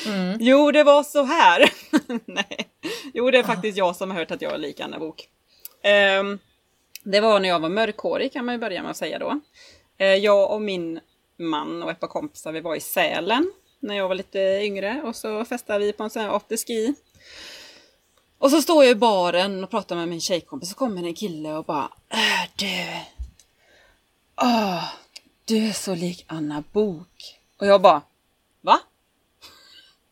Mm. 0.05 0.37
Jo, 0.39 0.71
det 0.71 0.83
var 0.83 1.03
så 1.03 1.23
här. 1.23 1.71
Nej. 2.25 2.67
Jo, 3.13 3.31
det 3.31 3.37
är 3.37 3.43
faktiskt 3.43 3.77
jag 3.77 3.95
som 3.95 4.11
har 4.11 4.17
hört 4.17 4.31
att 4.31 4.41
jag 4.41 4.53
är 4.53 4.57
lik 4.57 4.79
Anna 4.79 4.99
Bok. 4.99 5.29
Ehm, 5.81 6.39
det 7.03 7.19
var 7.19 7.39
när 7.39 7.49
jag 7.49 7.59
var 7.59 7.69
mörkhårig 7.69 8.33
kan 8.33 8.45
man 8.45 8.55
ju 8.55 8.59
börja 8.59 8.81
med 8.81 8.91
att 8.91 8.97
säga 8.97 9.19
då. 9.19 9.39
Eh, 9.97 10.15
jag 10.15 10.51
och 10.51 10.61
min 10.61 10.99
man 11.37 11.83
och 11.83 11.91
ett 11.91 11.99
par 11.99 12.07
kompisar, 12.07 12.51
vi 12.51 12.61
var 12.61 12.75
i 12.75 12.79
Sälen 12.79 13.51
när 13.79 13.95
jag 13.95 14.07
var 14.07 14.15
lite 14.15 14.39
yngre 14.39 15.01
och 15.03 15.15
så 15.15 15.45
festade 15.45 15.85
vi 15.85 15.93
på 15.93 16.03
en 16.03 16.09
sån 16.09 16.21
här 16.21 16.35
afterski. 16.35 16.93
Och 18.37 18.51
så 18.51 18.61
står 18.61 18.83
jag 18.83 18.91
i 18.91 18.95
baren 18.95 19.63
och 19.63 19.69
pratar 19.69 19.95
med 19.95 20.07
min 20.07 20.21
tjejkompis 20.21 20.69
så 20.69 20.75
kommer 20.75 21.03
en 21.03 21.13
kille 21.13 21.53
och 21.53 21.65
bara 21.65 21.89
Är 22.09 22.49
du... 22.55 23.01
Åh, 24.41 24.83
du 25.45 25.67
är 25.67 25.73
så 25.73 25.95
lik 25.95 26.25
Anna 26.27 26.63
Bok. 26.71 27.39
Och 27.59 27.67
jag 27.67 27.81
bara 27.81 28.01
Va? 28.61 28.79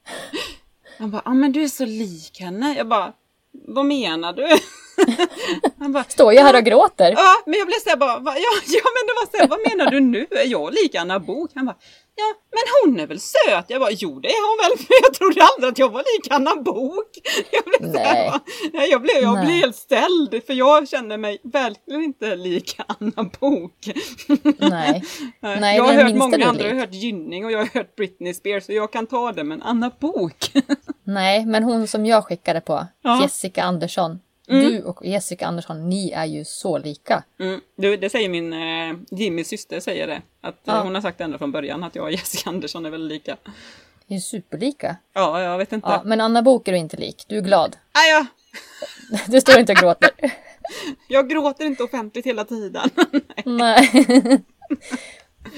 Han 0.97 1.11
bara, 1.11 1.21
ja 1.25 1.31
ah, 1.31 1.33
men 1.33 1.51
du 1.51 1.63
är 1.63 1.67
så 1.67 1.85
lik 1.85 2.39
henne. 2.39 2.73
Jag 2.77 2.87
bara, 2.87 3.13
vad 3.51 3.85
menar 3.85 4.33
du? 4.33 4.47
Han 5.79 5.91
bara, 5.91 6.03
Står 6.03 6.33
jag 6.33 6.43
här 6.43 6.55
och 6.55 6.63
gråter? 6.63 7.11
ja 7.17 7.35
men 7.45 7.59
jag 7.59 7.67
blev 7.67 7.77
såhär 7.83 7.97
bara, 7.97 8.19
va? 8.19 8.33
ja, 8.35 8.51
ja 8.67 8.81
men 8.95 9.03
det 9.07 9.13
var 9.21 9.31
såhär, 9.31 9.47
vad 9.47 9.59
menar 9.77 9.91
du 9.91 9.99
nu? 9.99 10.27
Är 10.31 10.47
jag 10.47 10.73
lik 10.73 10.95
Anna 10.95 11.19
Bok? 11.19 11.51
Han 11.55 11.65
bara, 11.65 11.75
ja 12.15 12.23
men 12.51 12.91
hon 12.93 12.99
är 12.99 13.07
väl 13.07 13.19
söt? 13.19 13.65
Jag 13.67 13.81
bara, 13.81 13.91
jo 13.91 14.19
det 14.19 14.27
är 14.27 14.41
hon 14.49 14.57
väl, 14.69 14.85
men 14.89 14.97
jag 15.03 15.13
trodde 15.13 15.41
aldrig 15.43 15.71
att 15.71 15.79
jag 15.79 15.89
var 15.91 15.99
lik 15.99 16.27
Anna 16.31 16.55
Bok. 16.55 17.09
Jag 17.51 17.63
blev 17.63 17.91
så 17.93 17.97
här, 17.97 18.13
Nej. 18.13 18.29
bara, 18.29 18.39
nej, 18.73 18.89
jag 18.91 19.01
blev, 19.01 19.15
jag 19.21 19.33
Nej. 19.35 19.45
blev 19.45 19.55
helt 19.57 19.75
ställd, 19.75 20.41
för 20.47 20.53
jag 20.53 20.89
känner 20.89 21.17
mig 21.17 21.37
verkligen 21.43 22.03
inte 22.03 22.35
lik 22.35 22.77
Anna 22.87 23.29
Bok. 23.39 23.89
Nej. 24.57 25.03
Nej, 25.39 25.77
jag 25.77 25.83
har 25.83 25.93
hört 25.93 26.15
många 26.15 26.45
andra, 26.47 26.63
jag 26.63 26.73
har 26.73 26.79
hört 26.79 26.93
Gynning 26.93 27.45
och 27.45 27.51
jag 27.51 27.59
har 27.59 27.69
hört 27.73 27.95
Britney 27.95 28.33
Spears 28.33 28.67
och 28.69 28.75
jag 28.75 28.91
kan 28.91 29.07
ta 29.07 29.31
det, 29.31 29.43
men 29.43 29.61
Anna 29.61 29.91
Bok. 29.99 30.51
Nej, 31.03 31.45
men 31.45 31.63
hon 31.63 31.87
som 31.87 32.05
jag 32.05 32.25
skickade 32.25 32.61
på, 32.61 32.87
Ja. 33.01 33.21
Jessica 33.21 33.63
Andersson. 33.63 34.19
Mm. 34.47 34.65
Du 34.71 34.83
och 34.83 35.05
Jessica 35.05 35.47
Andersson, 35.47 35.89
ni 35.89 36.11
är 36.11 36.25
ju 36.25 36.45
så 36.45 36.77
lika. 36.77 37.23
Mm, 37.39 37.61
du, 37.75 37.97
det 37.97 38.09
säger 38.09 38.29
min 38.29 38.53
eh, 38.53 38.95
Jimmys 39.19 39.47
syster 39.47 39.79
säger 39.79 40.07
det. 40.07 40.21
Att 40.41 40.67
eh, 40.67 40.73
Ja. 40.75 40.81
hon 40.81 40.95
har 40.95 41.01
sagt 41.01 41.21
ända 41.21 41.37
från 41.37 41.51
början 41.51 41.83
att 41.83 41.95
jag 41.95 42.03
och 42.05 42.11
Jessica 42.11 42.49
Andersson 42.49 42.85
är 42.85 42.89
väldigt 42.89 43.11
lika. 43.11 43.37
Ni 44.07 44.15
är 44.15 44.19
superlika. 44.19 44.95
Ja, 45.13 45.41
jag 45.41 45.57
vet 45.57 45.71
inte. 45.71 45.87
Ja, 45.87 46.01
men 46.05 46.21
Anna 46.21 46.41
Bok 46.41 46.67
är 46.67 46.71
du 46.71 46.77
inte 46.77 46.97
lik. 46.97 47.25
Du 47.27 47.37
är 47.37 47.41
glad. 47.41 47.77
Nej, 47.95 48.11
jag, 48.11 48.25
Du 49.31 49.41
står 49.41 49.59
inte 49.59 49.71
och 49.71 49.77
gråter. 49.77 50.09
jag 51.07 51.29
gråter 51.29 51.65
inte 51.65 51.83
offentligt 51.83 52.25
hela 52.25 52.45
tiden. 52.45 52.89
Nej. 53.45 53.89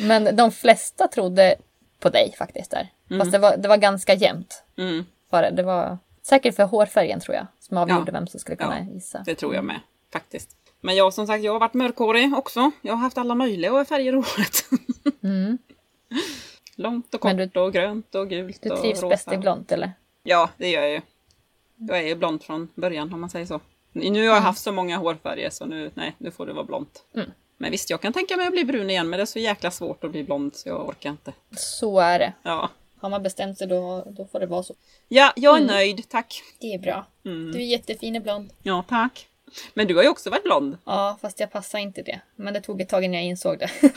Men 0.02 0.36
de 0.36 0.52
flesta 0.52 1.08
trodde 1.08 1.56
på 2.00 2.10
dig 2.10 2.36
faktiskt 2.38 2.72
där. 2.72 2.90
Fast 3.20 3.32
det 3.32 3.38
var, 3.38 3.58
det 3.58 3.68
var 3.68 3.78
ganska 3.78 4.14
jämnt. 4.14 4.64
Mm, 4.78 5.06
det. 5.32 5.50
det 5.50 5.64
var 5.64 5.98
säkert 6.28 6.56
för 6.56 6.64
hårfärgen 6.64 7.20
tror 7.20 7.36
jag. 7.36 7.48
Som 7.60 7.78
avgjorde 7.78 8.04
Ja. 8.08 8.12
vem 8.12 8.28
som 8.28 8.40
skulle 8.40 8.56
kunna 8.58 8.80
Ja. 8.80 8.94
gissa. 8.94 9.24
det 9.26 9.36
tror 9.36 9.56
jag 9.56 9.64
med, 9.64 9.80
faktiskt. 10.14 10.50
Men 10.82 10.96
jag 10.96 11.14
som 11.14 11.28
sagt, 11.28 11.44
jag 11.44 11.52
har 11.54 11.60
varit 11.60 11.74
mörkhårig 11.74 12.34
också. 12.38 12.72
Jag 12.82 12.94
har 12.94 13.00
haft 13.00 13.18
alla 13.18 13.36
möjliga 13.36 13.86
färger 13.86 14.14
i 14.14 14.16
håret. 14.16 14.66
Mm. 15.24 15.58
Långt 16.76 17.14
och 17.14 17.22
kort 17.22 17.38
du- 17.54 17.60
och 17.60 17.74
grönt 17.74 18.16
och 18.16 18.30
gult 18.30 18.62
Du 18.62 18.70
och 18.70 18.80
trivs 18.82 19.02
rosa. 19.02 19.10
bäst 19.10 19.32
i 19.34 19.38
blont 19.38 19.72
eller? 19.72 19.92
Ja, 20.24 20.50
det 20.58 20.70
gör 20.70 20.82
jag 20.82 20.92
ju. 20.92 21.02
Jag 21.76 21.98
är 22.00 22.04
ju 22.04 22.16
blond 22.16 22.44
från 22.44 22.70
början 22.76 23.14
om 23.14 23.22
man 23.22 23.30
säger 23.30 23.46
så. 23.46 23.60
Nu 23.92 24.28
har 24.28 24.36
jag 24.36 24.42
haft 24.42 24.62
så 24.62 24.72
många 24.72 24.98
hårfärger 24.98 25.50
så 25.50 25.66
nu, 25.66 25.92
nej, 25.94 26.16
nu 26.18 26.32
får 26.32 26.46
det 26.46 26.54
vara 26.54 26.64
blont. 26.66 27.04
Mm. 27.16 27.30
Men 27.58 27.72
visst, 27.72 27.90
jag 27.90 28.02
kan 28.02 28.14
tänka 28.14 28.38
mig 28.38 28.46
att 28.48 28.52
bli 28.54 28.66
brun 28.66 28.90
igen 28.90 29.10
men 29.10 29.18
det 29.18 29.22
är 29.24 29.26
så 29.26 29.40
jäkla 29.40 29.72
svårt 29.72 30.04
att 30.04 30.12
bli 30.12 30.24
blond 30.24 30.56
så 30.56 30.70
jag 30.70 30.88
orkar 30.90 31.10
inte. 31.10 31.34
Så 31.58 32.00
är 32.00 32.20
det. 32.20 32.34
Ja, 32.44 32.70
Har 33.00 33.10
man 33.10 33.24
bestämt 33.24 33.58
sig 33.58 33.68
då, 33.68 34.04
då 34.18 34.26
får 34.26 34.40
det 34.40 34.46
vara 34.46 34.64
så. 34.64 34.76
ja 35.08 35.34
jag 35.36 35.54
är 35.54 35.62
Mm. 35.62 35.68
nöjd, 35.76 36.10
tack. 36.10 36.44
Det 36.60 36.74
är 36.74 36.80
bra. 36.80 37.06
Mm. 37.26 37.52
Du 37.52 37.58
är 37.60 37.64
jättefin 37.66 38.16
i 38.16 38.20
blond. 38.20 38.50
Ja, 38.64 38.84
tack. 38.90 39.28
Men 39.74 39.88
du 39.88 39.96
har 39.96 40.04
ju 40.04 40.10
också 40.10 40.30
varit 40.30 40.44
blond. 40.44 40.78
Ja, 40.86 41.18
fast 41.22 41.40
jag 41.40 41.52
passar 41.52 41.80
inte 41.80 42.02
det. 42.02 42.20
Men 42.36 42.54
det 42.54 42.62
tog 42.62 42.82
ett 42.82 42.90
tag 42.90 43.04
innan 43.04 43.16
jag 43.16 43.24
insåg 43.26 43.60
det. 43.60 43.70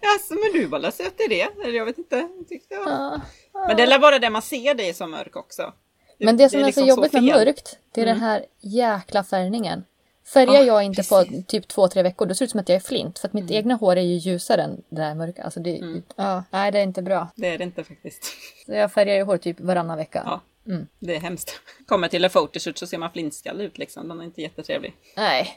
Jaså, 0.00 0.34
men 0.34 0.52
du 0.52 0.66
var 0.66 0.80
väl 0.80 0.92
söt 0.92 1.20
i 1.20 1.26
det? 1.28 1.42
Eller 1.64 1.76
jag 1.76 1.84
vet 1.84 1.98
inte. 1.98 2.16
Jag 2.38 2.48
tyckte 2.48 2.74
jag... 2.74 2.88
Ja. 2.88 3.20
Men 3.66 3.76
det 3.76 3.86
lär 3.86 3.98
vara 3.98 4.18
det 4.18 4.30
man 4.30 4.42
ser 4.42 4.74
dig 4.74 4.94
som 4.94 5.10
mörk 5.10 5.36
också. 5.36 5.72
Men 6.18 6.36
det 6.36 6.48
som 6.48 6.58
är, 6.58 6.62
så 6.62 6.66
liksom 6.66 6.86
jobbigt 6.86 7.12
med 7.12 7.22
fel. 7.22 7.30
Mm. 7.30 7.44
mörkt, 7.46 7.78
det 7.92 8.00
är 8.00 8.06
den 8.06 8.20
här 8.20 8.44
jäkla 8.60 9.24
färgningen. 9.24 9.84
Färgar 10.24 10.54
Ja, 10.54 10.60
jag 10.62 10.82
inte 10.84 11.02
på 11.02 11.24
precis. 11.24 11.46
typ 11.46 11.68
två, 11.68 11.88
tre 11.88 12.02
veckor, 12.02 12.26
då 12.26 12.34
ser 12.34 12.44
det 12.44 12.46
ut 12.46 12.50
som 12.50 12.60
att 12.60 12.68
jag 12.68 12.76
är 12.76 12.80
flint. 12.80 13.18
För 13.18 13.28
att 13.28 13.34
Mm. 13.34 13.44
mitt 13.44 13.54
egna 13.54 13.74
hår 13.74 13.96
är 13.96 14.02
ju 14.02 14.14
ljusare 14.14 14.62
än 14.62 14.82
det 14.88 15.00
där 15.00 15.14
mörka. 15.14 15.42
Alltså 15.42 15.60
det, 15.60 15.80
ja, 16.16 16.44
nej, 16.50 16.72
det 16.72 16.78
är 16.78 16.82
inte 16.82 17.02
bra. 17.02 17.28
Det 17.36 17.48
är 17.48 17.58
det 17.58 17.64
inte 17.64 17.84
faktiskt. 17.84 18.24
Så 18.66 18.72
jag 18.72 18.92
färgar 18.92 19.14
ju 19.16 19.22
hår 19.22 19.36
typ 19.36 19.60
varannan 19.60 19.96
vecka. 19.98 20.22
Ja, 20.26 20.40
Mm. 20.72 20.86
det 20.98 21.14
är 21.16 21.20
hemskt. 21.20 21.60
Kommer 21.86 22.08
till 22.08 22.24
en 22.24 22.30
photoshoot 22.30 22.78
så 22.78 22.86
ser 22.86 22.98
man 22.98 23.12
flintskallig 23.12 23.64
ut 23.64 23.78
liksom. 23.78 24.08
Den 24.08 24.20
är 24.20 24.24
inte 24.24 24.42
jättetrevlig. 24.42 24.94
Nej. 25.16 25.48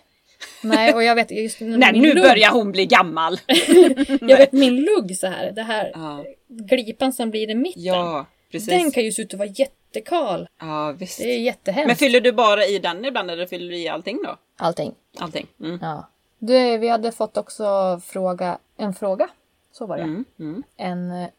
Nej, 0.63 0.93
och 0.93 1.03
jag 1.03 1.15
vet 1.15 1.31
just 1.31 1.59
Nej, 1.61 1.91
nu 1.93 2.13
lugg, 2.13 2.23
börjar 2.23 2.51
hon 2.51 2.71
bli 2.71 2.85
gammal! 2.85 3.39
Jag 4.21 4.37
vet 4.37 4.51
min 4.51 4.75
lugg 4.75 5.17
så 5.17 5.27
här, 5.27 5.51
det 5.51 5.63
här 5.63 5.91
Ja, 5.93 6.25
glipan 6.47 7.13
som 7.13 7.31
blir 7.31 7.49
i 7.49 7.55
mitten. 7.55 7.83
ja 7.83 8.25
precis. 8.51 8.69
den 8.69 8.91
kan 8.91 9.03
ju 9.03 9.11
se 9.11 9.21
ut 9.21 9.33
att 9.33 9.39
vara 9.39 9.49
jättekal. 9.49 10.47
Ja, 10.59 10.91
visst. 10.91 11.17
Det 11.17 11.23
är 11.33 11.39
jättehemskt. 11.39 11.87
Men 11.87 11.95
fyller 11.95 12.21
du 12.21 12.31
bara 12.31 12.65
i 12.65 12.79
den 12.79 13.05
ibland 13.05 13.31
eller 13.31 13.45
fyller 13.47 13.71
du 13.71 13.77
i 13.77 13.87
allting 13.87 14.19
då? 14.23 14.37
Allting. 14.57 14.95
Allting? 15.17 15.47
Mm. 15.59 15.79
Ja. 15.81 16.07
Du, 16.39 16.77
vi 16.77 16.87
hade 16.87 17.11
fått 17.11 17.37
också 17.37 17.99
fråga, 18.03 18.57
en 18.77 18.93
fråga. 18.93 19.29
Så 19.71 19.85
var 19.85 19.97
det. 19.97 20.03
Mm. 20.03 20.25
Mm. 20.39 20.63
En 20.77 21.11
eh, 21.11 21.29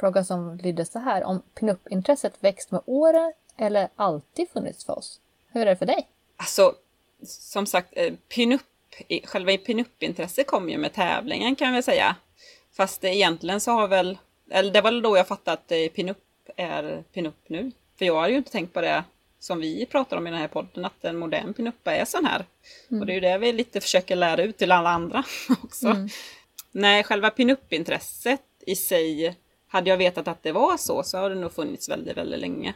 fråga 0.00 0.24
som 0.24 0.56
lydde 0.56 0.84
så 0.84 0.98
här. 0.98 1.24
Om 1.24 1.42
pinup-intresset 1.54 2.34
växt 2.40 2.70
med 2.70 2.80
åren 2.86 3.32
eller 3.56 3.88
alltid 3.96 4.48
funnits 4.50 4.84
för 4.84 4.98
oss? 4.98 5.20
Hur 5.48 5.60
är 5.62 5.66
det 5.66 5.76
för 5.76 5.86
dig? 5.86 6.08
Alltså, 6.36 6.74
som 7.22 7.66
sagt, 7.66 7.88
eh, 7.92 8.14
pinup, 8.28 8.62
själva 9.24 9.52
pinup-intresset 9.52 10.46
kom 10.46 10.70
ju 10.70 10.78
med 10.78 10.92
tävlingen 10.92 11.56
kan 11.56 11.74
jag 11.74 11.84
säga. 11.84 12.16
Fast 12.72 13.04
egentligen 13.04 13.60
så 13.60 13.70
har 13.70 13.88
väl, 13.88 14.18
eller 14.50 14.72
det 14.72 14.80
var 14.80 14.90
väl 14.90 15.02
då 15.02 15.16
jag 15.16 15.28
fattade 15.28 15.52
att 15.52 15.72
eh, 15.72 15.88
pinup 15.94 16.18
är 16.56 17.04
pinup 17.12 17.34
nu. 17.46 17.72
För 17.98 18.04
jag 18.04 18.14
har 18.14 18.28
ju 18.28 18.36
inte 18.36 18.50
tänkt 18.50 18.74
på 18.74 18.80
det 18.80 19.04
som 19.40 19.60
vi 19.60 19.86
pratar 19.86 20.16
om 20.16 20.26
i 20.26 20.30
den 20.30 20.40
här 20.40 20.48
podden, 20.48 20.84
att 20.84 21.04
en 21.04 21.16
modern 21.16 21.54
pinuppa 21.54 21.94
är 21.94 22.04
sån 22.04 22.24
här. 22.24 22.44
Och 23.00 23.06
det 23.06 23.12
är 23.12 23.14
ju 23.14 23.20
det 23.20 23.38
vi 23.38 23.52
lite 23.52 23.80
försöker 23.80 24.16
lära 24.16 24.42
ut 24.42 24.58
till 24.58 24.72
alla 24.72 24.90
andra 24.90 25.24
också. 25.62 26.08
Nej, 26.72 27.02
själva 27.02 27.30
pinup-intresset 27.30 28.40
i 28.66 28.76
sig, 28.76 29.36
hade 29.68 29.90
jag 29.90 29.96
vetat 29.96 30.28
att 30.28 30.42
det 30.42 30.52
var 30.52 30.76
så, 30.76 31.02
så 31.02 31.18
har 31.18 31.30
det 31.30 31.36
nog 31.36 31.52
funnits 31.52 31.88
väldigt, 31.88 32.16
väldigt 32.16 32.40
länge. 32.40 32.74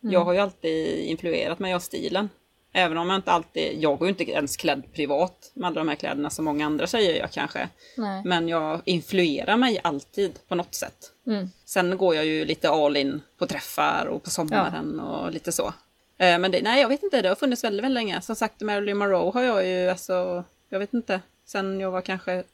Jag 0.00 0.24
har 0.24 0.32
ju 0.32 0.38
alltid 0.38 0.98
influerat 1.04 1.58
mig 1.58 1.74
av 1.74 1.80
stilen. 1.80 2.28
Även 2.72 2.98
om 2.98 3.10
jag 3.10 3.18
inte 3.18 3.30
alltid, 3.32 3.82
jag 3.82 3.98
går 3.98 4.08
ju 4.08 4.10
inte 4.10 4.30
ens 4.30 4.56
klädd 4.56 4.92
privat 4.92 5.52
med 5.54 5.66
alla 5.66 5.80
de 5.80 5.88
här 5.88 5.96
kläderna 5.96 6.30
som 6.30 6.44
många 6.44 6.66
andra 6.66 6.86
tjejer 6.86 7.14
gör 7.14 7.26
kanske. 7.26 7.68
Nej. 7.96 8.22
Men 8.24 8.48
jag 8.48 8.80
influerar 8.84 9.56
mig 9.56 9.80
alltid 9.84 10.38
på 10.48 10.54
något 10.54 10.74
sätt. 10.74 11.12
Mm. 11.26 11.50
Sen 11.64 11.96
går 11.96 12.14
jag 12.14 12.24
ju 12.24 12.44
lite 12.44 12.70
all 12.70 12.96
in 12.96 13.22
på 13.38 13.46
träffar 13.46 14.06
och 14.06 14.22
på 14.22 14.30
sommaren 14.30 15.00
och 15.00 15.32
lite 15.32 15.52
så. 15.52 15.72
Eh, 16.18 16.38
Men 16.38 16.50
det, 16.50 16.62
nej, 16.62 16.80
jag 16.80 16.88
vet 16.88 17.02
inte, 17.02 17.22
det 17.22 17.28
har 17.28 17.36
funnits 17.36 17.64
väldigt, 17.64 17.84
väldigt 17.84 17.94
länge. 17.94 18.20
Som 18.20 18.36
sagt, 18.36 18.60
Marilyn 18.60 18.96
Monroe 18.96 19.30
har 19.32 19.42
jag 19.42 19.66
ju, 19.66 19.88
alltså, 19.88 20.44
jag 20.68 20.78
vet 20.78 20.94
inte, 20.94 21.20
sen 21.44 21.80
jag 21.80 21.90
var 21.90 22.00
kanske 22.00 22.44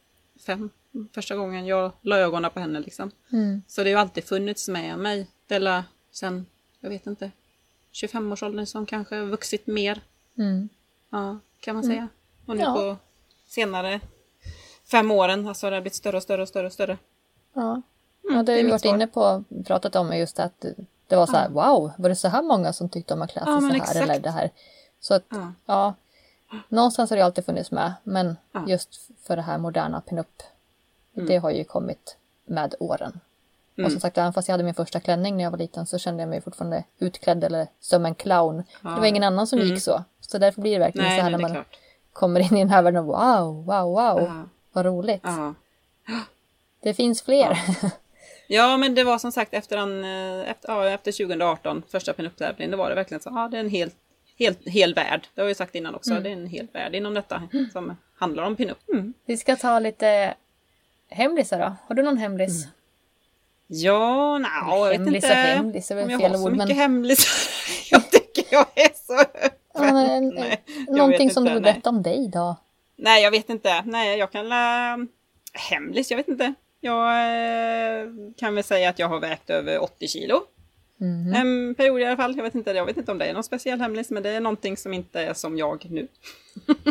fem, 0.47 0.71
första 1.15 1.37
gången 1.37 1.67
jag 1.67 1.93
la 2.03 2.19
ögonen 2.19 2.51
på 2.51 2.61
henne 2.61 2.81
liksom. 2.81 3.11
Mm. 3.33 3.63
Så 3.67 3.81
det 3.85 3.91
har 3.91 3.97
ju 3.97 4.01
alltid 4.01 4.25
funnits 4.25 4.69
med 4.69 4.99
mig. 4.99 5.27
Det 5.47 5.55
är 5.55 5.85
sen, 6.13 6.47
jag 6.81 6.91
vet 6.91 7.07
inte, 7.07 7.31
25-årsåldern 7.93 8.67
som 8.67 8.87
kanske 8.87 9.21
vuxit 9.21 9.67
mer. 9.67 10.01
Mm. 10.39 10.69
Ja, 11.11 11.39
kan 11.61 11.75
man 11.75 11.85
säga. 11.85 12.09
Och 12.47 12.57
nu 12.57 12.63
Ja. 12.63 12.75
på 12.75 12.97
senare 13.47 14.01
fem 14.91 15.11
åren, 15.11 15.47
alltså 15.47 15.71
det 15.71 15.77
har 15.77 15.81
blivit 15.81 15.95
större 15.95 16.17
och 16.17 16.23
större 16.23 16.43
och 16.43 16.49
större 16.49 16.67
och 16.67 16.73
större. 16.73 16.99
Ja. 17.55 17.71
Mm, 18.25 18.37
ja, 18.37 18.43
det 18.43 18.53
har 18.53 18.63
vi 18.63 18.71
varit 18.71 18.81
svar. 18.81 18.95
inne 18.95 19.07
på 19.07 19.45
pratat 19.67 19.97
om 19.97 20.17
just 20.19 20.39
att 20.39 20.65
det 21.11 21.17
var 21.17 21.27
så 21.27 21.37
här, 21.37 21.49
wow, 21.49 21.93
var 21.99 22.09
det 22.09 22.17
så 22.17 22.29
här 22.29 22.43
många 22.43 22.73
som 22.73 22.89
tyckte 22.89 23.15
om 23.15 23.23
att 23.23 23.31
klä 23.33 23.45
sig 23.45 23.53
Ja, 23.53 23.61
så 23.61 23.67
här? 23.67 23.77
exakt. 23.77 23.97
Eller 23.97 24.19
det 24.21 24.31
här. 24.31 24.51
Så 25.01 25.15
att, 25.15 25.23
Ja. 25.29 25.53
ja, 25.67 25.95
någonstans 26.69 27.11
har 27.11 27.17
det 27.17 27.25
alltid 27.25 27.45
funnits 27.45 27.71
med, 27.71 27.93
men 28.05 28.37
Ja. 28.53 28.65
just 28.69 29.09
för 29.23 29.37
det 29.37 29.43
här 29.43 29.59
moderna 29.59 30.01
pinup, 30.01 30.43
det 31.13 31.37
har 31.37 31.51
ju 31.51 31.65
kommit 31.65 32.17
med 32.45 32.75
åren. 32.81 33.21
Och 33.73 33.79
Mm. 33.79 33.91
som 33.91 34.01
sagt, 34.01 34.19
även 34.19 34.33
fast 34.33 34.49
jag 34.49 34.53
hade 34.53 34.65
min 34.65 34.75
första 34.75 35.01
klänning 35.01 35.37
när 35.37 35.45
jag 35.45 35.51
var 35.51 35.59
liten 35.59 35.87
så 35.87 35.99
kände 35.99 36.23
jag 36.23 36.29
mig 36.29 36.41
fortfarande 36.41 36.85
utklädd 36.99 37.45
eller 37.45 37.67
som 37.81 38.07
en 38.07 38.15
clown. 38.15 38.57
Det 38.83 38.89
var 39.01 39.05
ingen 39.07 39.23
annan 39.23 39.47
som 39.47 39.59
gick 39.59 39.83
så. 39.83 40.05
Så 40.21 40.39
därför 40.39 40.61
blir 40.61 40.73
det 40.73 40.79
verkligen 40.79 41.07
Mm. 41.07 41.13
Nej, 41.17 41.19
så 41.19 41.23
här 41.23 41.31
nej, 41.31 41.39
när 41.39 41.49
man 41.49 41.53
klart. 41.65 41.79
kommer 42.13 42.41
in 42.41 42.57
i 42.57 42.61
den 42.61 42.71
här 42.71 42.83
världen 42.83 43.01
och 43.01 43.07
wow, 43.07 43.65
wow, 43.65 43.85
wow, 43.85 44.23
Ja. 44.23 44.43
vad 44.73 44.85
roligt. 44.87 45.21
Ja. 45.25 45.55
Det 46.83 46.95
finns 46.95 47.23
fler. 47.23 47.59
ja, 48.55 48.77
men 48.77 48.95
det 48.95 49.05
var 49.05 49.19
som 49.19 49.33
sagt 49.33 49.55
efter, 49.55 49.77
en, 49.77 50.05
eh, 50.05 50.51
efter, 50.51 50.69
ja, 50.73 50.89
efter 50.89 51.13
2018, 51.13 51.83
första 51.89 52.13
pinup-tävlingen, 52.13 52.71
då 52.71 52.77
var 52.77 52.89
det 52.89 52.95
verkligen 52.95 53.21
så, 53.21 53.31
ja 53.35 53.49
det 53.51 53.57
är 53.57 53.61
en 53.61 53.71
hel, 53.71 53.91
hel, 54.37 54.55
hel 54.65 54.95
värld. 54.95 55.27
Det 55.35 55.41
har 55.41 55.49
jag 55.49 55.57
sagt 55.57 55.75
innan 55.75 55.95
också, 55.95 56.15
det 56.15 56.29
är 56.29 56.33
en 56.33 56.47
hel 56.47 56.67
värld 56.73 56.95
inom 56.95 57.15
detta 57.15 57.43
som 57.73 57.97
handlar 58.19 58.43
om 58.43 58.57
pinup. 58.57 58.79
Mm. 58.93 59.15
Vi 59.27 59.37
ska 59.37 59.57
ta 59.57 59.79
lite 59.79 60.35
hemlisar 61.09 61.59
då. 61.59 61.77
Har 61.87 61.95
du 61.95 62.03
någon 62.03 62.19
hemlis? 62.19 62.67
Ja, 63.67 64.39
nej, 64.39 64.51
jag 64.67 64.89
vet 64.89 64.99
Hemlis 64.99 65.25
inte 65.25 65.35
hemlis 65.35 65.91
är 65.91 65.95
väl 65.95 66.05
om 66.05 66.11
jag 66.11 66.21
fel 66.21 66.31
har 66.31 66.39
så 66.39 66.45
ord, 66.45 66.53
mycket 66.53 66.69
men- 66.69 66.77
hemlisar. 66.77 67.33
jag 67.91 68.11
tycker 68.11 68.45
jag 68.51 68.67
är 68.75 68.91
så 69.07 69.21
öppen. 69.21 69.51
Ja, 69.75 70.21
Nej, 70.21 70.63
någonting 70.89 71.31
som 71.31 71.45
du 71.45 71.51
inte, 71.51 71.55
vill 71.55 71.63
nej. 71.63 71.73
berätta 71.73 71.91
om 71.91 72.03
dig 72.03 72.31
då? 72.33 72.57
Nej, 72.97 73.23
jag 73.23 73.31
vet 73.31 73.51
inte. 73.51 73.83
Nej, 73.85 74.19
jag 74.19 74.33
kan... 74.33 74.53
Äh, 74.53 75.07
hemlis, 75.71 76.11
jag 76.11 76.17
vet 76.17 76.29
inte. 76.29 76.55
Jag 76.81 77.09
eh, 78.01 78.09
kan 78.37 78.55
väl 78.55 78.65
säga 78.65 78.91
att 78.91 78.99
jag 78.99 79.09
har 79.09 79.21
vägt 79.21 79.51
över 79.51 79.83
80 79.83 80.09
kilo. 80.09 80.41
Mhm. 81.01 81.35
En 81.35 81.75
period 81.75 82.01
i 82.01 82.05
alla 82.05 82.17
fall. 82.17 82.37
Jag 82.37 82.43
vet, 82.45 82.55
inte, 82.55 82.71
jag 82.71 82.87
vet 82.87 82.97
inte 82.97 83.13
om 83.13 83.19
det 83.19 83.25
är 83.27 83.35
någon 83.35 83.45
speciell 83.45 83.81
hemlis, 83.81 84.11
men 84.11 84.23
det 84.23 84.31
är 84.31 84.41
någonting 84.41 84.77
som 84.77 84.95
inte 84.95 85.21
är 85.21 85.35
som 85.35 85.57
jag 85.59 85.87
nu. 85.91 86.09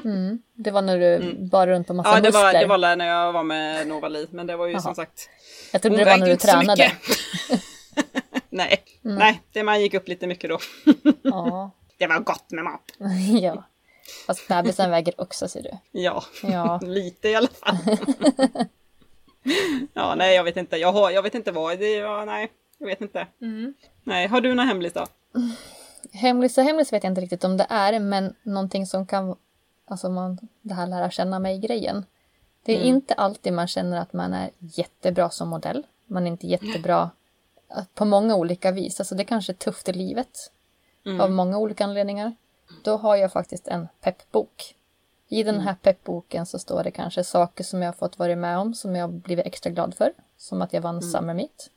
Mm. 0.06 0.42
Det 0.56 0.72
var 0.72 0.82
när 0.82 1.00
du 1.00 1.34
bar 1.46 1.68
runt 1.68 1.88
på 1.88 1.94
massa 1.94 2.10
Ja, 2.10 2.22
det 2.22 2.30
var, 2.32 2.44
muskler. 2.44 2.62
det 2.62 2.68
var 2.68 2.96
när 2.96 3.08
jag 3.08 3.34
var 3.34 3.44
med 3.44 3.88
Novali, 3.88 4.28
men 4.32 4.48
det 4.48 4.56
var 4.58 4.66
ju 4.66 4.72
Jaha. 4.72 4.82
som 4.82 4.96
sagt... 4.96 5.30
Jag 5.74 5.82
trodde 5.82 5.98
det 5.98 6.06
var 6.06 6.18
när 6.18 6.28
du 6.28 6.36
tränade. 6.36 6.92
Nej, 8.50 8.84
nej, 9.02 9.42
det 9.54 9.64
man 9.64 9.82
gick 9.82 9.94
upp 9.94 10.08
lite 10.08 10.28
mycket 10.28 10.50
då. 10.50 10.60
Ja. 11.22 11.72
Det 11.98 12.08
var 12.08 12.20
gott 12.20 12.52
med 12.52 12.64
mat. 12.64 12.82
ja. 13.42 13.64
Fast 14.28 14.48
bebisen 14.48 14.92
väger 14.92 15.22
också 15.22 15.48
ser 15.48 15.62
du. 15.64 15.70
Ja, 15.92 16.24
Ja. 16.44 16.80
lite 16.84 17.30
i 17.30 17.36
alla 17.36 17.48
fall. 17.48 17.78
ja, 19.94 20.16
nej, 20.16 20.36
jag 20.36 20.44
vet 20.44 20.58
inte. 20.58 20.78
Jag, 20.78 20.92
har, 20.94 21.12
jag 21.12 21.24
vet 21.24 21.36
inte 21.36 21.52
vad. 21.52 21.80
Det, 21.80 21.94
ja, 21.94 22.26
nej, 22.26 22.52
jag 22.78 22.88
vet 22.88 23.02
inte. 23.02 23.28
Nej, 24.04 24.28
har 24.28 24.42
du 24.42 24.54
någon 24.56 24.68
hemlis 24.68 24.94
då? 24.94 25.06
Hemlis 26.12 26.58
och 26.58 26.64
hemlis 26.64 26.94
vet 26.94 27.04
jag 27.04 27.12
inte 27.12 27.22
riktigt 27.22 27.44
om 27.44 27.58
det 27.58 27.66
är, 27.70 28.00
men 28.00 28.36
någonting 28.44 28.86
som 28.86 29.06
kan, 29.08 29.36
alltså 29.86 30.10
man, 30.10 30.40
det 30.62 30.74
här 30.74 30.88
lära 30.88 31.12
känna 31.12 31.40
mig-grejen. 31.40 32.06
Det 32.64 32.72
är 32.74 32.78
Mm. 32.78 32.88
inte 32.88 33.14
alltid 33.14 33.54
man 33.54 33.68
känner 33.68 33.98
att 33.98 34.14
man 34.14 34.34
är 34.34 34.50
jättebra 34.60 35.30
som 35.30 35.50
modell. 35.50 35.86
Man 36.06 36.24
är 36.24 36.28
inte 36.32 36.48
jättebra 36.48 37.10
på 37.94 38.06
många 38.06 38.36
olika 38.36 38.72
vis. 38.72 39.00
Alltså 39.00 39.16
det 39.16 39.24
kanske 39.26 39.52
är 39.52 39.56
tufft 39.56 39.90
i 39.90 39.94
livet 39.94 40.52
Mm. 41.06 41.22
av 41.22 41.32
många 41.32 41.58
olika 41.58 41.84
anledningar. 41.84 42.36
Då 42.84 42.98
har 42.98 43.16
jag 43.16 43.32
faktiskt 43.32 43.68
en 43.68 43.88
peppbok. 44.02 44.76
I 45.32 45.44
den 45.44 45.56
Mm. 45.56 45.68
här 45.68 45.76
peppboken 45.82 46.46
så 46.46 46.60
står 46.60 46.84
det 46.84 46.92
kanske 46.92 47.24
saker 47.24 47.64
som 47.64 47.82
jag 47.82 47.96
fått 47.96 48.20
vara 48.20 48.36
med 48.36 48.58
om 48.58 48.74
som 48.74 48.96
jag 48.96 49.10
blivit 49.10 49.46
extra 49.46 49.70
glad 49.70 49.96
för. 49.96 50.14
Som 50.38 50.62
att 50.62 50.74
jag 50.74 50.82
vann 50.82 50.98
Mm. 50.98 51.10
Summer 51.12 51.34
Meet. 51.34 51.70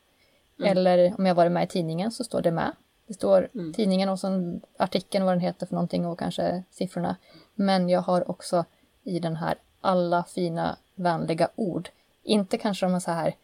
Eller 0.64 1.14
om 1.18 1.26
jag 1.26 1.34
varit 1.34 1.52
med 1.52 1.64
i 1.64 1.66
tidningen 1.66 2.12
så 2.12 2.24
står 2.24 2.42
det 2.42 2.50
med. 2.50 2.72
Det 3.06 3.14
står 3.14 3.48
Mm. 3.54 3.72
tidningen 3.74 4.08
och 4.08 4.18
sen 4.20 4.60
artikeln 4.76 5.24
vad 5.24 5.34
den 5.34 5.40
heter 5.40 5.66
för 5.66 5.74
någonting 5.74 6.06
och 6.06 6.18
kanske 6.18 6.62
siffrorna. 6.70 7.16
Men 7.54 7.88
jag 7.88 8.00
har 8.00 8.30
också 8.30 8.64
i 9.02 9.18
den 9.18 9.36
här 9.36 9.54
alla 9.80 10.24
fina 10.24 10.76
vänliga 10.94 11.48
ord. 11.54 11.88
Inte 12.22 12.58
kanske 12.58 12.86
de 12.86 12.92
här 12.92 13.00
så 13.00 13.10
här 13.10 13.34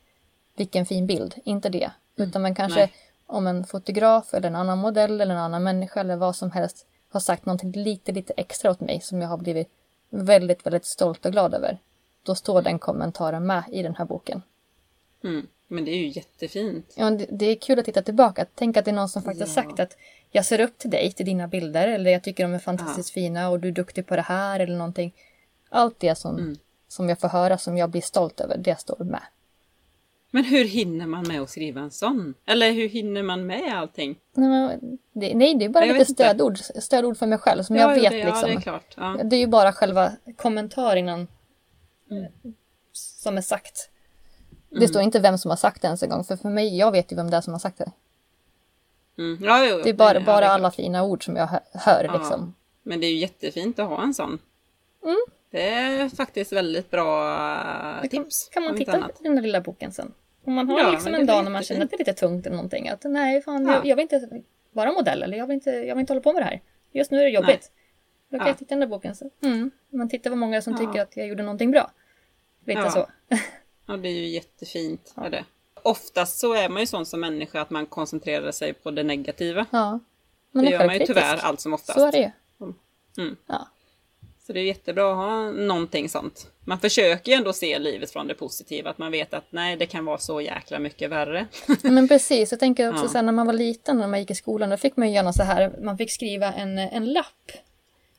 vilken 0.57 0.87
fin 0.87 1.07
bild, 1.07 1.35
inte 1.45 1.69
det. 1.69 1.91
Utan 2.17 2.43
men 2.43 2.55
kanske 2.55 2.81
Nej. 2.81 2.93
om 3.27 3.47
en 3.47 3.65
fotograf 3.65 4.35
eller 4.35 4.49
en 4.49 4.57
annan 4.57 4.79
modell 4.79 5.21
eller 5.21 5.35
en 5.35 5.41
annan 5.41 5.63
människa 5.63 6.01
eller 6.01 6.17
vad 6.17 6.37
som 6.37 6.51
helst 6.51 6.87
har 7.11 7.21
sagt 7.21 7.47
någonting 7.47 7.73
lite, 7.73 8.13
lite 8.13 8.33
extra 8.37 8.71
åt 8.71 8.81
mig 8.81 9.01
som 9.01 9.23
jag 9.23 9.29
har 9.29 9.37
blivit 9.39 9.69
väldigt, 10.11 10.67
väldigt 10.67 10.85
stolt 10.85 11.27
och 11.27 11.33
glad 11.33 11.55
över. 11.55 11.79
Då 12.23 12.35
står 12.35 12.63
den 12.63 12.79
kommentaren 12.79 13.47
med 13.47 13.63
i 13.73 13.83
den 13.83 13.95
här 13.95 14.05
boken. 14.05 14.43
Mm. 15.25 15.47
Men 15.69 15.85
det 15.85 15.91
är 15.91 15.97
ju 15.97 16.09
jättefint. 16.09 16.95
Ja, 16.97 17.11
det, 17.11 17.27
det 17.31 17.47
är 17.47 17.55
kul 17.57 17.79
att 17.79 17.85
titta 17.85 18.03
tillbaka. 18.03 18.47
Tänk 18.55 18.77
att 18.77 18.85
det 18.85 18.91
är 18.91 18.95
någon 18.95 19.09
som 19.09 19.23
faktiskt 19.23 19.57
Ja. 19.57 19.63
har 19.63 19.69
sagt 19.69 19.81
att 19.81 19.97
jag 20.31 20.45
ser 20.45 20.61
upp 20.61 20.79
till 20.79 20.91
dig, 20.91 21.13
till 21.13 21.27
dina 21.27 21.49
bilder, 21.49 21.89
eller 21.89 22.11
jag 22.11 22.23
tycker 22.23 22.45
de 22.45 22.55
är 22.55 22.59
fantastiskt 22.59 23.11
fina 23.11 23.49
och 23.49 23.61
du 23.61 23.69
är 23.69 23.73
duktig 23.73 24.07
på 24.07 24.17
det 24.17 24.23
här 24.23 24.61
eller 24.61 24.77
någonting. 24.77 25.15
Allt 25.69 26.01
det 26.01 26.15
som, 26.15 26.37
Mm. 26.39 26.57
som 26.89 27.09
jag 27.09 27.19
får 27.19 27.29
höra, 27.29 27.59
som 27.59 27.79
jag 27.79 27.91
blir 27.91 28.01
stolt 28.01 28.41
över, 28.41 28.57
det 28.59 28.81
står 28.81 29.05
med. 29.05 29.23
Men 30.31 30.45
hur 30.45 30.65
hinner 30.65 31.07
man 31.07 31.29
med 31.29 31.41
att 31.43 31.51
skriva 31.51 31.81
en 31.81 31.91
sån? 31.91 32.35
Eller 32.47 32.73
hur 32.73 32.89
hinner 32.89 33.23
man 33.23 33.47
med 33.47 33.79
allting? 33.79 34.19
Nej, 34.35 34.49
men 34.49 34.99
det, 35.13 35.35
nej, 35.35 35.55
det 35.55 35.65
är 35.65 35.69
bara 35.69 35.87
Jag 35.87 35.93
lite 35.99 36.13
stödord, 36.13 36.59
stödord 36.59 37.17
för 37.17 37.27
mig 37.27 37.39
själv 37.39 37.63
som 37.63 37.77
Ja, 37.77 37.83
jag 37.83 38.01
vet 38.01 38.11
det, 38.11 38.25
liksom. 38.25 38.41
Ja, 38.41 38.47
det 38.47 38.53
är 38.53 38.61
klart. 38.61 38.95
Ja. 38.97 39.17
Det 39.25 39.37
är 39.37 39.41
ju 39.41 39.47
bara 39.47 39.73
själva 39.73 40.13
kommentar 40.37 40.97
innan 40.97 41.27
som 42.93 43.37
är 43.37 43.41
sagt. 43.41 43.91
Det 44.71 44.77
Mm. 44.77 44.89
står 44.89 45.03
inte 45.03 45.21
vem 45.21 45.39
som 45.39 45.49
har 45.51 45.57
sagt 45.57 45.83
det 45.83 45.87
ens 45.87 46.03
en 46.03 46.09
gång, 46.11 46.25
för 46.25 46.37
för 46.37 46.49
mig, 46.49 46.79
jag 46.79 46.93
vet 46.93 47.13
ju 47.13 47.17
vem 47.17 47.31
det 47.31 47.37
är 47.37 47.41
som 47.41 47.53
har 47.53 47.61
sagt 47.61 47.79
det. 47.79 47.93
Mm. 49.19 49.39
Ja, 49.45 49.67
jo, 49.67 49.81
Det 49.85 49.91
är 49.91 49.95
bara, 49.95 50.15
ja, 50.15 50.21
bara 50.27 50.49
alla 50.49 50.59
klart. 50.71 50.75
fina 50.75 51.05
ord 51.05 51.25
som 51.25 51.37
jag 51.37 51.47
hö- 51.47 51.61
hör 51.73 52.11
liksom. 52.19 52.55
Men 52.83 53.01
det 53.01 53.07
är 53.07 53.11
ju 53.11 53.19
jättefint 53.19 53.79
att 53.79 53.89
ha 53.89 54.03
en 54.03 54.15
sån. 54.15 54.39
Mm. 55.51 55.65
Det 55.65 55.69
är 56.03 56.09
faktiskt 56.09 56.53
väldigt 56.53 56.91
bra 56.91 57.35
Det 58.03 58.09
kan, 58.09 58.25
tips. 58.25 58.49
kan 58.53 58.63
man 58.65 58.77
titta 58.77 58.99
i 58.99 59.03
den 59.23 59.35
där 59.35 59.43
lilla 59.43 59.61
boken 59.61 59.93
sen. 59.93 60.13
Om 60.45 60.55
man 60.55 60.69
har 60.69 60.79
Ja, 60.81 60.91
liksom 60.91 61.15
en 61.15 61.27
dag 61.27 61.45
när 61.45 61.51
man 61.51 61.63
känner 61.63 61.85
att 61.85 61.91
det 61.91 61.97
är 61.97 61.99
lite 61.99 62.13
tungt 62.13 62.47
eller 62.47 62.57
någonting. 62.57 62.89
Att 62.89 63.05
nej, 63.05 63.43
fan, 63.43 63.67
Ja. 63.67 63.73
jag, 63.75 63.87
jag 63.87 63.97
vill 63.97 64.03
inte 64.03 64.43
vara 64.73 64.93
modell 64.93 65.23
eller 65.23 65.39
jag 65.39 65.47
vill 65.47 65.55
inte, 65.55 65.71
jag 65.71 65.95
vill 65.95 66.01
inte 66.01 66.13
hålla 66.13 66.21
på 66.23 66.33
med 66.33 66.43
det 66.43 66.47
här. 66.47 66.61
Just 66.93 67.11
nu 67.11 67.19
är 67.21 67.25
det 67.25 67.31
jobbigt. 67.31 67.71
då 68.31 68.39
kan 68.39 68.47
Ja. 68.47 68.51
jag 68.51 68.59
titta 68.59 68.75
i 68.75 68.79
den 68.79 68.81
där 68.81 68.87
boken. 68.97 69.15
Så, 69.15 69.31
mm, 69.43 69.71
man 69.91 70.09
tittar 70.09 70.31
vad 70.31 70.39
många 70.39 70.63
som 70.63 70.73
Ja. 70.73 70.79
tycker 70.79 71.03
att 71.03 71.17
jag 71.17 71.27
gjorde 71.27 71.43
någonting 71.43 71.71
bra. 71.71 71.91
Lite 72.65 72.81
Ja. 72.81 72.91
så. 72.91 73.07
Ja, 73.87 73.97
det 73.97 74.09
är 74.09 74.13
ju 74.13 74.27
jättefint. 74.27 75.15
Är 75.17 75.31
det. 75.31 75.45
Oftast 75.83 76.39
så 76.39 76.55
är 76.55 76.69
man 76.69 76.81
ju 76.83 76.87
sån 76.87 77.07
som 77.07 77.21
människa 77.21 77.61
att 77.61 77.71
man 77.71 77.87
koncentrerar 77.87 78.51
sig 78.53 78.73
på 78.73 78.91
det 78.91 79.03
negativa. 79.03 79.67
Ja. 79.71 80.01
Man 80.53 80.65
det 80.65 80.71
gör 80.71 80.87
man 80.87 80.99
ju 80.99 81.07
tyvärr 81.07 81.37
allt 81.37 81.61
som 81.61 81.73
oftast. 81.75 81.99
Så 81.99 82.07
är 82.07 82.13
det 82.13 82.19
ju. 82.19 82.31
Mm. 83.23 83.37
Ja. 83.47 83.69
Så 84.49 84.53
det 84.55 84.61
är 84.61 84.65
jättebra 84.65 85.11
att 85.11 85.17
ha 85.17 85.51
någonting 85.51 86.09
sånt. 86.09 86.47
Man 86.65 86.81
försöker 86.81 87.33
ju 87.33 87.39
ändå 87.39 87.53
se 87.53 87.79
livet 87.79 88.11
från 88.11 88.27
det 88.27 88.35
positiva, 88.35 88.91
att 88.91 88.99
man 88.99 89.13
vet 89.13 89.35
att 89.35 89.45
nej, 89.51 89.77
det 89.77 89.87
kan 89.87 90.05
vara 90.05 90.19
så 90.19 90.41
jäkla 90.41 90.79
mycket 90.79 91.11
värre. 91.11 91.47
Men 91.83 92.09
precis, 92.09 92.51
jag 92.53 92.61
tänker 92.61 92.91
också 92.91 93.05
Ja. 93.05 93.11
här, 93.15 93.23
när 93.23 93.33
man 93.33 93.47
var 93.47 93.53
liten, 93.55 93.99
när 93.99 94.07
man 94.07 94.21
gick 94.21 94.31
i 94.31 94.35
skolan, 94.35 94.71
då 94.71 94.77
fick 94.77 94.97
man 94.97 95.13
ju 95.13 95.23
något 95.23 95.35
så 95.35 95.43
här, 95.43 95.73
man 95.83 95.99
fick 95.99 96.11
skriva 96.13 96.53
en, 96.53 96.79
en 96.79 97.13
lapp 97.13 97.53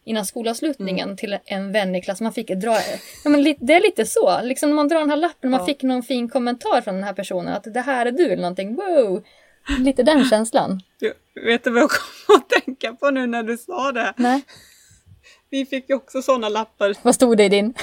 innan 0.04 0.26
skolavslutningen 0.26 1.04
Mm. 1.06 1.18
till 1.18 1.38
en 1.46 1.72
vän 1.72 1.96
i 1.96 2.02
klassen. 2.02 2.24
Man 2.26 2.34
fick 2.34 2.48
dra, 2.48 2.78
ja, 3.24 3.30
men 3.30 3.44
det 3.44 3.74
är 3.74 3.82
lite 3.82 4.06
så, 4.06 4.40
liksom 4.44 4.70
när 4.70 4.76
man 4.76 4.88
drar 4.88 5.00
den 5.00 5.10
här 5.10 5.18
lappen, 5.18 5.52
man 5.52 5.60
Ja. 5.60 5.66
fick 5.66 5.84
någon 5.84 6.04
fin 6.04 6.30
kommentar 6.30 6.82
från 6.82 6.96
den 6.96 7.04
här 7.04 7.14
personen, 7.14 7.54
att 7.54 7.74
det 7.74 7.82
här 7.82 8.06
är 8.06 8.12
du 8.12 8.24
eller 8.26 8.42
någonting, 8.42 8.76
wow! 8.76 9.24
Lite 9.80 10.04
den 10.04 10.26
känslan. 10.26 10.82
Du, 11.00 11.14
vet 11.46 11.64
du 11.64 11.70
vad 11.72 11.82
jag 11.82 11.90
kom 11.90 12.36
att 12.36 12.50
tänka 12.50 12.94
på 12.94 13.10
nu 13.12 13.28
när 13.28 13.44
du 13.44 13.58
sa 13.58 13.92
det? 13.92 14.14
Nej, 14.18 14.42
Vi 15.52 15.66
fick 15.66 15.90
ju 15.90 15.96
också 15.96 16.22
sådana 16.22 16.50
lappar. 16.50 16.96
vad 17.02 17.16
stod 17.16 17.38
det 17.38 17.44
i 17.44 17.50
din? 17.50 17.74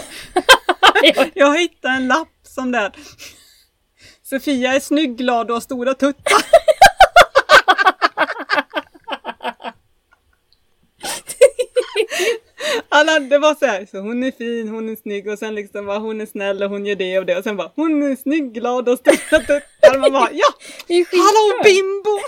Jag 1.34 1.58
hittade 1.58 1.94
en 1.94 2.08
lapp 2.08 2.28
som 2.42 2.72
där. 2.72 2.92
Sofia 4.22 4.74
är 4.74 4.80
snygg, 4.80 5.16
glad 5.16 5.50
och 5.50 5.56
har 5.56 5.60
stora 5.60 5.94
tuttar. 5.94 6.42
Alla, 12.88 13.18
det 13.18 13.38
var 13.38 13.54
så 13.54 13.66
här, 13.66 13.86
så 13.90 13.98
hon 13.98 14.22
är 14.22 14.30
fin, 14.30 14.68
hon 14.68 14.88
är 14.88 14.96
snygg 14.96 15.28
och 15.28 15.38
sen 15.38 15.54
liksom 15.54 15.86
var 15.86 15.98
hon 15.98 16.20
är 16.20 16.26
snäll 16.26 16.62
och 16.62 16.70
hon 16.70 16.86
gör 16.86 16.96
det 16.96 17.18
och 17.18 17.26
det 17.26 17.36
och 17.36 17.44
sen 17.44 17.56
bara 17.56 17.72
hon 17.76 18.02
är 18.02 18.16
snygg, 18.16 18.52
glad 18.52 18.88
och 18.88 18.98
stora 18.98 19.16
tuttar. 19.40 19.98
Man 19.98 20.12
bara 20.12 20.30
ja, 20.32 20.46
hallå 21.10 21.62
bimbo! 21.64 22.18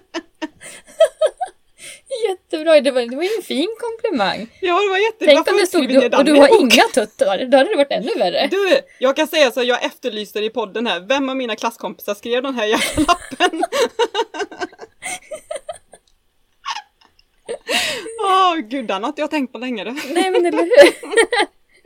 Jättebra, 2.29 2.81
det 2.81 2.91
var, 2.91 3.01
det 3.01 3.15
var 3.15 3.23
ju 3.23 3.29
en 3.37 3.43
fin 3.43 3.69
komplimang. 3.79 4.47
ja, 4.61 4.81
det 4.81 4.89
var 4.89 4.97
jättebra. 4.97 5.33
Tänk 5.35 5.47
om 5.47 5.57
det 5.57 5.67
stod 5.67 5.87
du, 5.87 6.17
och 6.17 6.25
du 6.25 6.33
har 6.33 6.61
inga 6.61 6.83
tuttar, 6.93 7.45
då 7.45 7.57
hade 7.57 7.69
det 7.69 7.75
varit 7.75 7.91
ännu 7.91 8.13
värre. 8.17 8.47
Du, 8.47 8.81
jag 8.99 9.15
kan 9.15 9.27
säga 9.27 9.51
så, 9.51 9.63
jag 9.63 9.83
efterlyste 9.83 10.39
i 10.39 10.49
podden 10.49 10.87
här, 10.87 10.99
vem 10.99 11.29
av 11.29 11.35
mina 11.35 11.55
klasskompisar 11.55 12.13
skrev 12.13 12.43
den 12.43 12.55
här 12.55 12.65
jävla 12.65 13.03
lappen? 13.07 13.63
Åh 18.23 18.55
gud, 18.55 18.87
den 18.87 19.03
har 19.03 19.09
inte 19.09 19.21
jag 19.21 19.29
tänkt 19.29 19.51
på 19.51 19.57
länge. 19.57 19.83
du. 19.83 19.91
Nej 19.91 20.31
men 20.31 20.45
eller 20.45 20.57
hur? 20.57 20.93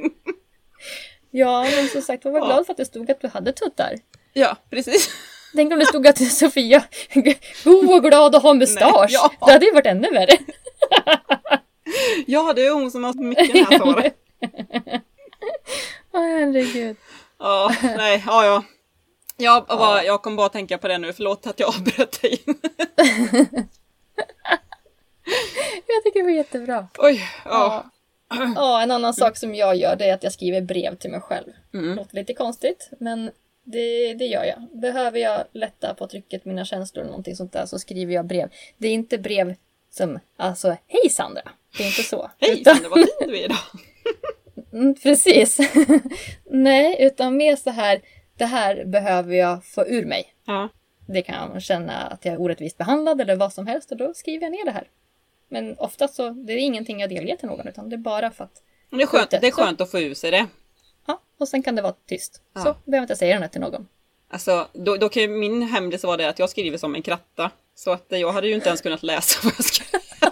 ja 1.31 1.63
men 1.75 1.87
som 1.87 2.01
sagt, 2.01 2.25
jag 2.25 2.31
var 2.31 2.45
glad 2.45 2.65
för 2.65 2.73
att 2.73 2.77
det 2.77 2.85
stod 2.85 3.11
att 3.11 3.21
du 3.21 3.27
hade 3.27 3.51
tuttar. 3.51 3.95
Ja, 4.33 4.57
precis. 4.69 5.09
Tänk 5.55 5.73
om 5.73 5.79
det 5.79 5.85
stod 5.85 6.07
att 6.07 6.31
Sofia 6.31 6.83
god 7.63 7.93
och 7.93 8.03
glad 8.03 8.35
och 8.35 8.41
har 8.41 8.53
mustasch. 8.53 9.09
ja. 9.09 9.31
Det 9.45 9.51
hade 9.51 9.65
ju 9.65 9.71
varit 9.71 9.85
ännu 9.85 10.11
värre. 10.11 10.37
Ja, 12.27 12.53
det 12.55 12.65
är 12.65 12.71
hon 12.71 12.91
som 12.91 13.03
har 13.03 13.13
mycket 13.13 13.53
näshår. 13.69 14.11
Åh 16.13 16.21
herregud. 16.21 16.97
Ja, 17.39 17.75
nej, 17.81 18.23
ja, 18.25 18.45
ja. 18.45 18.63
Jag, 19.37 19.65
bara, 19.67 20.03
jag 20.03 20.21
kom 20.21 20.35
bara 20.35 20.45
att 20.45 20.53
tänka 20.53 20.77
på 20.77 20.87
det 20.87 20.97
nu, 20.97 21.13
förlåt 21.13 21.47
att 21.47 21.59
jag 21.59 21.69
avbröt 21.69 22.21
dig. 22.21 22.43
Jag 25.87 26.03
tycker 26.03 26.19
det 26.19 26.23
var 26.23 26.31
jättebra. 26.31 26.87
Oj, 26.97 27.21
ja. 27.45 27.85
Ja, 28.55 28.81
en 28.81 28.91
annan 28.91 29.13
sak 29.13 29.37
som 29.37 29.55
jag 29.55 29.75
gör 29.75 29.95
det 29.95 30.09
är 30.09 30.13
att 30.13 30.23
jag 30.23 30.33
skriver 30.33 30.61
brev 30.61 30.95
till 30.95 31.11
mig 31.11 31.21
själv. 31.21 31.47
Mm. 31.73 31.95
Låter 31.95 32.15
lite 32.15 32.33
konstigt, 32.33 32.89
men 32.99 33.31
det, 33.65 34.13
det 34.13 34.25
gör 34.25 34.43
jag. 34.43 34.79
Behöver 34.81 35.19
jag 35.19 35.43
lätta 35.51 35.93
på 35.93 36.07
trycket, 36.07 36.45
mina 36.45 36.65
känslor 36.65 37.01
eller 37.01 37.11
någonting 37.11 37.35
sånt 37.35 37.53
där 37.53 37.65
så 37.65 37.79
skriver 37.79 38.13
jag 38.13 38.25
brev. 38.25 38.49
Det 38.77 38.87
är 38.87 38.91
inte 38.93 39.17
brev 39.17 39.55
som, 39.89 40.19
alltså, 40.37 40.77
hej 40.87 41.09
Sandra! 41.09 41.41
Det 41.77 41.83
är 41.83 41.87
inte 41.87 42.03
så. 42.03 42.31
Hej 42.39 42.61
Utan- 42.61 42.75
Sandra, 42.75 42.89
vad 42.89 42.99
fin 42.99 43.29
du 43.29 43.37
är 43.39 43.45
idag. 43.45 43.57
Mm, 44.73 44.95
precis. 44.95 45.57
Nej, 46.43 46.95
utan 46.99 47.37
mer 47.37 47.55
så 47.55 47.69
här, 47.69 48.01
det 48.37 48.45
här 48.45 48.85
behöver 48.85 49.35
jag 49.35 49.65
få 49.65 49.87
ur 49.87 50.05
mig. 50.05 50.33
Ja, 50.45 50.69
Det 51.07 51.21
kan 51.21 51.51
jag 51.53 51.61
känna 51.61 51.93
att 52.07 52.25
jag 52.25 52.33
är 52.33 52.41
orättvist 52.41 52.77
behandlad 52.77 53.21
eller 53.21 53.35
vad 53.35 53.53
som 53.53 53.67
helst 53.67 53.91
och 53.91 53.97
då 53.97 54.13
skriver 54.13 54.43
jag 54.45 54.51
ner 54.51 54.65
det 54.65 54.71
här. 54.71 54.87
Men 55.49 55.77
oftast 55.77 56.13
så, 56.15 56.29
det 56.29 56.53
är 56.53 56.57
ingenting 56.57 56.99
jag 56.99 57.09
delger 57.09 57.35
till 57.35 57.47
någon 57.47 57.67
utan 57.67 57.89
det 57.89 57.95
är 57.95 57.97
bara 57.97 58.31
för 58.31 58.43
att, 58.43 58.61
det 58.89 59.01
är 59.01 59.05
skönt, 59.07 59.29
det 59.29 59.47
är 59.47 59.51
skönt 59.51 59.81
att 59.81 59.91
få 59.91 59.99
ur 59.99 60.13
sig 60.13 60.31
det. 60.31 60.47
Ja, 61.07 61.21
och 61.39 61.47
sen 61.47 61.63
kan 61.63 61.75
det 61.75 61.81
vara 61.81 61.95
tyst. 62.09 62.41
Ja. 62.53 62.61
Så 62.61 62.63
behöver 62.63 62.97
jag 62.97 63.03
inte 63.03 63.15
säga 63.15 63.39
det 63.39 63.47
till 63.47 63.61
någon. 63.61 63.87
Alltså, 64.29 64.67
då, 64.73 64.95
då 64.95 65.09
kan 65.09 65.23
ju 65.23 65.29
min 65.29 65.61
hemlis 65.61 66.03
vara 66.03 66.17
det 66.17 66.29
att 66.29 66.39
jag 66.39 66.49
skriver 66.49 66.77
som 66.77 66.95
en 66.95 67.01
kratta. 67.01 67.51
Så 67.75 67.91
att 67.91 68.11
eh, 68.11 68.19
jag 68.19 68.31
hade 68.31 68.47
ju 68.47 68.53
inte 68.53 68.67
ens 68.67 68.81
kunnat 68.81 69.03
läsa 69.03 69.39
vad 69.43 69.53
jag 69.57 69.65
skrev. 69.65 70.01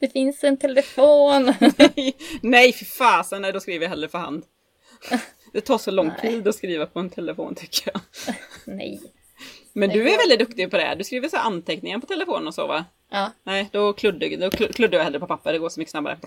Det 0.00 0.08
finns 0.08 0.44
en 0.44 0.56
telefon. 0.56 1.54
Nej, 1.78 2.16
nej 2.42 2.72
för 2.72 2.84
fasen, 2.84 3.42
nej 3.42 3.52
då 3.52 3.60
skriver 3.60 3.84
jag 3.84 3.90
hellre 3.90 4.08
för 4.08 4.18
hand. 4.18 4.44
Det 5.52 5.60
tar 5.60 5.78
så 5.78 5.90
lång 5.90 6.08
Nej. 6.08 6.20
tid 6.20 6.48
att 6.48 6.54
skriva 6.54 6.86
på 6.86 7.00
en 7.00 7.10
telefon 7.10 7.54
tycker 7.54 7.90
jag. 7.92 8.00
Nej. 8.64 9.00
Men 9.72 9.90
du 9.90 10.10
är 10.10 10.18
väldigt 10.18 10.38
duktig 10.38 10.70
på 10.70 10.76
det. 10.76 10.94
Du 10.98 11.04
skriver 11.04 11.28
så 11.28 11.36
här 11.36 11.44
anteckningar 11.44 11.98
på 11.98 12.06
telefonen 12.06 12.48
och 12.48 12.54
så 12.54 12.66
va? 12.66 12.84
Ja, 13.10 13.32
Nej, 13.42 13.68
då 13.72 13.92
kluddar, 13.92 14.28
då 14.36 14.46
kl- 14.48 14.72
kluddar 14.72 14.98
jag 14.98 15.04
hellre 15.04 15.20
på 15.20 15.26
papper. 15.26 15.52
Det 15.52 15.58
går 15.58 15.68
så 15.68 15.80
mycket 15.80 15.90
snabbare. 15.90 16.18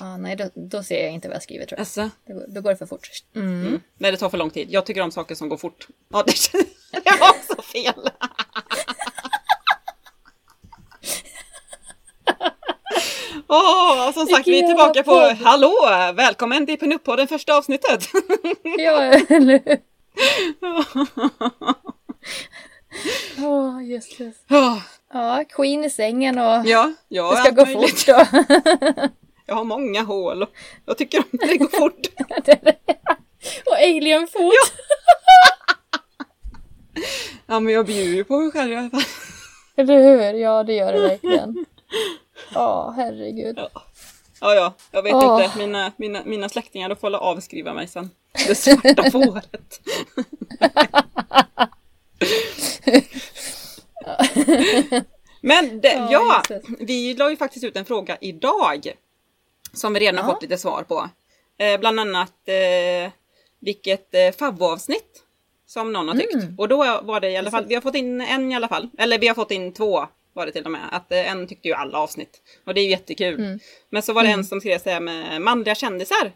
ja 0.00 0.16
nej 0.16 0.36
då, 0.36 0.50
då 0.54 0.82
ser 0.82 1.02
jag 1.04 1.12
inte 1.12 1.28
vad 1.28 1.34
jag 1.34 1.42
skriver 1.42 1.66
tror 1.66 1.76
jag. 1.76 1.80
Alltså, 1.80 2.10
Det 2.26 2.32
går, 2.32 2.44
då 2.48 2.60
går 2.60 2.70
det 2.70 2.76
för 2.76 2.86
fort. 2.86 3.08
Mm. 3.34 3.66
mm. 3.66 3.80
Nej, 3.98 4.10
det 4.10 4.16
tar 4.16 4.30
för 4.30 4.38
lång 4.38 4.50
tid. 4.50 4.68
Jag 4.70 4.86
tycker 4.86 5.00
om 5.00 5.10
saker 5.10 5.34
som 5.34 5.48
går 5.48 5.56
fort. 5.56 5.86
Ja, 6.12 6.22
det 6.26 6.34
jag 7.04 7.12
har 7.18 7.54
så 7.56 7.62
fel. 7.62 8.10
Åh, 13.48 14.12
som 14.12 14.26
sagt, 14.26 14.46
vi 14.48 14.58
är 14.62 14.66
tillbaka 14.66 15.02
på. 15.02 15.44
Hallå! 15.44 15.74
Välkommen 16.14 16.66
till 16.66 16.78
Pinup-podden 16.78 17.26
första 17.26 17.56
avsnittet. 17.56 18.08
Ja, 18.78 19.02
eller 19.02 19.60
hur? 19.64 19.80
Åh, 23.46 23.84
jösses. 23.84 24.36
Ja, 24.48 24.82
Ja, 25.12 25.44
Queen 25.48 25.84
i 25.84 25.90
sängen 25.90 26.38
och 26.38 26.66
ja, 26.66 26.92
ja 27.08 27.30
det 27.30 27.36
ska 27.36 27.50
gå 27.50 27.64
möjligt. 27.64 28.04
fort 28.04 28.06
då. 28.06 28.26
Jag 29.46 29.54
har 29.54 29.64
många 29.64 30.02
hål 30.02 30.42
och 30.42 30.48
jag 30.86 30.98
tycker 30.98 31.18
om 31.18 31.24
det 31.32 31.56
går 31.56 31.78
fort. 31.78 32.06
och 33.66 33.76
alienfot. 33.76 34.52
Ja, 37.46 37.60
men 37.60 37.74
jag 37.74 37.86
bjuder 37.86 38.12
ju 38.16 38.24
på 38.24 38.38
mig 38.40 38.50
själv 38.50 38.72
i 38.72 38.76
alla 38.76 38.90
fall. 38.90 39.02
Eller 39.76 40.02
hur? 40.02 40.38
Ja, 40.38 40.62
det 40.64 40.72
gör 40.72 40.92
det 40.92 41.00
verkligen. 41.00 41.64
Ja, 42.54 42.94
herregud. 42.96 43.58
Ja, 44.40 44.54
ja, 44.54 44.74
jag 44.90 45.02
vet 45.02 45.14
Åh. 45.14 45.44
inte. 45.44 45.58
Mina, 45.58 45.92
mina, 45.96 46.22
mina 46.24 46.48
släktingar, 46.48 46.88
de 46.88 46.96
får 46.96 47.06
väl 47.10 47.14
avskriva 47.14 47.74
mig 47.74 47.88
sen. 47.88 48.10
Det 48.46 48.54
svarta 48.54 49.10
fåret. 49.10 49.80
Men 55.40 55.80
det, 55.80 55.88
Ja, 56.10 56.42
ja, 56.48 56.60
vi 56.78 57.14
la 57.14 57.30
ju 57.30 57.36
faktiskt 57.36 57.64
ut 57.64 57.76
en 57.76 57.84
fråga 57.84 58.18
idag. 58.20 58.92
Som 59.72 59.94
vi 59.94 60.00
redan 60.00 60.16
har 60.24 60.30
Ja. 60.30 60.34
fått 60.34 60.42
lite 60.42 60.58
svar 60.58 60.82
på. 60.82 61.08
Eh, 61.58 61.80
bland 61.80 62.00
annat 62.00 62.32
eh, 62.48 63.12
vilket 63.60 64.14
eh, 64.14 64.30
favvoavsnitt 64.38 65.22
som 65.66 65.92
någon 65.92 66.08
har 66.08 66.14
tyckt. 66.14 66.34
Mm. 66.34 66.54
Och 66.58 66.68
då 66.68 66.76
var 67.02 67.20
det 67.20 67.30
i 67.30 67.36
alla 67.36 67.50
fall, 67.50 67.66
vi 67.66 67.74
har 67.74 67.82
fått 67.82 67.94
in 67.94 68.20
en 68.20 68.52
i 68.52 68.54
alla 68.54 68.68
fall. 68.68 68.88
Eller 68.98 69.18
vi 69.18 69.28
har 69.28 69.34
fått 69.34 69.50
in 69.50 69.72
två 69.72 70.06
var 70.32 70.46
det 70.46 70.52
till 70.52 70.64
och 70.64 70.70
med. 70.70 70.80
Att 70.92 71.12
eh, 71.12 71.30
en 71.30 71.46
tyckte 71.46 71.68
ju 71.68 71.74
alla 71.74 71.98
avsnitt. 71.98 72.42
Och 72.66 72.74
det 72.74 72.80
är 72.80 72.84
ju 72.84 72.90
jättekul. 72.90 73.34
Mm. 73.34 73.58
Men 73.90 74.02
så 74.02 74.12
var 74.12 74.22
det 74.22 74.28
en 74.30 74.44
som 74.44 74.60
skrev 74.60 74.80
här 74.84 75.00
med 75.00 75.42
manliga 75.42 75.74
kändisar. 75.74 76.32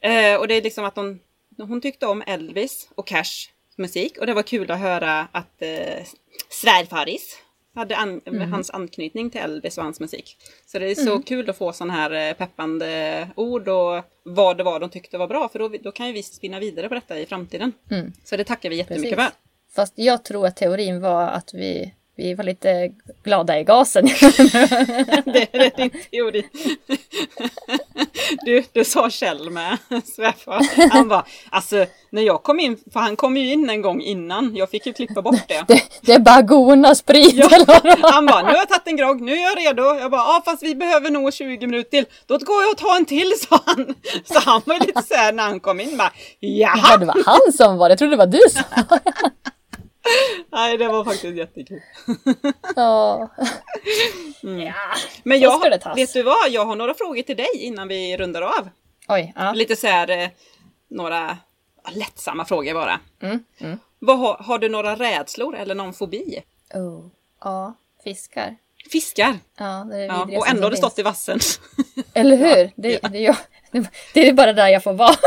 Eh, 0.00 0.34
och 0.40 0.48
det 0.48 0.54
är 0.54 0.62
liksom 0.62 0.84
att 0.84 0.96
hon, 0.96 1.20
hon 1.58 1.80
tyckte 1.80 2.06
om 2.06 2.22
Elvis 2.26 2.88
och 2.94 3.06
Cash 3.06 3.50
musik. 3.78 4.18
Och 4.18 4.26
det 4.26 4.34
var 4.34 4.42
kul 4.42 4.70
att 4.70 4.78
höra 4.78 5.28
att 5.32 5.62
eh, 5.62 6.04
svärfaris 6.50 7.38
hade 7.74 7.96
an, 7.96 8.20
hans 8.50 8.70
anknytning 8.70 9.30
till 9.30 9.40
Elvis 9.40 9.78
och 9.78 9.84
hans 9.84 10.00
musik. 10.00 10.36
Så 10.66 10.78
det 10.78 10.90
är 10.90 10.94
så 10.94 11.22
kul 11.22 11.50
att 11.50 11.58
få 11.58 11.72
sån 11.72 11.90
här 11.90 12.10
eh, 12.10 12.34
peppande 12.34 13.28
ord 13.36 13.68
och 13.68 14.04
vad 14.22 14.56
det 14.56 14.64
var 14.64 14.80
de 14.80 14.90
tyckte 14.90 15.18
var 15.18 15.28
bra. 15.28 15.48
För 15.48 15.58
då, 15.58 15.68
då 15.68 15.92
kan 15.92 16.06
ju 16.06 16.12
vi 16.12 16.22
spinna 16.22 16.60
vidare 16.60 16.88
på 16.88 16.94
detta 16.94 17.18
i 17.18 17.26
framtiden. 17.26 17.72
Mm. 17.90 18.12
Så 18.24 18.36
det 18.36 18.44
tackar 18.44 18.70
vi 18.70 18.76
jättemycket 18.76 19.16
Precis. 19.16 19.32
för. 19.32 19.74
Fast 19.74 19.92
jag 19.96 20.24
tror 20.24 20.46
att 20.46 20.56
teorin 20.56 21.00
var 21.00 21.28
att 21.28 21.54
vi 21.54 21.94
Vi 22.16 22.34
var 22.34 22.44
lite 22.44 22.90
glada 23.24 23.58
i 23.60 23.64
gasen. 23.64 24.04
det 25.24 25.48
är 25.52 25.76
din 25.76 25.90
teori. 26.10 26.44
Du, 28.44 28.64
du 28.72 28.84
sa 28.84 29.10
Kjell 29.10 29.50
med 29.50 29.78
svärfar. 30.04 30.90
Han 30.90 31.08
var 31.08 31.26
alltså 31.50 31.86
när 32.10 32.22
jag 32.22 32.42
kom 32.42 32.60
in, 32.60 32.76
för 32.92 33.00
han 33.00 33.16
kom 33.16 33.36
ju 33.36 33.52
in 33.52 33.70
en 33.70 33.82
gång 33.82 34.02
innan. 34.02 34.56
Jag 34.56 34.70
fick 34.70 34.86
ju 34.86 34.92
klippa 34.92 35.22
bort 35.22 35.48
det. 35.48 35.64
Det, 35.68 35.82
det 36.02 36.12
är 36.12 36.18
bara 36.18 36.42
gona 36.42 36.94
sprit. 36.94 37.34
Ja, 37.34 37.48
det 37.82 37.98
han 38.02 38.26
bara, 38.26 38.42
nu 38.42 38.48
har 38.48 38.56
jag 38.56 38.68
tagit 38.68 38.86
en 38.86 38.96
grogg, 38.96 39.20
nu 39.20 39.32
är 39.32 39.42
jag 39.42 39.58
redo. 39.58 39.82
Jag 39.82 40.10
bara, 40.10 40.20
ja 40.20 40.42
fast 40.44 40.62
vi 40.62 40.74
behöver 40.74 41.10
nog 41.10 41.32
20 41.32 41.66
minuter 41.66 41.90
till. 41.90 42.04
Då 42.26 42.38
går 42.38 42.62
jag 42.62 42.70
och 42.70 42.76
tar 42.78 42.96
en 42.96 43.04
till, 43.04 43.32
sa 43.48 43.60
han. 43.66 43.94
Så 44.24 44.38
han 44.50 44.62
var 44.64 44.86
lite 44.86 45.02
såhär 45.02 45.32
när 45.32 45.42
han 45.42 45.60
kom 45.60 45.80
in 45.80 45.96
bara, 45.96 46.12
Ja, 46.40 46.72
jaha. 46.76 46.96
det 46.96 47.06
var 47.06 47.22
han 47.26 47.52
som 47.52 47.76
var 47.78 47.88
det. 47.88 47.92
Jag 47.92 47.98
trodde 47.98 48.12
det 48.12 48.16
var 48.16 48.26
du 48.26 48.40
som 48.50 48.62
var 48.90 49.00
det. 49.04 49.12
Nej, 50.52 50.78
det 50.78 50.88
var 50.88 51.04
faktiskt 51.04 51.36
jättekul. 51.36 51.80
Ja. 52.76 53.28
Mm. 54.42 54.60
ja. 54.60 54.74
Men 55.22 55.40
jag, 55.40 55.60
ska 55.60 55.68
det 55.68 55.78
tas. 55.78 55.98
vet 55.98 56.12
du 56.12 56.22
vad, 56.22 56.50
jag 56.50 56.64
har 56.64 56.76
några 56.76 56.94
frågor 56.94 57.22
till 57.22 57.36
dig 57.36 57.50
innan 57.54 57.88
vi 57.88 58.16
rundar 58.16 58.42
av. 58.42 58.68
Oj, 59.08 59.32
ja. 59.36 59.52
Lite 59.52 59.76
så 59.76 59.86
här, 59.86 60.10
eh, 60.10 60.28
några 60.88 61.38
lättsamma 61.92 62.44
frågor 62.44 62.74
bara. 62.74 63.00
Mm, 63.22 63.44
mm. 63.58 63.78
Vad 63.98 64.18
har, 64.18 64.34
har 64.34 64.58
du 64.58 64.68
några 64.68 64.96
rädslor 64.96 65.56
eller 65.56 65.74
någon 65.74 65.94
fobi? 65.94 66.42
Oh. 66.74 67.06
Ja, 67.40 67.74
fiskar. 68.04 68.56
Fiskar. 68.90 69.38
Ja, 69.58 69.86
det 69.90 69.96
är 69.96 70.26
det 70.26 70.32
Ja, 70.32 70.38
och 70.38 70.48
ändå 70.48 70.62
har 70.62 70.70
du 70.70 70.76
stått 70.76 70.98
i 70.98 71.02
vassen. 71.02 71.40
Eller 72.14 72.36
hur? 72.36 72.70
Det, 72.76 72.98
det, 72.98 73.18
är 73.18 73.22
jag, 73.22 73.36
det 74.14 74.28
är 74.28 74.32
bara 74.32 74.52
där 74.52 74.68
jag 74.68 74.82
får 74.82 74.92
vara. 74.92 75.14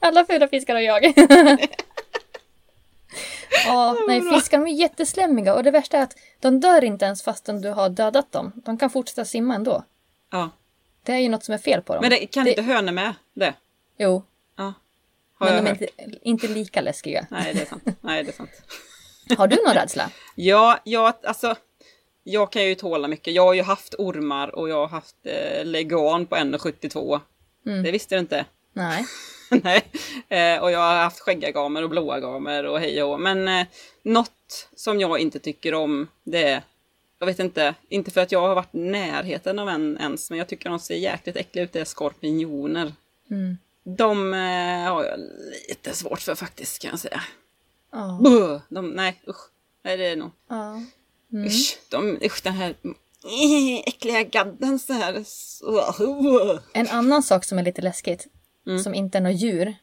Alla 0.00 0.24
fula 0.24 0.48
fiskar 0.48 0.74
har 0.74 0.80
jag. 0.80 1.04
Ja, 3.66 3.96
nej, 4.08 4.22
fiskar 4.22 4.58
de 4.58 4.66
är 4.66 4.74
jätteslemmiga 4.74 5.54
och 5.54 5.62
det 5.62 5.70
värsta 5.70 5.98
är 5.98 6.02
att 6.02 6.16
de 6.40 6.60
dör 6.60 6.84
inte 6.84 7.04
ens 7.04 7.22
fastän 7.22 7.60
du 7.60 7.70
har 7.70 7.88
dödat 7.88 8.32
dem. 8.32 8.52
De 8.54 8.78
kan 8.78 8.90
fortsätta 8.90 9.24
simma 9.24 9.54
ändå. 9.54 9.84
Ja. 10.30 10.50
Det 11.02 11.12
är 11.12 11.18
ju 11.18 11.28
något 11.28 11.44
som 11.44 11.54
är 11.54 11.58
fel 11.58 11.82
på 11.82 11.94
dem. 11.94 12.02
Men 12.02 12.10
det, 12.10 12.26
kan 12.26 12.46
inte 12.46 12.62
hönor 12.62 12.92
med 12.92 13.14
det? 13.34 13.54
Jo, 13.98 14.22
Ja. 14.56 14.72
Har 15.38 15.46
men 15.46 15.64
de 15.64 15.70
är 15.70 15.72
inte, 15.72 15.88
inte 16.22 16.48
lika 16.48 16.80
läskiga. 16.80 17.26
Nej, 17.30 17.54
det 17.54 17.62
är 17.62 17.66
sant. 17.66 17.82
Nej, 18.00 18.24
det 18.24 18.30
är 18.30 18.32
sant. 18.32 18.50
Har 19.38 19.46
du 19.46 19.56
någon 19.66 19.74
rädsla? 19.74 20.10
Ja, 20.34 20.78
jag, 20.84 21.14
alltså, 21.22 21.54
jag 22.22 22.52
kan 22.52 22.64
ju 22.64 22.74
tåla 22.74 23.08
mycket. 23.08 23.34
Jag 23.34 23.42
har 23.42 23.54
ju 23.54 23.62
haft 23.62 23.94
ormar 23.98 24.54
och 24.54 24.68
jag 24.68 24.76
har 24.76 24.88
haft 24.88 25.16
eh, 25.22 25.64
legan 25.64 26.26
på 26.26 26.36
1,72. 26.36 27.20
Mm. 27.66 27.82
Det 27.82 27.90
visste 27.90 28.14
du 28.14 28.18
inte? 28.18 28.44
Nej. 28.72 29.06
Nej. 29.64 29.82
Eh, 30.28 30.62
och 30.62 30.70
jag 30.70 30.78
har 30.78 30.96
haft 30.96 31.20
skäggagamer 31.20 31.82
och 31.82 31.90
blåa 31.90 32.20
gamer 32.20 32.66
och 32.66 32.80
hej 32.80 33.02
och. 33.02 33.20
Men 33.20 33.48
eh, 33.48 33.66
något 34.02 34.68
som 34.76 35.00
jag 35.00 35.18
inte 35.18 35.38
tycker 35.38 35.74
om 35.74 36.08
det 36.24 36.42
är, 36.42 36.62
jag 37.18 37.26
vet 37.26 37.38
inte, 37.38 37.74
inte 37.88 38.10
för 38.10 38.20
att 38.20 38.32
jag 38.32 38.40
har 38.40 38.54
varit 38.54 38.74
i 38.74 38.78
närheten 38.78 39.58
av 39.58 39.68
en 39.68 39.98
ens, 40.00 40.30
men 40.30 40.38
jag 40.38 40.48
tycker 40.48 40.70
de 40.70 40.78
ser 40.78 40.96
jäkligt 40.96 41.36
äckliga 41.36 41.64
ut, 41.64 41.72
det 41.72 41.80
är 41.80 41.84
skorpioner. 41.84 42.92
Mm. 43.30 43.58
De 43.84 44.34
eh, 44.34 44.92
har 44.92 45.04
jag 45.04 45.20
lite 45.68 45.94
svårt 45.94 46.20
för 46.20 46.34
faktiskt 46.34 46.82
kan 46.82 46.90
jag 46.90 47.00
säga. 47.00 47.22
Ja. 47.92 48.18
Buh, 48.22 48.60
de, 48.68 48.88
nej 48.88 49.22
usch. 49.28 49.50
Nej 49.82 49.96
det 49.96 50.06
är 50.06 50.16
nog. 50.16 50.30
ja. 50.48 50.82
Usch, 51.46 51.78
de, 51.88 52.18
usch 52.22 52.42
den 52.42 52.52
här 52.52 52.74
äckliga 53.86 54.22
gadden 54.22 54.78
så 54.78 54.92
här. 54.92 55.24
En 56.72 56.88
annan 56.88 57.22
sak 57.22 57.44
som 57.44 57.58
är 57.58 57.62
lite 57.62 57.82
läskigt, 57.82 58.26
Mm. 58.66 58.78
som 58.78 58.94
inte 58.94 59.18
är 59.18 59.22
något 59.22 59.40
djur, 59.40 59.74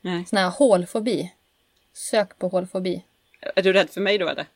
nej. 0.00 0.24
sån 0.26 0.36
här 0.38 0.50
hålfobi. 0.50 1.32
Sök 1.92 2.38
på 2.38 2.48
hålfobi. 2.48 3.04
Är 3.56 3.62
du 3.62 3.72
rädd 3.72 3.90
för 3.90 4.00
mig 4.00 4.18
då 4.18 4.28
eller? 4.28 4.46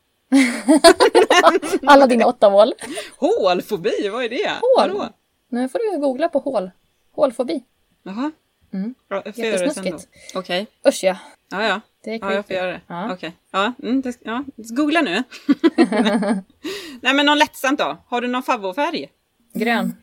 Alla 1.85 2.07
dina 2.07 2.25
åtta 2.25 2.47
hål. 2.47 2.73
Hålfobi, 3.17 4.09
vad 4.09 4.23
är 4.23 4.29
det? 4.29 4.49
Hål? 4.49 4.91
Vadå? 4.97 5.09
Nu 5.49 5.69
får 5.69 5.79
du 5.91 5.99
googla 5.99 6.29
på 6.29 6.39
hål. 6.39 6.71
Hålfobi. 7.11 7.63
Jaha. 8.03 8.31
Mm. 8.73 8.95
Ja, 9.07 9.21
jag 9.25 9.35
får. 9.35 9.43
Jättesnuskigt. 9.45 10.07
Okej. 10.35 10.67
Usch 10.87 11.03
ja. 11.03 11.17
Ja, 11.51 11.67
ja. 11.67 11.81
Det 12.03 12.09
är 12.11 12.19
Ja, 12.19 12.33
jag 12.33 12.45
får 12.45 12.53
creepy. 12.53 12.53
göra 12.53 12.71
det. 12.71 12.81
Ja. 12.87 13.13
Okej. 13.13 13.33
Ja, 13.51 13.73
mm, 13.83 14.01
det, 14.01 14.17
ja, 14.23 14.43
googla 14.55 15.01
nu. 15.01 15.23
Nej 17.01 17.13
men 17.13 17.25
någon 17.25 17.37
lättsamt 17.37 17.79
då. 17.79 17.97
Har 18.07 18.21
du 18.21 18.27
någon 18.27 18.43
favoritfärg? 18.43 19.09
Grön. 19.53 19.95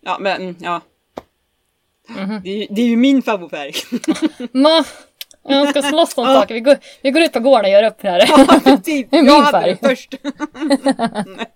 Ja, 0.00 0.16
men 0.20 0.56
mm, 2.08 2.20
ja. 2.20 2.26
Mhm. 2.26 2.40
Det, 2.44 2.50
är, 2.50 2.56
ju- 2.56 2.66
det 2.70 2.82
är 2.82 2.86
ju 2.86 2.96
min 2.96 3.22
favoritfärg. 3.22 3.72
Ma! 4.52 4.84
Jag 5.42 5.68
ska 5.68 5.82
slåss 5.82 6.18
om 6.18 6.24
saker. 6.26 6.54
Vi 6.54 6.60
går, 6.60 6.78
vi 7.02 7.10
går 7.10 7.22
ut 7.22 7.32
på 7.32 7.40
gården 7.40 7.64
och 7.64 7.70
gör 7.70 7.82
upp 7.82 8.02
här. 8.02 8.76
typ. 8.76 9.10
Det 9.10 9.16
är 9.16 9.22
min 9.22 9.26
jag 9.32 9.42
hade 9.42 9.60
färg. 9.60 9.76
den 9.80 9.90
först. 9.90 10.14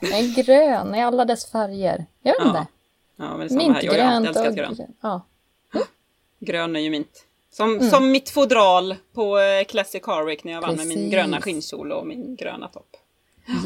Nej, 0.00 0.34
grön 0.36 0.94
i 0.94 1.02
alla 1.02 1.24
dess 1.24 1.50
färger. 1.52 2.06
Jag 2.22 2.32
vet 2.32 2.40
Ja, 2.42 2.48
inte. 2.48 2.66
Ja, 3.16 3.36
men 3.36 3.40
det 3.48 3.54
samma 3.54 3.72
här. 3.74 3.82
Jag 3.84 3.92
har 3.92 3.98
ju 3.98 4.20
Mintgrönt 4.20 4.36
älskat 4.36 4.54
grön. 4.56 4.74
grön. 4.74 4.94
Ja. 5.00 5.20
Grön 6.40 6.76
är 6.76 6.80
ju 6.80 6.90
mint. 6.90 7.22
Som, 7.50 7.74
Mm. 7.76 7.90
som 7.90 8.10
mitt 8.10 8.30
fodral 8.30 8.94
på 9.14 9.38
eh, 9.38 9.64
Classic 9.64 10.02
Harwick 10.06 10.44
när 10.44 10.52
jag 10.52 10.60
vann 10.60 10.76
med 10.76 10.86
min 10.86 10.96
Precis. 10.96 11.12
gröna 11.12 11.40
skinnkjol 11.40 11.92
och 11.92 12.06
min 12.06 12.36
gröna 12.36 12.68
topp. 12.68 12.96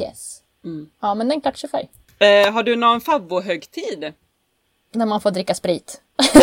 Yes. 0.00 0.42
Mm. 0.64 0.90
Ja, 1.00 1.14
men 1.14 1.28
det 1.28 1.32
är 1.32 1.36
en 1.36 1.40
klatschefärg. 1.40 1.88
Eh, 2.18 2.52
har 2.52 2.62
du 2.62 2.76
någon 2.76 3.00
favorithögtid? 3.00 4.12
När 4.92 5.06
man 5.06 5.20
får 5.20 5.30
dricka 5.30 5.54
sprit. 5.54 6.00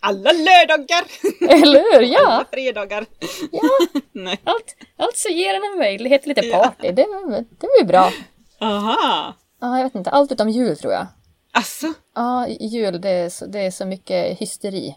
Alla 0.00 0.32
lördagar! 0.32 1.04
Eller 1.40 1.78
hur? 1.92 1.96
Alla 1.96 2.06
Ja! 2.06 2.44
fredagar! 2.52 3.06
ja. 3.52 3.60
Nej. 4.12 4.40
Allt, 4.44 4.76
allt 4.96 5.16
så 5.16 5.28
ger 5.28 5.54
en 5.54 5.62
en 5.72 5.78
möjlighet. 5.78 6.26
Lite 6.26 6.46
Ja. 6.46 6.58
party. 6.58 6.92
Det, 6.92 7.06
det 7.60 7.66
blir 7.78 7.84
bra. 7.84 8.12
Aha! 8.60 9.34
Ja, 9.60 9.76
jag 9.76 9.84
vet 9.84 9.94
inte. 9.94 10.10
Allt 10.10 10.32
utom 10.32 10.50
jul 10.50 10.76
tror 10.76 10.92
jag. 10.92 11.06
Alltså, 11.52 11.92
Ja, 12.14 12.48
jul 12.48 13.00
det 13.00 13.08
är 13.10 13.28
så, 13.28 13.46
det 13.46 13.58
är 13.60 13.70
så 13.70 13.84
mycket 13.86 14.38
hysteri. 14.38 14.96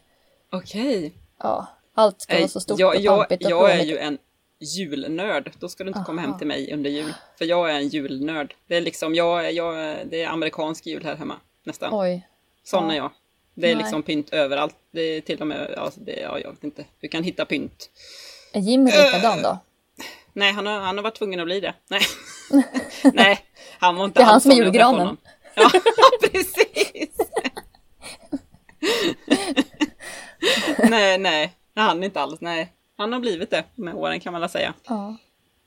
okej. 0.52 1.14
Ja, 1.44 1.68
allt 1.96 2.22
ska 2.22 2.38
vara 2.38 2.48
så 2.48 2.60
stort 2.60 2.80
jag, 2.80 2.96
och 2.96 3.02
jag, 3.02 3.18
pampigt 3.20 3.46
och 3.46 3.52
jag 3.52 3.72
är 3.72 3.84
ju 3.84 3.98
en 3.98 4.18
julnörd. 4.60 5.52
Då 5.60 5.70
ska 5.70 5.84
du 5.84 5.88
inte 5.90 6.04
komma 6.06 6.22
Aha. 6.22 6.30
hem 6.30 6.38
till 6.40 6.48
mig 6.48 6.74
under 6.74 6.90
jul. 6.90 7.14
För 7.38 7.46
jag 7.46 7.70
är 7.72 7.76
en 7.76 7.88
julnörd. 7.88 8.56
Det 8.68 8.76
är 8.76 8.82
liksom, 8.82 9.16
jag, 9.16 9.54
jag, 9.54 9.98
det 10.10 10.24
är 10.24 10.28
amerikansk 10.28 10.86
jul 10.88 11.04
här 11.04 11.16
hemma. 11.16 11.36
Nästan. 11.68 11.94
Oj. 11.94 12.28
Sån 12.64 12.86
ja. 12.86 12.94
är 12.94 12.98
jag. 12.98 13.12
Det 13.54 13.72
är 13.72 13.76
Nej. 13.76 13.84
liksom 13.84 14.04
pynt 14.04 14.30
överallt. 14.30 14.76
Det 14.92 15.02
är 15.02 15.22
till 15.22 15.42
och 15.42 15.48
med, 15.48 15.74
ja, 15.76 15.92
det, 15.96 16.20
ja 16.20 16.40
jag 16.40 16.52
vet 16.52 16.64
inte. 16.64 16.86
Du 17.00 17.08
kan 17.08 17.24
hitta 17.24 17.46
pynt. 17.46 17.90
Är 18.54 18.60
Jimmy 18.60 18.92
likadan 18.92 19.42
då? 19.42 19.60
Nej, 20.34 20.54
han 20.54 20.66
har, 20.66 20.80
han 20.80 20.98
har 20.98 21.04
varit 21.04 21.16
tvungen 21.16 21.40
att 21.40 21.46
bli 21.46 21.60
det. 21.60 21.74
Nej, 21.88 22.02
Nej 23.14 23.40
han 23.80 23.96
var 23.96 24.06
inte 24.06 24.20
Det 24.20 24.24
är 24.24 24.26
han 24.26 24.42
som 24.42 24.52
är 24.52 24.56
julgranen. 24.56 25.18
Ja, 25.56 25.70
precis! 26.22 27.18
nej, 30.90 31.18
nej, 31.18 31.54
han 31.76 32.04
är 32.04 32.06
inte 32.06 32.22
alls, 32.22 32.42
nej. 32.42 32.74
Han 32.98 33.14
har 33.14 33.20
blivit 33.20 33.50
det 33.50 33.64
med 33.76 33.96
åren 33.96 34.20
kan 34.20 34.32
man 34.32 34.42
väl 34.42 34.50
säga. 34.50 34.74
Ja. 34.88 35.18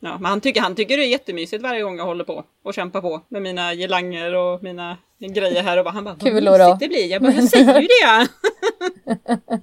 Ja, 0.02 0.18
men 0.18 0.24
han 0.24 0.40
tycker, 0.40 0.60
han 0.60 0.74
tycker 0.74 0.96
det 0.96 1.04
är 1.04 1.08
jättemysigt 1.08 1.62
varje 1.62 1.82
gång 1.82 1.98
jag 1.98 2.04
håller 2.04 2.24
på 2.24 2.44
och 2.64 2.74
kämpar 2.74 3.00
på 3.00 3.20
med 3.28 3.42
mina 3.42 3.74
girlanger 3.74 4.34
och 4.34 4.62
mina 4.62 4.96
grejer 5.18 5.62
här 5.62 5.78
och 5.78 5.84
bara, 5.84 5.90
han 5.90 6.04
bara, 6.04 6.14
vad 6.14 6.22
Kulor 6.22 6.58
mysigt 6.58 6.80
det 6.80 6.88
blir. 6.88 7.06
Jag 7.06 7.22
bara, 7.22 7.32
jag 7.32 7.48
säger 7.48 7.80
ju 7.80 7.88
det! 7.88 8.28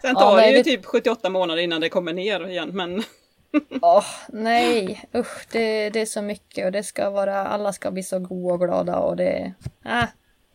Sen 0.00 0.10
Ja, 0.14 0.20
tar 0.20 0.36
nej, 0.36 0.50
det 0.52 0.56
ju 0.58 0.62
det- 0.62 0.70
typ 0.70 0.84
78 0.86 1.30
månader 1.30 1.62
innan 1.62 1.80
det 1.80 1.88
kommer 1.88 2.12
ner 2.12 2.48
igen, 2.48 2.70
men 2.72 3.02
Åh, 3.82 4.04
nej. 4.28 5.04
Usch, 5.14 5.46
det, 5.52 5.90
det 5.90 6.00
är 6.00 6.06
så 6.06 6.22
mycket 6.22 6.64
och 6.66 6.72
det 6.72 6.82
ska 6.82 7.10
vara, 7.10 7.46
alla 7.46 7.72
ska 7.72 7.90
bli 7.90 8.02
så 8.02 8.18
goda 8.18 8.54
och 8.54 8.60
glada 8.60 8.96
och 8.98 9.16
det... 9.16 9.52
Ah. 9.84 10.06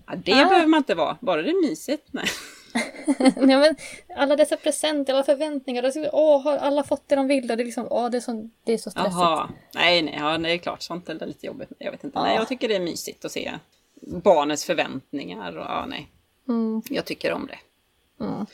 ja, 0.08 0.14
det 0.26 0.34
Ah. 0.34 0.36
behöver 0.46 0.68
man 0.68 0.78
inte 0.78 0.96
vara, 0.96 1.18
bara 1.22 1.42
det 1.42 1.50
är 1.50 1.70
mysigt. 1.70 2.08
Nej. 2.12 2.26
Nej, 3.36 3.58
men 3.58 3.76
alla 4.18 4.36
dessa 4.36 4.58
presenter, 4.58 5.14
alla 5.14 5.24
förväntningar. 5.24 5.82
Det 5.82 5.88
är 5.88 5.92
så, 5.92 6.10
åh, 6.14 6.44
har 6.44 6.58
alla 6.58 6.84
fått 6.84 7.04
det 7.08 7.16
de 7.16 7.28
vill? 7.28 7.52
Och 7.52 7.58
det 7.58 7.64
är 7.64 7.66
liksom, 7.66 7.88
åh, 7.90 8.10
det 8.10 8.18
är 8.18 8.22
så, 8.22 8.50
det 8.64 8.74
är 8.74 8.78
så 8.78 8.92
stressigt. 8.92 9.14
Jaha, 9.20 9.50
nej, 9.76 10.02
nej, 10.02 10.18
ja, 10.20 10.38
det 10.38 10.50
är 10.52 10.58
klart, 10.58 10.82
sånt 10.82 11.10
är 11.10 11.26
lite 11.26 11.46
jobbigt. 11.46 11.70
Jag 11.78 11.92
vet 11.92 12.04
inte, 12.04 12.22
nej, 12.22 12.34
Ja. 12.34 12.40
jag 12.42 12.48
tycker 12.48 12.68
det 12.68 12.76
är 12.76 12.80
mysigt 12.80 13.26
att 13.26 13.32
se 13.32 13.52
barnens 14.02 14.66
förväntningar 14.66 15.58
och 15.58 15.66
ja, 15.66 15.86
nej, 15.90 16.10
Mm, 16.48 16.82
jag 16.90 17.06
tycker 17.06 17.34
om 17.34 17.48
det. 17.48 17.60
mm. 18.26 18.46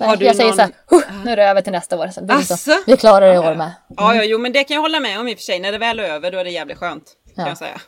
Har 0.00 0.06
Nej, 0.06 0.16
du 0.16 0.24
jag 0.24 0.36
säger 0.36 0.48
någon- 0.48 0.56
så 0.56 0.62
här, 0.62 0.72
"Huh, 0.86 1.24
nu 1.24 1.30
är 1.30 1.36
det 1.36 1.44
över 1.44 1.60
till 1.62 1.72
nästa 1.72 1.98
år. 1.98 2.08
Så 2.08 2.20
det 2.20 2.34
är 2.34 2.38
så, 2.40 2.54
Asså? 2.54 2.72
vi 2.86 2.96
klarar 2.96 3.28
det 3.28 3.34
i 3.34 3.38
år 3.38 3.54
med. 3.54 3.72
Ja, 3.96 4.14
ja, 4.14 4.24
jo, 4.24 4.38
men 4.38 4.52
det 4.52 4.64
kan 4.64 4.74
jag 4.74 4.82
hålla 4.82 5.00
med 5.00 5.20
om 5.20 5.28
i 5.28 5.34
och 5.34 5.38
för 5.38 5.42
sig. 5.44 5.60
När 5.60 5.72
det 5.72 5.78
väl 5.78 5.98
är 5.98 6.04
över, 6.04 6.30
då 6.32 6.38
är 6.38 6.44
det 6.44 6.50
jävligt 6.50 6.78
skönt. 6.78 7.16
Kan 7.34 7.44
Ja. 7.44 7.48
jag 7.48 7.58
säga. 7.58 7.80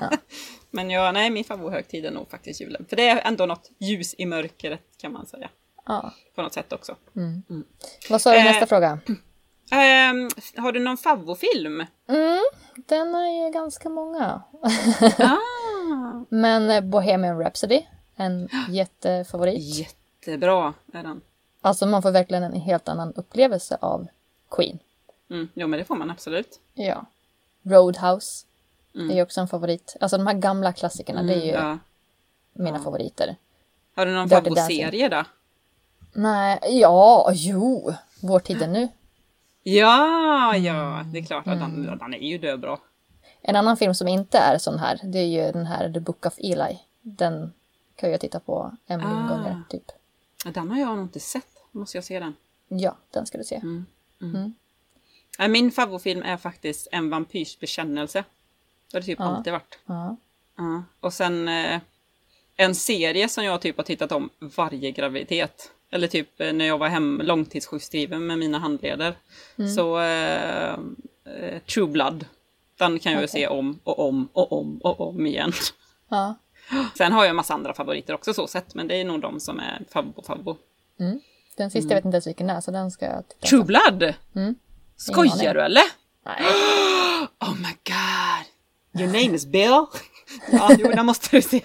Ja. 0.00 0.10
men 0.76 0.90
ja, 0.90 1.12
nej, 1.12 1.30
min 1.30 1.44
favorithögtid 1.44 2.06
är 2.06 2.10
nog 2.10 2.30
faktiskt 2.30 2.60
julen. 2.60 2.86
För 2.88 2.96
det 2.96 3.08
är 3.08 3.20
ändå 3.28 3.46
något 3.46 3.70
ljus 3.78 4.14
i 4.18 4.26
mörkret 4.26 4.80
kan 5.00 5.12
man 5.12 5.26
säga. 5.26 5.48
Ja. 5.86 6.12
På 6.34 6.42
något 6.42 6.52
sätt 6.54 6.72
också. 6.72 6.96
Vad 8.10 8.20
sa 8.22 8.30
du 8.30 8.36
Eh, 8.38 8.44
nästa 8.44 8.66
fråga? 8.66 8.98
Ehm, 9.72 10.28
har 10.56 10.72
du 10.72 10.80
någon 10.80 10.96
favofilm? 10.96 11.84
Mm, 12.08 12.40
den 12.74 13.14
är 13.14 13.44
ju 13.46 13.52
ganska 13.52 13.88
många. 13.88 14.42
ah, 15.18 15.36
Men 16.28 16.70
eh, 16.70 16.80
Bohemian 16.80 17.38
Rhapsody, 17.38 17.82
en 18.16 18.48
jättefavorit. 18.70 19.78
jättebra 19.78 20.74
är 20.92 21.02
den. 21.02 21.20
Alltså 21.60 21.86
man 21.86 22.02
får 22.02 22.10
verkligen 22.10 22.42
en 22.42 22.52
helt 22.60 22.88
annan 22.88 23.12
upplevelse 23.14 23.78
av 23.80 24.06
Queen. 24.50 24.78
Mm. 25.30 25.48
Jo 25.54 25.66
men 25.66 25.78
det 25.78 25.84
får 25.84 25.96
man 25.96 26.10
absolut. 26.10 26.60
Ja. 26.74 27.04
Roadhouse 27.62 28.45
Mm. 28.96 29.10
är 29.10 29.14
ju 29.14 29.22
också 29.22 29.40
en 29.40 29.48
favorit. 29.48 29.96
Alltså 30.00 30.16
de 30.18 30.26
här 30.26 30.34
gamla 30.34 30.72
klassikerna, 30.72 31.22
det 31.22 31.34
är 31.34 31.44
ju 31.44 31.50
Ja. 31.52 31.78
mina 32.52 32.78
Ja. 32.78 32.82
favoriter. 32.84 33.36
Har 33.94 34.06
du 34.06 34.12
någon 34.12 34.28
favoritserie 34.28 35.08
då? 35.08 35.24
Nej, 36.12 36.58
ja, 36.62 37.30
jo. 37.34 37.92
Vår 38.22 38.40
tid 38.40 38.62
är 38.62 38.68
nu. 38.68 38.88
Ja, 39.62 40.56
ja, 40.56 41.04
det 41.12 41.18
är 41.18 41.24
klart 41.24 41.46
att 41.46 41.56
Mm. 41.56 41.86
den, 41.86 41.98
den 41.98 42.14
är 42.14 42.18
ju 42.28 42.38
döbra. 42.38 42.78
En 43.42 43.56
annan 43.56 43.76
film 43.76 43.94
som 43.94 44.08
inte 44.08 44.38
är 44.38 44.58
sån 44.58 44.78
här, 44.78 45.00
det 45.02 45.18
är 45.18 45.26
ju 45.46 45.52
den 45.52 45.66
här 45.66 45.92
The 45.92 46.00
Book 46.00 46.26
of 46.26 46.34
Eli. 46.38 46.78
Den 47.02 47.52
kan 47.96 48.10
jag 48.10 48.20
titta 48.20 48.40
på 48.40 48.76
en 48.86 48.98
miljon 49.00 49.22
Ah. 49.22 49.28
gånger, 49.28 49.62
typ. 49.68 49.84
Den 50.44 50.70
har 50.70 50.78
jag 50.78 50.88
nog 50.96 51.04
inte 51.06 51.20
sett. 51.20 51.46
Måste 51.72 51.96
jag 51.96 52.04
se 52.04 52.20
den? 52.20 52.34
Ja, 52.68 52.96
den 53.10 53.26
ska 53.26 53.38
du 53.38 53.44
se. 53.44 53.56
Mm. 53.56 53.86
Mm. 54.22 54.54
Nej, 55.38 55.48
Min 55.48 55.70
favoritfilm 55.72 56.22
är 56.22 56.36
faktiskt 56.36 56.88
En 56.92 57.10
vampyrs 57.10 57.58
bekännelse. 57.58 58.24
Har 58.96 59.00
det 59.00 59.06
typ 59.06 59.18
Ja. 59.18 59.24
alltid 59.24 59.52
varit. 59.52 59.78
Ja. 59.86 60.16
Ja. 60.56 60.82
Och 61.00 61.12
sen 61.12 61.48
eh, 61.48 61.80
en 62.56 62.74
serie 62.74 63.28
som 63.28 63.44
jag 63.44 63.60
typ 63.60 63.76
har 63.76 63.84
tittat 63.84 64.12
om 64.12 64.30
varje 64.40 64.90
graviditet. 64.90 65.70
Eller 65.90 66.08
typ 66.08 66.40
eh, 66.40 66.52
när 66.52 66.64
jag 66.64 66.78
var 66.78 66.88
hem 66.88 67.20
långtidssjukskriven 67.24 68.26
med 68.26 68.38
mina 68.38 68.58
handleder. 68.58 69.14
Mm. 69.58 69.70
Så 69.74 70.00
eh, 70.00 70.72
eh, 71.24 71.58
True 71.74 71.86
Blood. 71.86 72.24
Den 72.78 72.98
kan 72.98 73.12
jag 73.12 73.20
ju 73.20 73.26
Okej. 73.26 73.40
se 73.40 73.46
om 73.48 73.78
och 73.84 73.98
om 74.08 74.28
och 74.32 74.52
om 74.52 74.78
och 74.78 75.00
om 75.08 75.26
igen. 75.26 75.52
ja. 76.08 76.34
Sen 76.98 77.12
har 77.12 77.24
jag 77.24 77.30
en 77.30 77.36
massa 77.36 77.54
andra 77.54 77.74
favoriter 77.74 78.14
också 78.14 78.34
så 78.34 78.46
sett. 78.46 78.74
Men 78.74 78.88
det 78.88 78.94
är 79.00 79.04
nog 79.04 79.20
de 79.20 79.40
som 79.40 79.60
är 79.60 79.82
favvo 79.92 80.22
favvo. 80.26 80.56
Mm. 81.00 81.20
Den 81.56 81.70
sista 81.70 81.90
jag 81.90 81.96
vet 81.96 82.04
inte 82.04 82.14
ens 82.16 82.26
vilken 82.26 82.50
är, 82.50 82.60
så 82.60 82.70
den 82.70 82.90
ska 82.90 83.04
jag 83.06 83.28
titta 83.28 83.46
True 83.46 83.60
på. 83.60 83.66
Blood! 83.66 84.14
Mm. 84.34 84.54
Skojar 84.96 85.54
du 85.54 85.60
eller? 85.60 85.82
Nej. 86.24 86.36
Oh 87.40 87.54
my 87.54 87.68
god! 87.84 88.25
Your 88.98 89.06
name 89.12 89.34
is 89.36 89.46
Bill? 89.46 89.86
ja, 90.52 90.70
jo, 90.78 90.88
den 90.90 91.06
måste 91.06 91.36
du 91.36 91.42
se. 91.42 91.60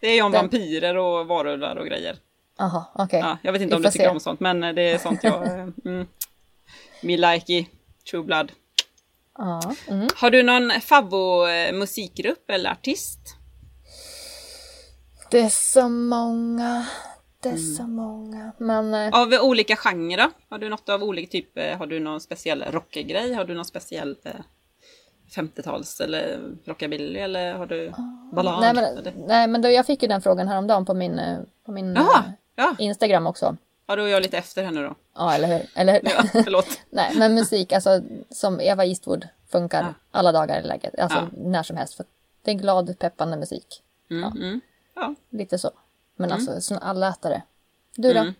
Det 0.00 0.06
är 0.08 0.14
ju 0.14 0.22
om 0.22 0.32
Den- 0.32 0.40
vampyrer 0.40 0.96
och 0.96 1.26
varulvar 1.26 1.76
och 1.76 1.86
grejer. 1.86 2.16
Jaha, 2.58 2.84
okej. 2.94 3.20
Ja, 3.20 3.38
jag 3.42 3.52
vet 3.52 3.62
inte 3.62 3.76
om 3.76 3.82
du 3.82 3.90
tycker 3.90 4.04
se. 4.04 4.10
om 4.10 4.20
sånt, 4.20 4.40
men 4.40 4.60
det 4.60 4.82
är 4.82 4.98
sånt 4.98 5.24
jag... 5.24 5.46
eh, 5.46 5.66
Mm, 5.84 6.06
me 7.02 7.16
likey, 7.16 7.66
True 8.10 8.22
Blood. 8.22 8.52
Ja. 9.38 9.72
Mm. 9.88 10.08
Har 10.16 10.30
du 10.30 10.42
någon 10.42 10.80
favvo 10.80 11.46
eh, 11.46 11.72
eller 12.48 12.70
artist? 12.70 13.18
Det 15.30 15.40
är 15.40 15.48
så 15.48 15.88
många. 15.88 16.86
Det 17.42 17.48
är 17.48 17.52
Mm. 17.52 17.74
så 17.76 17.82
många. 17.82 18.52
Men 18.58 18.94
eh, 18.94 19.14
Av 19.20 19.32
olika 19.32 19.76
genrer 19.76 20.16
då? 20.16 20.30
Har 20.50 20.58
du 20.58 20.68
något 20.68 20.88
av 20.88 21.02
olika 21.02 21.30
typ? 21.30 21.58
eh, 21.58 21.78
Har 21.78 21.86
du 21.86 22.00
någon 22.00 22.20
speciell 22.20 22.64
rockgrej? 22.70 23.32
Har 23.34 23.44
du 23.44 23.54
någon 23.54 23.64
speciell 23.64 24.16
eh, 24.24 24.32
50-tals 25.34 26.00
eller 26.00 26.40
rockabilly 26.64 27.18
eller 27.18 27.54
har 27.54 27.66
du 27.66 27.92
ballad? 28.32 28.54
Ah, 28.54 28.60
nej, 28.60 28.74
men, 28.74 28.84
eller? 28.84 29.12
nej, 29.16 29.46
men 29.46 29.62
då, 29.62 29.68
jag 29.70 29.86
fick 29.86 30.02
ju 30.02 30.08
den 30.08 30.22
frågan 30.22 30.48
häromdagen 30.48 30.84
på 30.84 30.94
min, 30.94 31.18
eh, 31.18 31.38
på 31.64 31.72
min 31.72 31.94
Jaha, 31.94 32.18
eh, 32.26 32.32
ja. 32.56 32.76
Instagram 32.78 33.26
också. 33.26 33.56
ja, 33.86 33.96
då 33.96 34.02
är 34.02 34.08
jag 34.08 34.22
lite 34.22 34.38
efter 34.38 34.64
henne 34.64 34.82
då. 34.82 34.94
Ja, 35.14 35.34
eller 35.34 35.48
hur? 35.48 35.66
Eller 35.74 35.92
hur? 35.92 36.00
Ja, 36.04 36.42
förlåt. 36.44 36.66
nej, 36.90 37.12
men 37.16 37.34
musik, 37.34 37.72
alltså 37.72 38.00
som 38.30 38.60
Eva 38.60 38.84
Eastwood 38.84 39.28
funkar 39.50 39.82
Ja. 39.82 39.94
alla 40.10 40.32
dagar 40.32 40.60
i 40.60 40.62
läget. 40.66 40.98
Alltså 40.98 41.28
när 41.36 41.62
som 41.62 41.76
helst. 41.76 41.94
För 41.94 42.06
det 42.42 42.50
är 42.50 42.54
glad, 42.54 42.98
peppande 42.98 43.36
musik. 43.36 43.82
Mm, 44.10 44.22
Ja. 44.22 44.30
mm. 44.46 44.60
Ja. 44.94 45.14
Lite 45.30 45.58
så. 45.58 45.70
Men 46.16 46.32
alltså, 46.32 46.60
sån 46.60 46.78
allätare. 46.78 47.42
Du 47.96 48.12
då? 48.12 48.20
Mm. 48.20 48.34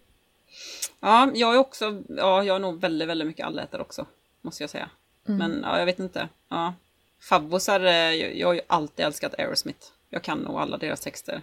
ja, 1.01 1.31
jag 1.35 1.55
är 1.55 1.59
också, 1.59 2.03
ja, 2.09 2.43
jag 2.45 2.57
är 2.57 2.61
nog 2.61 2.81
väldigt, 2.81 3.09
väldigt 3.09 3.27
mycket 3.29 3.47
allätare 3.47 3.83
också. 3.83 4.07
Måste 4.41 4.63
jag 4.63 4.71
säga. 4.71 4.91
Mm. 5.29 5.39
Men 5.39 5.63
ja, 5.71 5.79
jag 5.79 5.87
vet 5.87 5.99
inte. 5.99 6.29
Ja. 6.49 6.75
Favvosar, 7.21 7.81
eh, 7.85 7.93
jag, 7.93 8.37
jag 8.37 8.47
har 8.47 8.55
ju 8.55 8.61
alltid 8.67 9.07
älskat 9.07 9.35
Aerosmith. 9.39 9.87
Jag 10.11 10.23
kan 10.23 10.39
nog 10.39 10.57
alla 10.61 10.77
deras 10.79 11.01
texter. 11.01 11.43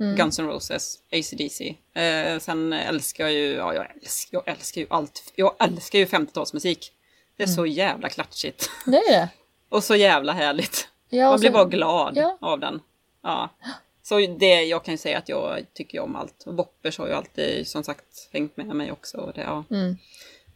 Mm. 0.00 0.16
Guns 0.16 0.38
N' 0.38 0.46
Roses, 0.46 0.98
AC/DC. 1.12 1.76
Eh, 2.00 2.38
sen 2.38 2.72
älskar 2.72 3.24
jag 3.24 3.32
ju, 3.32 3.52
ja 3.52 3.74
jag 3.74 3.86
älskar, 3.96 4.36
jag 4.44 4.48
älskar 4.56 4.80
ju 4.80 4.86
allt. 4.90 5.32
Jag 5.36 5.54
älskar 5.58 5.98
ju 5.98 6.04
50-talsmusik. 6.04 6.90
Det 7.36 7.42
är 7.42 7.46
så 7.46 7.60
Mm. 7.60 7.72
jävla 7.72 8.08
klatschigt. 8.08 8.70
Det 8.86 8.96
är 8.96 9.12
det. 9.12 9.28
Och 9.68 9.84
så 9.84 9.96
jävla 9.96 10.32
härligt. 10.32 10.88
Ja, 11.08 11.30
Man 11.30 11.40
blir 11.40 11.48
så- 11.50 11.52
bara 11.54 11.64
glad 11.64 12.16
Ja. 12.16 12.38
av 12.40 12.60
den. 12.60 12.80
Ja. 13.22 13.48
Så 14.02 14.18
det, 14.18 14.62
jag 14.64 14.84
kan 14.84 14.94
ju 14.94 14.98
säga 14.98 15.18
att 15.18 15.28
jag 15.28 15.66
tycker 15.74 16.00
om 16.00 16.16
allt. 16.16 16.42
Och 16.46 16.54
Boppers 16.54 16.98
har 16.98 17.06
ju 17.06 17.12
alltid 17.12 17.68
som 17.68 17.84
sagt 17.84 18.28
hängt 18.32 18.56
med 18.56 18.66
mig 18.66 18.92
också. 18.92 19.18
Och 19.18 19.32
det, 19.32 19.40
ja. 19.40 19.64
Mm. 19.70 19.96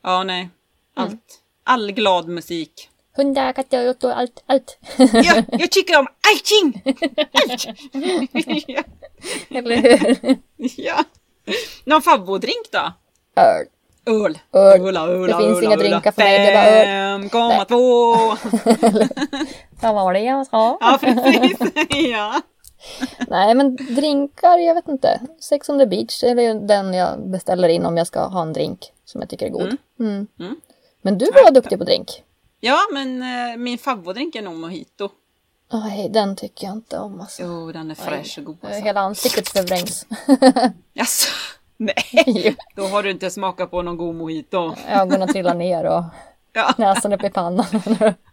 ja, 0.03 0.23
nej. 0.25 0.49
Allt. 0.95 1.41
All 1.69 1.93
glad 1.93 2.29
musik. 2.29 2.91
Hundar, 3.17 3.53
katter, 3.53 3.87
råttor, 3.87 4.11
allt, 4.11 4.43
allt. 4.47 4.79
Ja, 4.97 5.43
jag 5.51 5.71
tycker 5.71 5.99
om 5.99 6.07
allting! 6.31 6.83
Allt! 7.33 7.67
ja. 8.67 8.83
eller 9.59 9.77
hur? 9.77 10.39
ja. 10.77 11.05
Någon 11.85 12.03
favoritdrink 12.03 12.67
då? 12.73 12.93
Öl. 13.43 13.67
Öl. 14.07 14.39
Öl. 14.53 14.81
Öla, 14.81 15.07
öla, 15.07 15.27
Det 15.39 15.45
finns 15.45 15.59
öla, 15.59 15.67
inga 15.67 15.77
drinkar 15.77 16.13
för 16.13 16.23
mig, 16.23 16.39
det 16.39 16.53
är 16.53 16.55
bara 16.55 16.71
öl. 17.15 17.23
5,2. 17.69 19.09
Vad 19.83 19.95
var 19.95 20.13
det 20.13 20.21
jag 20.21 20.47
sa? 20.47 20.79
ja, 20.81 20.99
precis. 21.01 21.59
ja. 22.11 22.41
Nej, 23.29 23.55
men 23.55 23.77
drinkar, 23.77 24.59
jag 24.59 24.75
vet 24.75 24.89
inte. 24.89 25.21
Sex 25.41 25.69
on 25.69 25.79
the 25.79 25.87
beach 25.87 26.25
är 26.25 26.67
den 26.67 26.95
jag 26.95 27.31
beställer 27.31 27.69
in 27.69 27.87
om 27.87 27.97
jag 27.97 28.07
ska 28.07 28.27
ha 28.27 28.43
en 28.43 28.53
drink 28.53 28.93
som 29.05 29.21
jag 29.21 29.31
tycker 29.31 29.47
är 29.47 29.51
god. 29.51 29.63
Mm. 29.63 29.79
Mm. 30.01 30.27
Mm. 30.41 30.57
Men 31.07 31.19
du 31.19 31.27
var 31.31 31.51
duktig 31.51 31.79
på 31.79 31.85
drink. 31.85 32.23
ja, 32.61 32.79
men 32.93 33.23
eh, 33.23 33.57
min 33.57 33.79
favoritdrink 33.79 34.35
är 34.35 34.43
nog 34.43 34.55
mojito. 34.55 35.09
Nej, 35.73 36.09
den 36.09 36.37
tycker 36.37 36.67
jag 36.67 36.77
inte 36.77 36.99
om 36.99 37.21
alltså. 37.21 37.43
Jo, 37.43 37.73
den 37.73 37.91
är 37.91 37.95
fräsch 37.95 38.39
och 38.39 38.45
god. 38.45 38.57
Alltså. 38.61 38.81
Hela 38.81 39.01
ansiktet 39.01 39.49
förvrängs. 39.49 40.07
Jaså? 40.93 41.29
Nej, 41.77 42.57
då 42.77 42.87
har 42.87 43.03
du 43.03 43.11
inte 43.11 43.31
smakat 43.31 43.71
på 43.71 43.83
någon 43.83 43.97
god 43.97 44.15
mojito. 44.15 44.75
Ögonen 44.89 45.29
trillar 45.29 45.55
ner 45.55 45.85
och 45.85 46.05
Ja. 46.53 46.75
näsan 46.79 47.13
upp 47.13 47.25
i 47.25 47.31
pannan. 47.31 47.67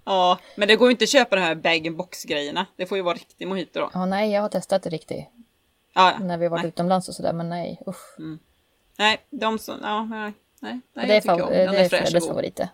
ja, 0.06 0.38
men 0.56 0.68
det 0.68 0.76
går 0.76 0.88
ju 0.88 0.92
inte 0.92 1.04
att 1.04 1.10
köpa 1.10 1.36
de 1.36 1.42
här 1.42 1.56
bag-in-box 1.56 2.24
grejerna. 2.24 2.66
Det 2.76 2.86
får 2.86 2.98
ju 2.98 3.02
vara 3.04 3.16
riktig 3.16 3.48
mojito 3.48 3.80
då. 3.80 3.90
Ja, 3.94 4.06
nej, 4.06 4.32
jag 4.32 4.42
har 4.42 4.50
testat 4.50 4.84
det 4.84 4.90
riktigt. 4.90 5.26
Ja, 5.94 6.12
ja. 6.12 6.26
När 6.26 6.38
vi 6.38 6.48
varit 6.48 6.62
nej. 6.64 6.70
utomlands 6.70 7.10
och 7.10 7.16
sådär, 7.16 7.34
men 7.34 7.50
nej, 7.50 7.82
usch. 7.88 8.18
nej, 8.98 9.18
de 9.30 9.60
som... 9.60 9.76
Ja, 9.82 10.04
nej. 10.04 10.34
Nej, 10.64 10.80
nej 10.93 11.07
det 11.07 11.16
är, 11.16 11.22
fav- 11.22 11.49
det 11.49 11.55
är 11.55 11.84
är 11.84 12.20
god. 12.20 12.28
favoriter. 12.28 12.68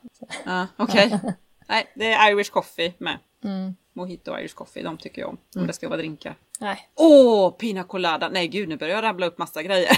Ja, 0.46 0.68
okej. 0.78 1.20
nej, 1.68 1.88
det 1.96 2.14
är 2.14 2.32
Irish 2.32 2.52
coffee 2.52 2.94
med. 2.98 3.18
Mm. 3.44 3.76
Mojito 3.94 4.32
och 4.32 4.40
Irish 4.40 4.56
coffee, 4.56 4.84
de 4.84 4.98
tycker 4.98 5.22
jag 5.22 5.30
om. 5.30 5.38
Om 5.56 5.68
det 5.68 5.74
ska 5.74 5.88
vara 5.90 5.98
drinkar. 5.98 6.36
Nej. 6.60 6.90
Åh, 6.96 7.52
pina 7.52 7.84
colada! 7.84 8.30
Nej 8.30 8.48
gud, 8.48 8.70
nu 8.70 8.78
börjar 8.78 8.96
jag 8.96 9.04
rabbla 9.04 9.26
upp 9.26 9.38
massa 9.38 9.64
grejer. 9.64 9.92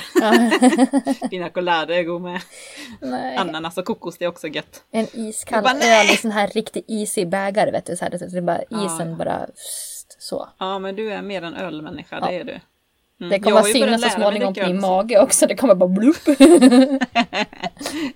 pina 1.29 1.49
colada 1.49 1.95
är 1.95 2.03
god 2.03 2.21
med. 2.21 2.41
nej. 3.01 3.37
Ananas 3.37 3.77
och 3.77 3.85
kokos, 3.85 4.17
det 4.17 4.25
är 4.25 4.29
också 4.29 4.47
gött. 4.47 4.83
En 4.91 5.07
iskall 5.13 5.63
bara, 5.63 5.73
öl 5.73 6.05
i 6.05 6.17
sån 6.17 6.31
här 6.31 6.47
riktig 6.47 6.85
easy 6.87 7.25
bägare, 7.25 7.71
vet 7.71 7.85
du. 7.85 7.95
Så 7.95 8.05
här, 8.05 8.11
det 8.11 8.37
är 8.37 8.41
bara 8.41 8.61
isen 8.63 9.09
ja. 9.09 9.15
bara 9.15 9.47
så. 10.19 10.49
Ja, 10.57 10.79
men 10.79 10.95
du 10.95 11.13
är 11.13 11.21
mer 11.21 11.41
en 11.41 11.53
ölmänniska, 11.53 12.17
Ja. 12.21 12.27
det 12.27 12.35
är 12.35 12.43
du. 12.43 12.59
Mm. 13.21 13.29
Det 13.29 13.39
kommer 13.39 13.59
att 13.59 13.71
synas 13.71 14.01
så 14.01 14.09
småningom 14.09 14.53
på 14.53 14.61
min 14.67 14.81
mage 14.81 15.19
också. 15.19 15.47
Det 15.47 15.55
kommer 15.55 15.75
bara 15.75 15.89
blup. 15.89 16.25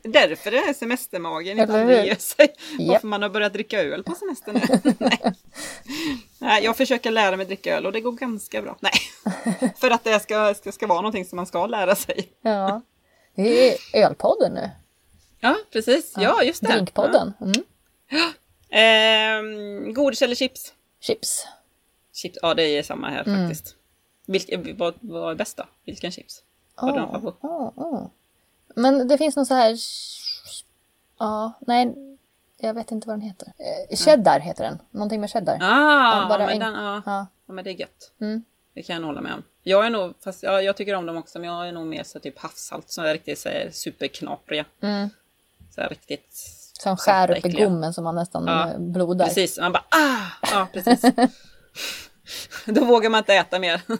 Därför 0.03 0.51
det 0.51 0.57
är 0.57 0.73
semestermagen 0.73 1.59
hur? 1.69 2.03
ger 2.03 2.15
sig. 2.15 2.47
Japp. 2.79 2.87
Varför 2.89 3.07
man 3.07 3.21
har 3.21 3.29
börjat 3.29 3.53
dricka 3.53 3.81
öl 3.83 4.03
på 4.03 4.15
semestern. 4.15 4.61
Nej. 4.99 5.19
Nej, 6.39 6.63
jag 6.63 6.77
försöker 6.77 7.11
lära 7.11 7.37
mig 7.37 7.45
dricka 7.45 7.77
öl 7.77 7.85
och 7.85 7.91
det 7.91 8.01
går 8.01 8.11
ganska 8.11 8.61
bra. 8.61 8.77
Nej, 8.79 8.91
för 9.77 9.91
att 9.91 10.03
det 10.03 10.19
ska, 10.19 10.53
ska, 10.53 10.71
ska 10.71 10.87
vara 10.87 11.01
någonting 11.01 11.25
som 11.25 11.35
man 11.35 11.45
ska 11.45 11.67
lära 11.67 11.95
sig. 11.95 12.29
ja. 12.41 12.81
Det 13.35 13.71
är 13.71 13.77
ölpodden 14.05 14.53
nu. 14.53 14.69
Ja, 15.39 15.55
precis. 15.71 16.13
Ja, 16.17 16.43
just 16.43 16.61
det. 16.61 16.67
Drinkpodden. 16.67 17.33
Mm. 17.41 17.63
Ehm, 18.69 19.93
godis 19.93 20.21
eller 20.21 20.35
chips? 20.35 20.73
Chips. 21.01 21.47
chips? 22.13 22.37
Ja, 22.41 22.53
det 22.53 22.63
är 22.63 22.83
samma 22.83 23.09
här 23.09 23.23
Mm. 23.27 23.51
Faktiskt. 24.27 24.49
Vilk, 24.49 24.79
vad, 24.79 24.93
vad 25.01 25.31
är 25.31 25.35
bäst 25.35 25.57
då? 25.57 25.63
Vilken 25.85 26.11
chips? 26.11 26.41
Har 26.75 26.91
du 26.93 26.99
någon 26.99 27.11
favorit? 27.11 27.35
ah, 27.41 27.71
ah. 27.75 28.09
Men 28.75 29.07
det 29.07 29.17
finns 29.17 29.35
någon 29.35 29.45
så 29.45 29.53
här... 29.53 29.77
Ja, 31.19 31.53
nej. 31.59 31.93
Jag 32.57 32.73
vet 32.73 32.91
inte 32.91 33.07
vad 33.07 33.17
den 33.17 33.21
heter. 33.21 33.47
Eh, 33.57 33.97
cheddar 33.97 34.39
heter 34.39 34.63
den. 34.63 34.79
Någonting 34.91 35.21
med 35.21 35.29
cheddar. 35.29 35.55
Ah, 35.61 36.21
ja, 36.21 36.25
bara 36.29 36.45
men 36.45 36.49
en- 36.49 36.59
den, 36.59 36.73
ja. 36.83 37.01
Ja. 37.05 37.27
ja, 37.45 37.53
men 37.53 37.63
det 37.63 37.69
är 37.69 37.79
gött. 37.79 38.11
Mm. 38.21 38.43
Det 38.73 38.83
kan 38.83 38.93
jag 38.93 39.01
nog 39.01 39.09
hålla 39.09 39.21
med 39.21 39.33
om. 39.33 39.43
Jag 39.63 39.85
är 39.85 39.89
nog, 39.89 40.13
fast 40.23 40.43
ja, 40.43 40.61
jag 40.61 40.77
tycker 40.77 40.95
om 40.95 41.05
dem 41.05 41.17
också, 41.17 41.39
men 41.39 41.49
jag 41.49 41.67
är 41.67 41.71
nog 41.71 41.87
mer 41.87 42.03
så 42.03 42.19
typ 42.19 42.39
havssalt 42.39 42.89
som 42.89 43.05
är 43.05 43.13
riktigt 43.13 43.39
så 43.39 43.49
här, 43.49 43.69
superknapriga. 43.71 44.65
Mm. 44.81 45.09
Så 45.75 45.81
här, 45.81 45.89
riktigt 45.89 46.29
Som 46.73 46.97
skär 46.97 47.37
upp 47.37 47.45
i 47.45 47.49
gommen 47.49 47.93
som 47.93 48.03
man 48.03 48.15
nästan 48.15 48.47
Ja, 48.47 48.71
eh, 48.71 48.79
blodar. 48.79 49.25
Precis, 49.25 49.59
man 49.59 49.71
bara 49.71 49.83
ah! 49.89 50.47
Ja, 50.51 50.67
precis. 50.73 51.01
Då 52.65 52.85
vågar 52.85 53.09
man 53.09 53.17
inte 53.17 53.33
äta 53.33 53.59
mer. 53.59 53.81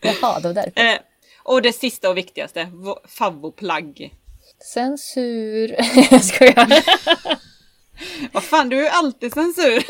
Jaha, 0.00 0.40
det 0.40 0.48
var 0.48 0.54
därför. 0.54 0.80
eh, 0.80 0.98
och 1.42 1.62
det 1.62 1.72
sista 1.72 2.10
och 2.10 2.16
viktigaste, 2.16 2.68
favvoplagg. 3.18 4.14
Censur. 4.72 5.76
Jag 6.10 6.24
skojar. 6.24 6.84
Vad 8.32 8.42
fan, 8.44 8.68
du 8.68 8.78
är 8.78 8.82
ju 8.82 8.88
alltid 8.88 9.32
censur. 9.34 9.84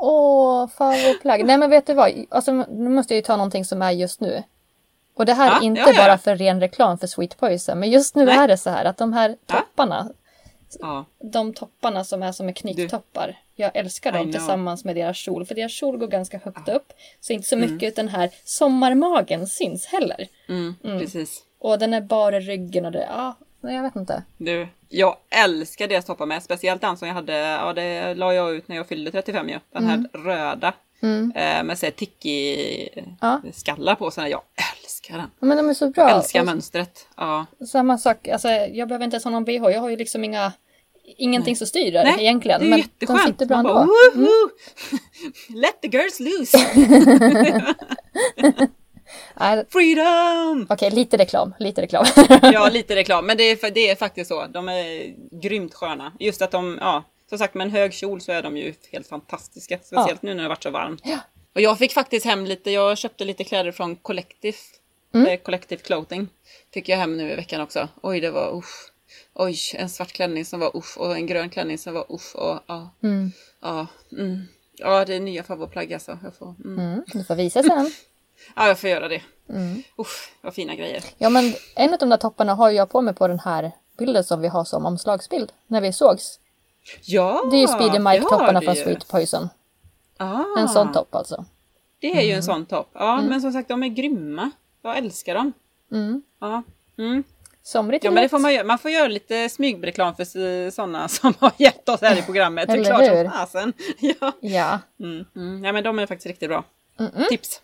Åh, 0.00 0.68
favoritplagg. 0.68 1.44
Nej 1.44 1.58
men 1.58 1.70
vet 1.70 1.86
du 1.86 1.94
vad? 1.94 2.12
Alltså, 2.30 2.52
nu 2.52 2.90
måste 2.90 3.14
jag 3.14 3.16
ju 3.18 3.22
ta 3.22 3.36
någonting 3.36 3.64
som 3.64 3.82
är 3.82 3.90
just 3.90 4.20
nu. 4.20 4.42
Och 5.16 5.26
det 5.26 5.34
här 5.34 5.46
Ja, 5.46 5.58
är 5.58 5.62
inte 5.62 5.80
ja, 5.80 5.92
ja. 5.92 6.02
bara 6.06 6.18
för 6.18 6.36
ren 6.36 6.60
reklam 6.60 6.98
för 6.98 7.06
Sweet 7.06 7.36
Poison. 7.38 7.78
Men 7.78 7.90
just 7.90 8.14
nu 8.14 8.24
Nej. 8.24 8.36
är 8.36 8.48
det 8.48 8.56
så 8.58 8.70
här 8.70 8.84
att 8.84 8.96
de 8.98 9.12
här 9.12 9.36
topparna, 9.46 10.10
Ja, 10.80 11.04
de 11.32 11.52
topparna 11.54 12.04
som 12.04 12.22
är 12.22 12.32
som 12.32 12.48
är 12.48 12.52
knycktoppar. 12.52 13.36
Jag 13.54 13.76
älskar 13.76 14.12
dem 14.12 14.32
tillsammans 14.32 14.84
med 14.84 14.96
deras 14.96 15.16
kjol. 15.16 15.44
För 15.46 15.54
deras 15.54 15.72
kjol 15.72 15.96
går 15.98 16.06
ganska 16.06 16.38
högt 16.44 16.68
upp. 16.68 16.92
Så 17.20 17.32
inte 17.32 17.48
så 17.48 17.56
Mm. 17.56 17.72
mycket 17.74 17.96
den 17.96 18.08
här 18.08 18.30
sommarmagen 18.44 19.46
syns 19.46 19.86
heller. 19.86 20.28
mm, 20.48 20.74
precis. 20.82 21.42
Och 21.58 21.78
den 21.78 21.94
är 21.94 22.00
bara 22.00 22.40
ryggen 22.40 22.84
och 22.86 22.92
det, 22.92 23.08
ja, 23.10 23.34
jag 23.60 23.82
vet 23.82 23.96
inte. 23.96 24.22
Du, 24.36 24.68
jag 24.88 25.16
älskar 25.30 25.88
deras 25.88 26.04
toppar 26.04 26.26
med. 26.26 26.42
Speciellt 26.42 26.80
den 26.80 26.96
som 26.96 27.08
jag 27.08 27.14
hade, 27.14 27.32
ja 27.36 27.72
det 27.72 28.14
la 28.14 28.34
jag 28.34 28.54
ut 28.54 28.68
när 28.68 28.76
jag 28.76 28.88
fyllde 28.88 29.10
35 29.10 29.48
ju. 29.48 29.58
Den 29.72 29.84
här 29.86 30.04
röda. 30.12 30.72
Eh, 31.34 31.62
med 31.64 31.78
såhär 31.78 31.90
tiki 31.90 32.88
Ja. 33.20 33.40
skallar 33.52 33.94
på 33.94 34.10
sig. 34.10 34.30
Jag 34.30 34.40
älskar 34.86 35.16
den. 35.18 35.30
Ja, 35.40 35.46
Men 35.46 35.56
de 35.56 35.68
är 35.68 35.74
så 35.74 35.90
bra. 35.90 36.08
Jag 36.08 36.16
älskar 36.18 36.40
Och 36.40 36.46
mönstret. 36.46 37.06
Ja. 37.16 37.46
Samma 37.72 37.98
sak, 37.98 38.28
alltså, 38.28 38.48
jag 38.48 38.88
behöver 38.88 39.04
inte 39.04 39.14
ens 39.14 39.24
ha 39.24 39.30
någon 39.30 39.44
bh. 39.44 39.52
Jag 39.52 39.80
har 39.80 39.88
ju 39.88 39.96
liksom 39.96 40.24
inga, 40.24 40.52
ingenting 41.16 41.56
som 41.56 41.66
styr 41.66 41.92
där 41.92 42.04
Nej, 42.04 42.14
egentligen. 42.20 42.60
det 42.60 42.66
är 42.66 42.70
men 42.70 42.78
jätteskönt. 42.78 43.20
de 43.22 43.26
sitter 43.32 43.46
bra 43.46 43.56
ändå. 43.58 43.70
Mm. 43.70 43.86
bara, 43.88 44.10
"Woho! 44.14 44.48
Let 45.60 45.80
the 45.82 45.88
girls 45.88 46.20
loose! 46.20 46.58
Nej, 49.40 49.64
Freedom! 49.68 50.66
Okej, 50.70 50.90
lite 50.90 51.16
reklam. 51.16 51.54
Lite 51.58 51.82
reklam. 51.82 52.04
Ja, 52.52 52.68
lite 52.68 52.96
reklam. 52.96 53.26
Men 53.26 53.36
det 53.36 53.42
är, 53.42 53.70
det 53.70 53.90
är 53.90 53.96
faktiskt 53.96 54.28
så. 54.28 54.46
De 54.46 54.68
är 54.68 55.14
grymt 55.42 55.74
sköna. 55.74 56.12
Just 56.18 56.42
att 56.42 56.50
de, 56.50 56.78
ja, 56.80 57.04
som 57.28 57.38
sagt 57.38 57.54
med 57.54 57.64
en 57.64 57.70
hög 57.70 57.92
kjol 57.92 58.20
så 58.20 58.32
är 58.32 58.42
de 58.42 58.56
ju 58.56 58.74
helt 58.92 59.08
fantastiska. 59.08 59.78
Speciellt 59.82 60.22
nu 60.22 60.30
när 60.30 60.36
det 60.36 60.42
har 60.42 60.48
varit 60.48 60.62
så 60.62 60.70
varmt. 60.70 61.00
Ja. 61.04 61.18
Och 61.56 61.62
jag 61.62 61.78
fick 61.78 61.92
faktiskt 61.92 62.26
hem 62.26 62.44
lite, 62.46 62.70
jag 62.70 62.98
köpte 62.98 63.24
lite 63.24 63.44
kläder 63.44 63.72
från 63.72 63.96
Collective. 63.96 64.56
Mm. 65.14 65.26
Eh, 65.26 65.36
Collective 65.40 65.82
Clothing. 65.82 66.28
Fick 66.74 66.88
jag 66.88 66.96
hem 66.96 67.16
nu 67.16 67.32
i 67.32 67.36
veckan 67.36 67.60
också. 67.60 67.88
Oj, 68.02 68.20
det 68.20 68.30
var 68.30 68.56
usch. 68.58 68.92
Oj, 69.34 69.56
en 69.74 69.88
svart 69.88 70.12
klänning 70.12 70.44
som 70.44 70.60
var 70.60 70.76
usch 70.76 70.98
och 70.98 71.16
en 71.16 71.26
grön 71.26 71.50
klänning 71.50 71.78
som 71.78 71.94
var 71.94 72.06
usch. 72.14 72.36
Och, 72.36 72.58
ja, 72.66 72.90
Mm. 73.02 73.32
ja, 73.62 73.86
mm. 74.12 74.48
ja, 74.76 75.04
det 75.04 75.14
är 75.14 75.20
nya 75.20 75.42
favoritplagg 75.42 75.92
alltså. 75.94 76.18
Jag 76.22 76.34
får, 76.36 76.54
mm. 76.64 76.78
Mm, 76.78 77.04
du 77.12 77.24
får 77.24 77.34
visa 77.34 77.62
sen. 77.62 77.90
Ja, 78.56 78.68
jag 78.68 78.78
får 78.78 78.90
göra 78.90 79.08
det. 79.08 79.22
Mm. 79.50 79.82
Usch, 79.98 80.32
vad 80.40 80.54
fina 80.54 80.74
grejer. 80.74 81.04
Ja, 81.18 81.28
men 81.30 81.54
en 81.74 81.92
av 81.92 81.98
de 81.98 82.08
där 82.08 82.16
topparna 82.16 82.54
har 82.54 82.70
jag 82.70 82.90
på 82.90 83.00
mig 83.00 83.14
på 83.14 83.28
den 83.28 83.38
här 83.38 83.72
bilden 83.98 84.24
som 84.24 84.40
vi 84.40 84.48
har 84.48 84.64
som 84.64 84.86
omslagsbild 84.86 85.52
när 85.66 85.80
vi 85.80 85.92
sågs. 85.92 86.40
Ja, 87.04 87.48
Det 87.50 87.56
är 87.56 87.60
ju 87.60 87.66
Speedy 87.68 87.98
Mike-topparna 87.98 88.60
från. 88.60 88.76
Sweet 88.76 89.08
Poison. 89.08 89.48
Ah. 90.16 90.44
En 90.58 90.68
sån 90.68 90.92
topp 90.92 91.14
alltså. 91.14 91.44
Det 92.00 92.18
är 92.18 92.22
ju 92.22 92.32
en 92.32 92.42
sån 92.42 92.66
topp. 92.66 92.90
Ja, 92.92 93.22
men 93.22 93.40
som 93.40 93.52
sagt, 93.52 93.68
de 93.68 93.82
är 93.82 93.88
grymma. 93.88 94.50
Jag 94.82 94.98
älskar 94.98 95.34
dem. 95.34 95.52
Mm. 95.92 96.22
Ja, 96.40 96.62
mm. 96.98 97.24
Somrigt 97.62 98.04
ja 98.04 98.10
men 98.10 98.22
det 98.22 98.28
får 98.28 98.38
man 98.38 98.54
göra. 98.54 98.64
Man 98.64 98.78
får 98.78 98.90
göra 98.90 99.08
lite 99.08 99.48
smygreklam 99.48 100.14
för 100.14 100.70
sådana 100.70 101.08
som 101.08 101.34
har 101.38 101.52
hjälpt 101.56 101.88
oss 101.88 102.00
här 102.00 102.18
i 102.18 102.22
programmet. 102.22 102.66
Det 102.66 102.72
är 102.72 102.76
Eller 102.76 102.84
klart 102.84 103.02
hur? 103.02 103.22
som 103.24 103.32
fasen. 103.32 103.72
Ja. 104.00 104.32
Ja. 104.40 104.78
Mm. 105.00 105.24
Mm. 105.36 105.64
ja, 105.64 105.72
men 105.72 105.84
de 105.84 105.98
är 105.98 106.06
faktiskt 106.06 106.26
riktigt 106.26 106.48
bra. 106.48 106.64
Tips. 107.28 107.60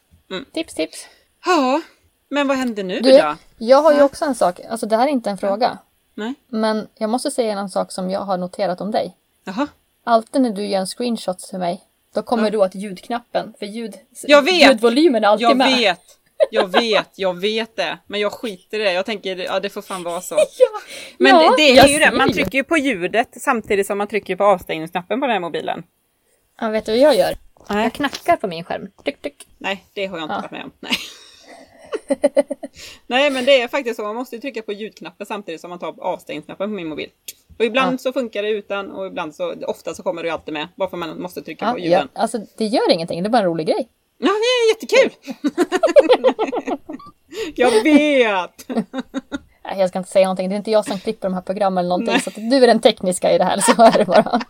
Tips, 0.53 0.75
tips. 0.75 1.07
Ja, 1.45 1.81
men 2.29 2.49
vad 2.49 2.57
händer 2.57 2.85
nu 2.85 3.01
Du, 3.01 3.11
då? 3.11 3.37
jag 3.59 3.83
har 3.83 3.93
ju 3.93 4.03
också 4.03 4.25
en 4.25 4.35
sak. 4.35 4.61
Alltså 4.71 4.87
det 4.87 4.97
här 4.97 5.07
är 5.07 5.11
inte 5.11 5.31
en 5.31 5.39
fråga. 5.39 5.79
Nej? 6.15 6.35
Men 6.49 6.89
jag 6.95 7.11
måste 7.11 7.31
säga 7.31 7.59
en 7.59 7.71
sak 7.71 7.93
som 7.93 8.11
jag 8.11 8.21
har 8.21 8.37
noterat 8.37 8.81
om 8.81 8.91
dig. 8.91 9.17
Jaha. 9.45 9.67
Alltid 10.05 10.43
när 10.43 10.51
du 10.51 10.67
gör 10.67 10.81
en 10.81 10.87
screenshot 10.87 11.39
till 11.39 11.59
mig. 11.59 11.85
Då 12.15 12.23
kommer 12.23 12.51
du 12.51 12.59
åt 12.59 12.75
ljudknappen. 12.75 13.55
För 13.59 13.67
ljud, 13.67 13.95
Jag 14.23 14.43
vet! 14.43 14.71
ljudvolymen 14.71 15.25
är 15.25 15.29
alltid 15.29 15.45
Jag 15.45 15.57
med. 15.57 15.77
vet. 15.79 16.01
Jag 16.51 16.69
vet, 16.81 17.09
jag 17.19 17.41
vet 17.41 17.77
det. 17.77 17.99
Men 18.07 18.21
jag 18.21 18.33
skiter 18.33 18.81
i 18.81 18.85
det. 18.85 18.93
Jag 18.93 19.07
tänker, 19.07 19.37
ja 19.37 19.61
det 19.61 19.71
får 19.71 19.83
fan 19.83 20.03
vara 20.03 20.21
så. 20.21 20.35
Ja, 20.59 20.81
Men 21.19 21.31
ja, 21.35 21.51
det, 21.51 21.57
det 21.57 21.71
är 21.71 21.77
jag 21.77 21.89
ju 21.91 21.99
det, 21.99 22.13
man 22.13 22.33
trycker 22.33 22.59
ju 22.59 22.65
på 22.65 22.77
ljudet 22.77 23.29
samtidigt 23.37 23.87
som 23.87 23.99
man 23.99 24.07
trycker 24.07 24.37
på 24.37 24.45
avstängningsknappen 24.45 25.21
på 25.21 25.27
den 25.27 25.33
här 25.33 25.41
mobilen. 25.41 25.83
Ja, 26.61 26.69
vet 26.69 26.87
du 26.87 26.93
vad 26.93 26.99
jag 27.01 27.17
gör? 27.17 27.35
Nej. 27.69 27.83
Jag 27.83 27.93
knackar 27.93 28.37
på 28.37 28.47
min 28.47 28.65
skärm. 28.65 28.89
Tyck, 29.05 29.23
tyck. 29.23 29.47
Nej, 29.59 29.85
det 29.93 30.07
har 30.07 30.19
jag 30.19 30.25
inte 30.25 30.35
Ja. 30.35 30.41
varit 30.41 30.51
med 30.51 30.65
om. 30.65 30.71
Nej. 30.81 30.93
Nej, 33.07 33.31
men 33.31 33.45
det 33.45 33.61
är 33.63 33.69
faktiskt 33.69 33.97
så. 33.97 34.03
Man 34.03 34.17
måste 34.17 34.37
ju 34.37 34.41
trycka 34.41 34.63
på 34.63 34.73
ljudknappen 34.73 35.27
samtidigt 35.27 35.61
som 35.61 35.71
man 35.71 35.79
tar 35.79 35.95
avstängningsknappen 36.01 36.71
på 36.71 36.75
min 36.75 36.89
mobil. 36.89 37.11
Och 37.59 37.65
ibland 37.65 37.95
Ja. 37.95 37.99
så 37.99 38.13
funkar 38.13 38.43
det 38.43 38.49
utan 38.49 38.91
och 38.91 39.07
ibland 39.07 39.35
så, 39.35 39.55
ofta 39.67 39.95
så 39.95 40.03
kommer 40.03 40.23
det 40.23 40.27
ju 40.29 40.33
alltid 40.35 40.55
med. 40.55 40.69
Varför 40.77 40.97
man 40.97 41.23
måste 41.23 41.43
trycka 41.43 41.65
Ja, 41.65 41.73
på 41.73 41.79
ja, 41.79 41.85
ljuden. 41.85 42.09
alltså 42.15 42.39
det 42.57 42.65
gör 42.67 42.91
ingenting, 42.93 43.23
det 43.23 43.27
är 43.29 43.31
bara 43.31 43.39
en 43.43 43.45
rolig 43.49 43.67
grej. 43.67 43.89
Ja, 44.19 44.29
det 44.29 44.31
är 44.31 44.69
jättekul! 44.69 45.11
jag 47.55 47.71
vet! 47.85 48.69
Nej, 49.65 49.79
jag 49.79 49.89
ska 49.89 49.99
inte 49.99 50.11
säga 50.11 50.27
någonting, 50.27 50.49
det 50.49 50.55
är 50.55 50.57
inte 50.57 50.71
jag 50.71 50.85
som 50.85 50.99
klipper 50.99 51.29
de 51.29 51.35
här 51.35 51.41
programmen 51.43 51.79
eller 51.85 51.89
någonting. 51.89 52.21
Så 52.21 52.31
att 52.31 52.37
du 52.37 52.57
är 52.57 52.67
den 52.67 52.81
tekniska 52.81 53.33
i 53.33 53.39
det 53.39 53.45
här, 53.45 53.59
så 53.61 53.83
är 53.83 53.99
det 53.99 54.05
bara. 54.05 54.41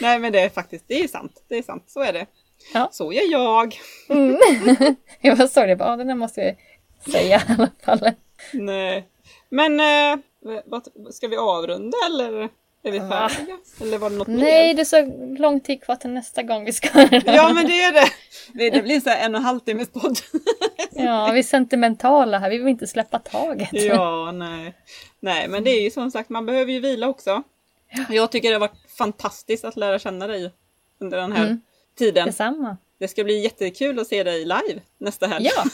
Nej, 0.00 0.18
men 0.18 0.32
det 0.32 0.40
är 0.40 0.48
faktiskt, 0.48 0.84
det 0.88 0.94
är 1.04 1.08
sant. 1.08 1.42
Det 1.48 1.58
är 1.58 1.62
sant, 1.62 1.84
så 1.86 2.00
är 2.00 2.12
det. 2.12 2.26
Ja. 2.74 2.88
Så 2.92 3.12
gör 3.12 3.30
jag. 3.32 3.74
Jag 5.20 5.38
bara 5.38 5.48
såg 5.48 5.68
det, 5.68 5.76
bara, 5.76 5.88
"Ja, 5.90 5.96
den 5.96 6.06
där 6.06 6.14
måste 6.14 6.56
vi 7.04 7.12
säga 7.12 7.36
i 7.48 7.52
alla 7.58 7.70
fall. 7.84 8.10
Nej. 8.52 9.08
Men, 9.48 9.80
eh, 9.80 10.18
ska 11.10 11.28
vi 11.28 11.36
avrunda 11.36 11.96
eller? 12.06 12.48
Är 12.84 12.92
vi 12.92 12.98
färdiga? 13.00 13.58
Eller 13.80 13.98
var 13.98 14.10
det 14.10 14.16
något 14.16 14.28
Nej, 14.28 14.66
mer? 14.68 14.74
det 14.74 14.80
är 14.82 14.84
så 14.84 15.36
lång 15.42 15.60
tid 15.60 15.82
kvar 15.82 15.96
till 15.96 16.10
nästa 16.10 16.42
gång 16.42 16.64
vi 16.64 16.72
ska 16.72 16.88
Ja, 17.24 17.52
men 17.54 17.66
det 17.66 17.82
är 17.82 17.92
det. 17.92 18.70
Det, 18.70 18.82
blir 18.82 19.00
så 19.00 19.10
en 19.10 19.34
och 19.34 19.38
en 19.38 19.44
halv 19.44 19.60
timmes 19.60 19.88
podd. 19.88 20.18
Ja, 20.90 21.30
vi 21.32 21.38
är 21.38 21.42
sentimentala 21.42 22.38
här, 22.38 22.50
vi 22.50 22.58
vill 22.58 22.68
inte 22.68 22.86
släppa 22.86 23.18
taget. 23.18 23.68
Ja, 23.72 24.32
nej. 24.32 24.74
Nej, 25.20 25.48
men 25.48 25.64
det 25.64 25.70
är 25.70 25.80
ju 25.82 25.90
som 25.90 26.10
sagt, 26.10 26.28
man 26.30 26.46
behöver 26.46 26.72
ju 26.72 26.80
vila 26.80 27.08
också. 27.08 27.42
Jag 28.08 28.32
tycker 28.32 28.48
det 28.48 28.54
har 28.54 28.60
varit 28.60 28.90
fantastiskt 28.98 29.64
att 29.64 29.76
lära 29.76 29.98
känna 29.98 30.26
dig 30.26 30.52
under 31.00 31.18
den 31.18 31.32
här 31.32 31.44
Mm. 31.44 31.60
tiden. 31.98 32.26
Detsamma. 32.26 32.76
Det 33.02 33.08
ska 33.08 33.24
bli 33.24 33.40
jättekul 33.40 33.98
att 33.98 34.06
se 34.06 34.22
dig 34.22 34.40
live 34.40 34.80
nästa 34.98 35.26
helg. 35.26 35.50
Ja, 35.56 35.64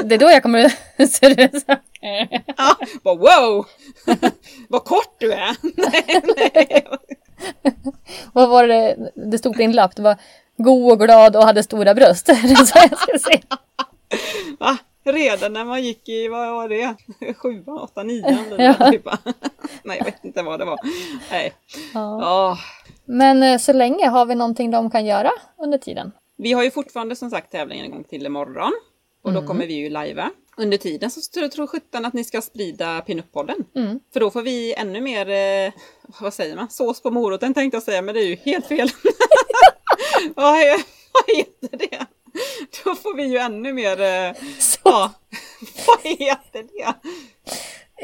det 0.04 0.14
är 0.14 0.18
då 0.18 0.30
jag 0.30 0.42
kommer 0.42 0.58
är 0.96 1.60
så. 1.60 1.76
Ja, 2.56 2.76
bara 3.02 3.14
wow! 3.14 3.66
Vad 4.68 4.84
kort 4.84 5.16
du 5.18 5.32
är! 5.32 5.56
nej, 5.62 6.22
nej. 6.36 6.86
Vad 8.32 8.48
var 8.48 8.66
det 8.66 9.12
det 9.14 9.38
stod 9.38 9.52
på 9.52 9.58
din 9.58 9.72
lapp? 9.72 9.96
Det 9.96 10.02
var 10.02 10.16
god 10.56 10.92
och 10.92 11.00
glad 11.00 11.36
och 11.36 11.42
hade 11.42 11.62
stora 11.62 11.94
bröst. 11.94 12.28
Va? 14.58 14.76
Redan 15.04 15.52
när 15.52 15.64
man 15.64 15.82
gick 15.82 16.08
i, 16.08 16.28
vad 16.28 16.52
var 16.52 16.68
det? 16.68 16.94
Sjuan, 17.36 17.78
åttan, 17.78 18.06
nian? 18.06 18.54
Ja. 18.58 18.90
Typ. 18.90 19.08
Nej, 19.82 19.98
jag 19.98 20.04
vet 20.04 20.24
inte 20.24 20.42
vad 20.42 20.58
det 20.58 20.64
var. 20.64 20.78
Nej. 21.30 21.52
Ja. 21.94 22.50
Åh. 22.50 22.58
Men 23.04 23.42
eh, 23.42 23.58
så 23.58 23.72
länge 23.72 24.08
har 24.08 24.26
vi 24.26 24.34
någonting 24.34 24.70
de 24.70 24.90
kan 24.90 25.06
göra 25.06 25.30
under 25.58 25.78
tiden. 25.78 26.12
Vi 26.42 26.52
har 26.52 26.62
ju 26.64 26.70
fortfarande 26.70 27.16
som 27.16 27.30
sagt 27.30 27.52
tävlingen 27.52 27.84
en 27.84 27.90
gång 27.90 28.04
till 28.04 28.26
imorgon. 28.26 28.72
Och 29.22 29.30
Mm. 29.30 29.42
då 29.42 29.48
kommer 29.48 29.66
vi 29.66 29.74
ju 29.74 29.90
lajva. 29.90 30.30
Under 30.56 30.78
tiden 30.78 31.10
så 31.10 31.20
tror 31.50 31.66
sjutton 31.66 32.04
att 32.04 32.12
ni 32.12 32.24
ska 32.24 32.40
sprida 32.40 33.00
Pinup-podden. 33.00 33.64
Mm. 33.76 34.00
För 34.12 34.20
då 34.20 34.30
får 34.30 34.42
vi 34.42 34.74
ännu 34.74 35.00
mer, 35.00 35.28
eh, 35.28 35.72
vad 36.20 36.34
säger 36.34 36.56
man, 36.56 36.70
sås 36.70 37.02
på 37.02 37.10
moroten 37.10 37.54
tänkte 37.54 37.76
jag 37.76 37.82
säga, 37.82 38.02
men 38.02 38.14
det 38.14 38.20
är 38.20 38.26
ju 38.26 38.36
helt 38.36 38.66
fel. 38.66 38.88
vad, 40.34 40.56
heter 41.26 41.76
det? 41.78 42.06
Då 42.84 42.94
får 42.94 43.16
vi 43.16 43.22
ju 43.26 43.38
ännu 43.38 43.72
mer, 43.72 44.00
eh, 44.00 44.34
ja, 44.84 45.12
vad 45.86 45.98
heter 46.02 46.62
det? 46.62 46.94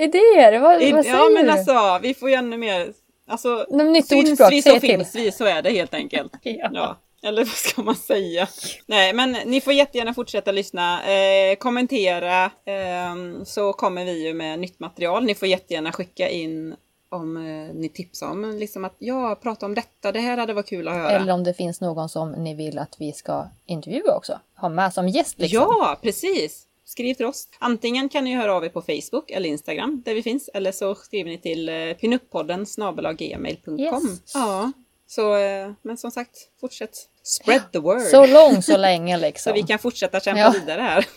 idéer, 0.05 0.61
vad, 0.61 0.83
I, 0.83 0.93
vad 0.93 1.05
säger 1.05 1.19
ja 1.19 1.31
men 1.31 1.45
du? 1.45 1.51
alltså, 1.51 1.99
vi 2.03 2.15
får 2.15 2.29
ju 2.29 2.35
ännu 2.35 2.57
mer, 2.59 2.93
alltså, 3.29 3.67
syns 4.09 4.41
vi 4.51 4.63
så 4.63 4.81
finns 4.81 5.15
vi, 5.15 5.33
så 5.33 5.45
är 5.45 5.63
det 5.63 5.71
helt 5.71 5.95
enkelt. 5.95 6.33
Ja. 6.43 6.71
Ja. 6.73 6.99
Eller 7.23 7.45
vad 7.45 7.55
ska 7.55 7.83
man 7.83 7.97
säga? 7.97 8.49
Nej, 8.87 9.13
men 9.13 9.37
ni 9.47 9.61
får 9.61 9.73
jättegärna 9.73 10.15
fortsätta 10.15 10.53
lyssna. 10.53 11.13
Eh, 11.13 11.57
kommentera 11.57 12.51
ehm, 12.65 13.45
så 13.45 13.73
kommer 13.73 14.05
vi 14.05 14.27
ju 14.27 14.35
med 14.35 14.59
nytt 14.59 14.81
material. 14.81 15.25
Ni 15.25 15.35
får 15.35 15.49
jättegärna 15.49 15.93
skicka 15.93 16.29
in 16.29 16.77
om 17.11 17.37
eh, 17.37 17.75
ni 17.75 17.89
tipsar 17.89 18.31
om 18.31 18.51
liksom 18.59 18.85
att 18.85 18.97
ja, 18.99 19.39
prata 19.43 19.67
om 19.67 19.75
detta. 19.75 20.13
Det 20.13 20.21
här 20.21 20.37
hade 20.37 20.53
varit 20.53 20.69
kul 20.69 20.89
att 20.89 20.95
höra. 20.95 21.11
Eller 21.11 21.33
om 21.33 21.45
det 21.45 21.55
finns 21.55 21.81
någon 21.81 22.09
som 22.09 22.33
ni 22.33 22.55
vill 22.55 22.79
att 22.79 22.97
vi 22.99 23.13
ska 23.13 23.49
intervjua 23.67 24.17
också. 24.17 24.41
Ha 24.57 24.69
med 24.69 24.95
som 24.95 25.09
gäst 25.09 25.39
liksom. 25.39 25.63
Ja, 25.63 25.99
precis! 26.03 26.65
Skriv 26.85 27.15
till 27.15 27.27
oss. 27.27 27.49
Antingen 27.59 28.09
kan 28.09 28.25
ni 28.25 28.35
höra 28.35 28.55
av 28.55 28.65
er 28.65 28.69
på 28.69 28.83
Facebook 28.83 29.31
eller 29.31 29.49
Instagram 29.49 30.03
där 30.05 30.15
vi 30.15 30.23
finns. 30.23 30.51
Eller 30.55 30.73
så 30.73 30.95
skriver 30.95 31.31
ni 31.31 31.39
till 31.39 31.69
eh, 31.69 31.93
pinuppodden 32.01 32.67
snabelaggmail.com. 32.67 33.81
Yes. 33.81 34.35
Ja, 34.35 34.73
så 35.09 35.37
eh, 35.37 35.71
men 35.83 35.97
som 35.97 36.11
sagt, 36.11 36.37
fortsätt 36.61 37.09
spread 37.23 37.73
the 37.73 37.79
word. 37.79 38.01
Så 38.03 38.27
lång 38.27 38.63
så 38.63 38.77
länge 38.89 39.17
liksom. 39.19 39.51
Så 39.51 39.55
vi 39.55 39.63
kan 39.63 39.79
fortsätta 39.79 40.21
kämpa 40.21 40.41
Ja. 40.41 40.51
vidare 40.51 40.81
här. 40.81 41.07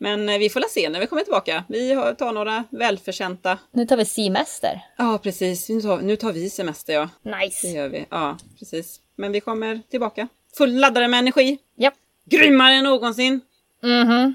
Men 0.00 0.28
eh, 0.28 0.38
vi 0.38 0.50
får 0.50 0.60
la 0.60 0.66
se 0.68 0.88
när 0.88 1.00
vi 1.00 1.06
kommer 1.06 1.22
tillbaka. 1.22 1.64
Vi 1.68 1.94
tar 2.18 2.32
några 2.32 2.64
välförtjänta... 2.70 3.58
Nu 3.72 3.86
tar 3.86 3.96
vi 3.96 4.04
semester. 4.04 4.80
Ja, 4.98 5.18
precis. 5.22 5.68
Nu 5.68 5.80
tar, 5.82 5.98
nu 6.00 6.16
tar 6.16 6.32
vi 6.32 6.50
semester, 6.50 6.92
ja. 6.92 7.08
Det 7.22 7.36
Nice. 7.38 7.68
gör 7.68 7.88
vi. 7.88 8.06
Ja, 8.10 8.38
precis. 8.58 9.00
Men 9.16 9.32
vi 9.32 9.40
kommer 9.40 9.80
tillbaka. 9.90 10.28
Fulladdade 10.56 11.08
med 11.08 11.18
energi. 11.18 11.58
Japp. 11.76 11.94
Grymmare 12.24 12.74
än 12.74 12.84
någonsin. 12.84 13.40
Mhm. 13.82 14.34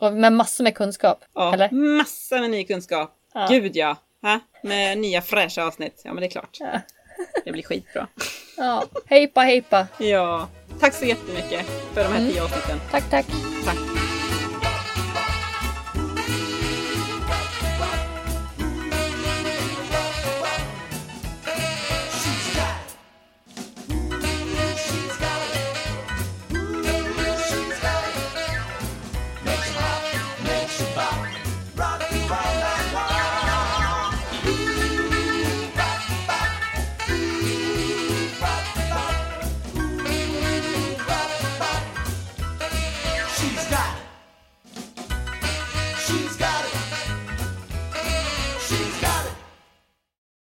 Och 0.00 0.12
med 0.12 0.32
massor 0.32 0.64
med 0.64 0.74
kunskap. 0.74 1.24
Ja, 1.34 1.54
Eller? 1.54 1.70
massa 1.70 2.40
med 2.40 2.50
ny 2.50 2.64
kunskap. 2.64 3.14
Ja. 3.34 3.46
Gud 3.50 3.76
ja. 3.76 3.96
Ha? 4.22 4.40
Med 4.62 4.98
nya 4.98 5.22
fräscha 5.22 5.64
avsnitt. 5.64 6.02
Ja, 6.04 6.12
men 6.12 6.20
det 6.20 6.26
är 6.26 6.30
klart. 6.30 6.56
Ja. 6.60 6.80
Det 7.44 7.52
blir 7.52 7.62
skitbra. 7.62 8.06
Ja. 8.56 8.84
Hejpa 9.06 9.40
hejpa. 9.40 9.86
Ja. 9.98 10.48
Tack 10.80 10.94
så 10.94 11.04
jättemycket 11.04 11.66
för 11.94 12.04
de 12.04 12.08
här 12.12 12.30
tio 12.30 12.42
avsnitten. 12.42 12.80
Tack 12.90 13.10
tack. 13.10 13.26
Tack. 13.64 13.97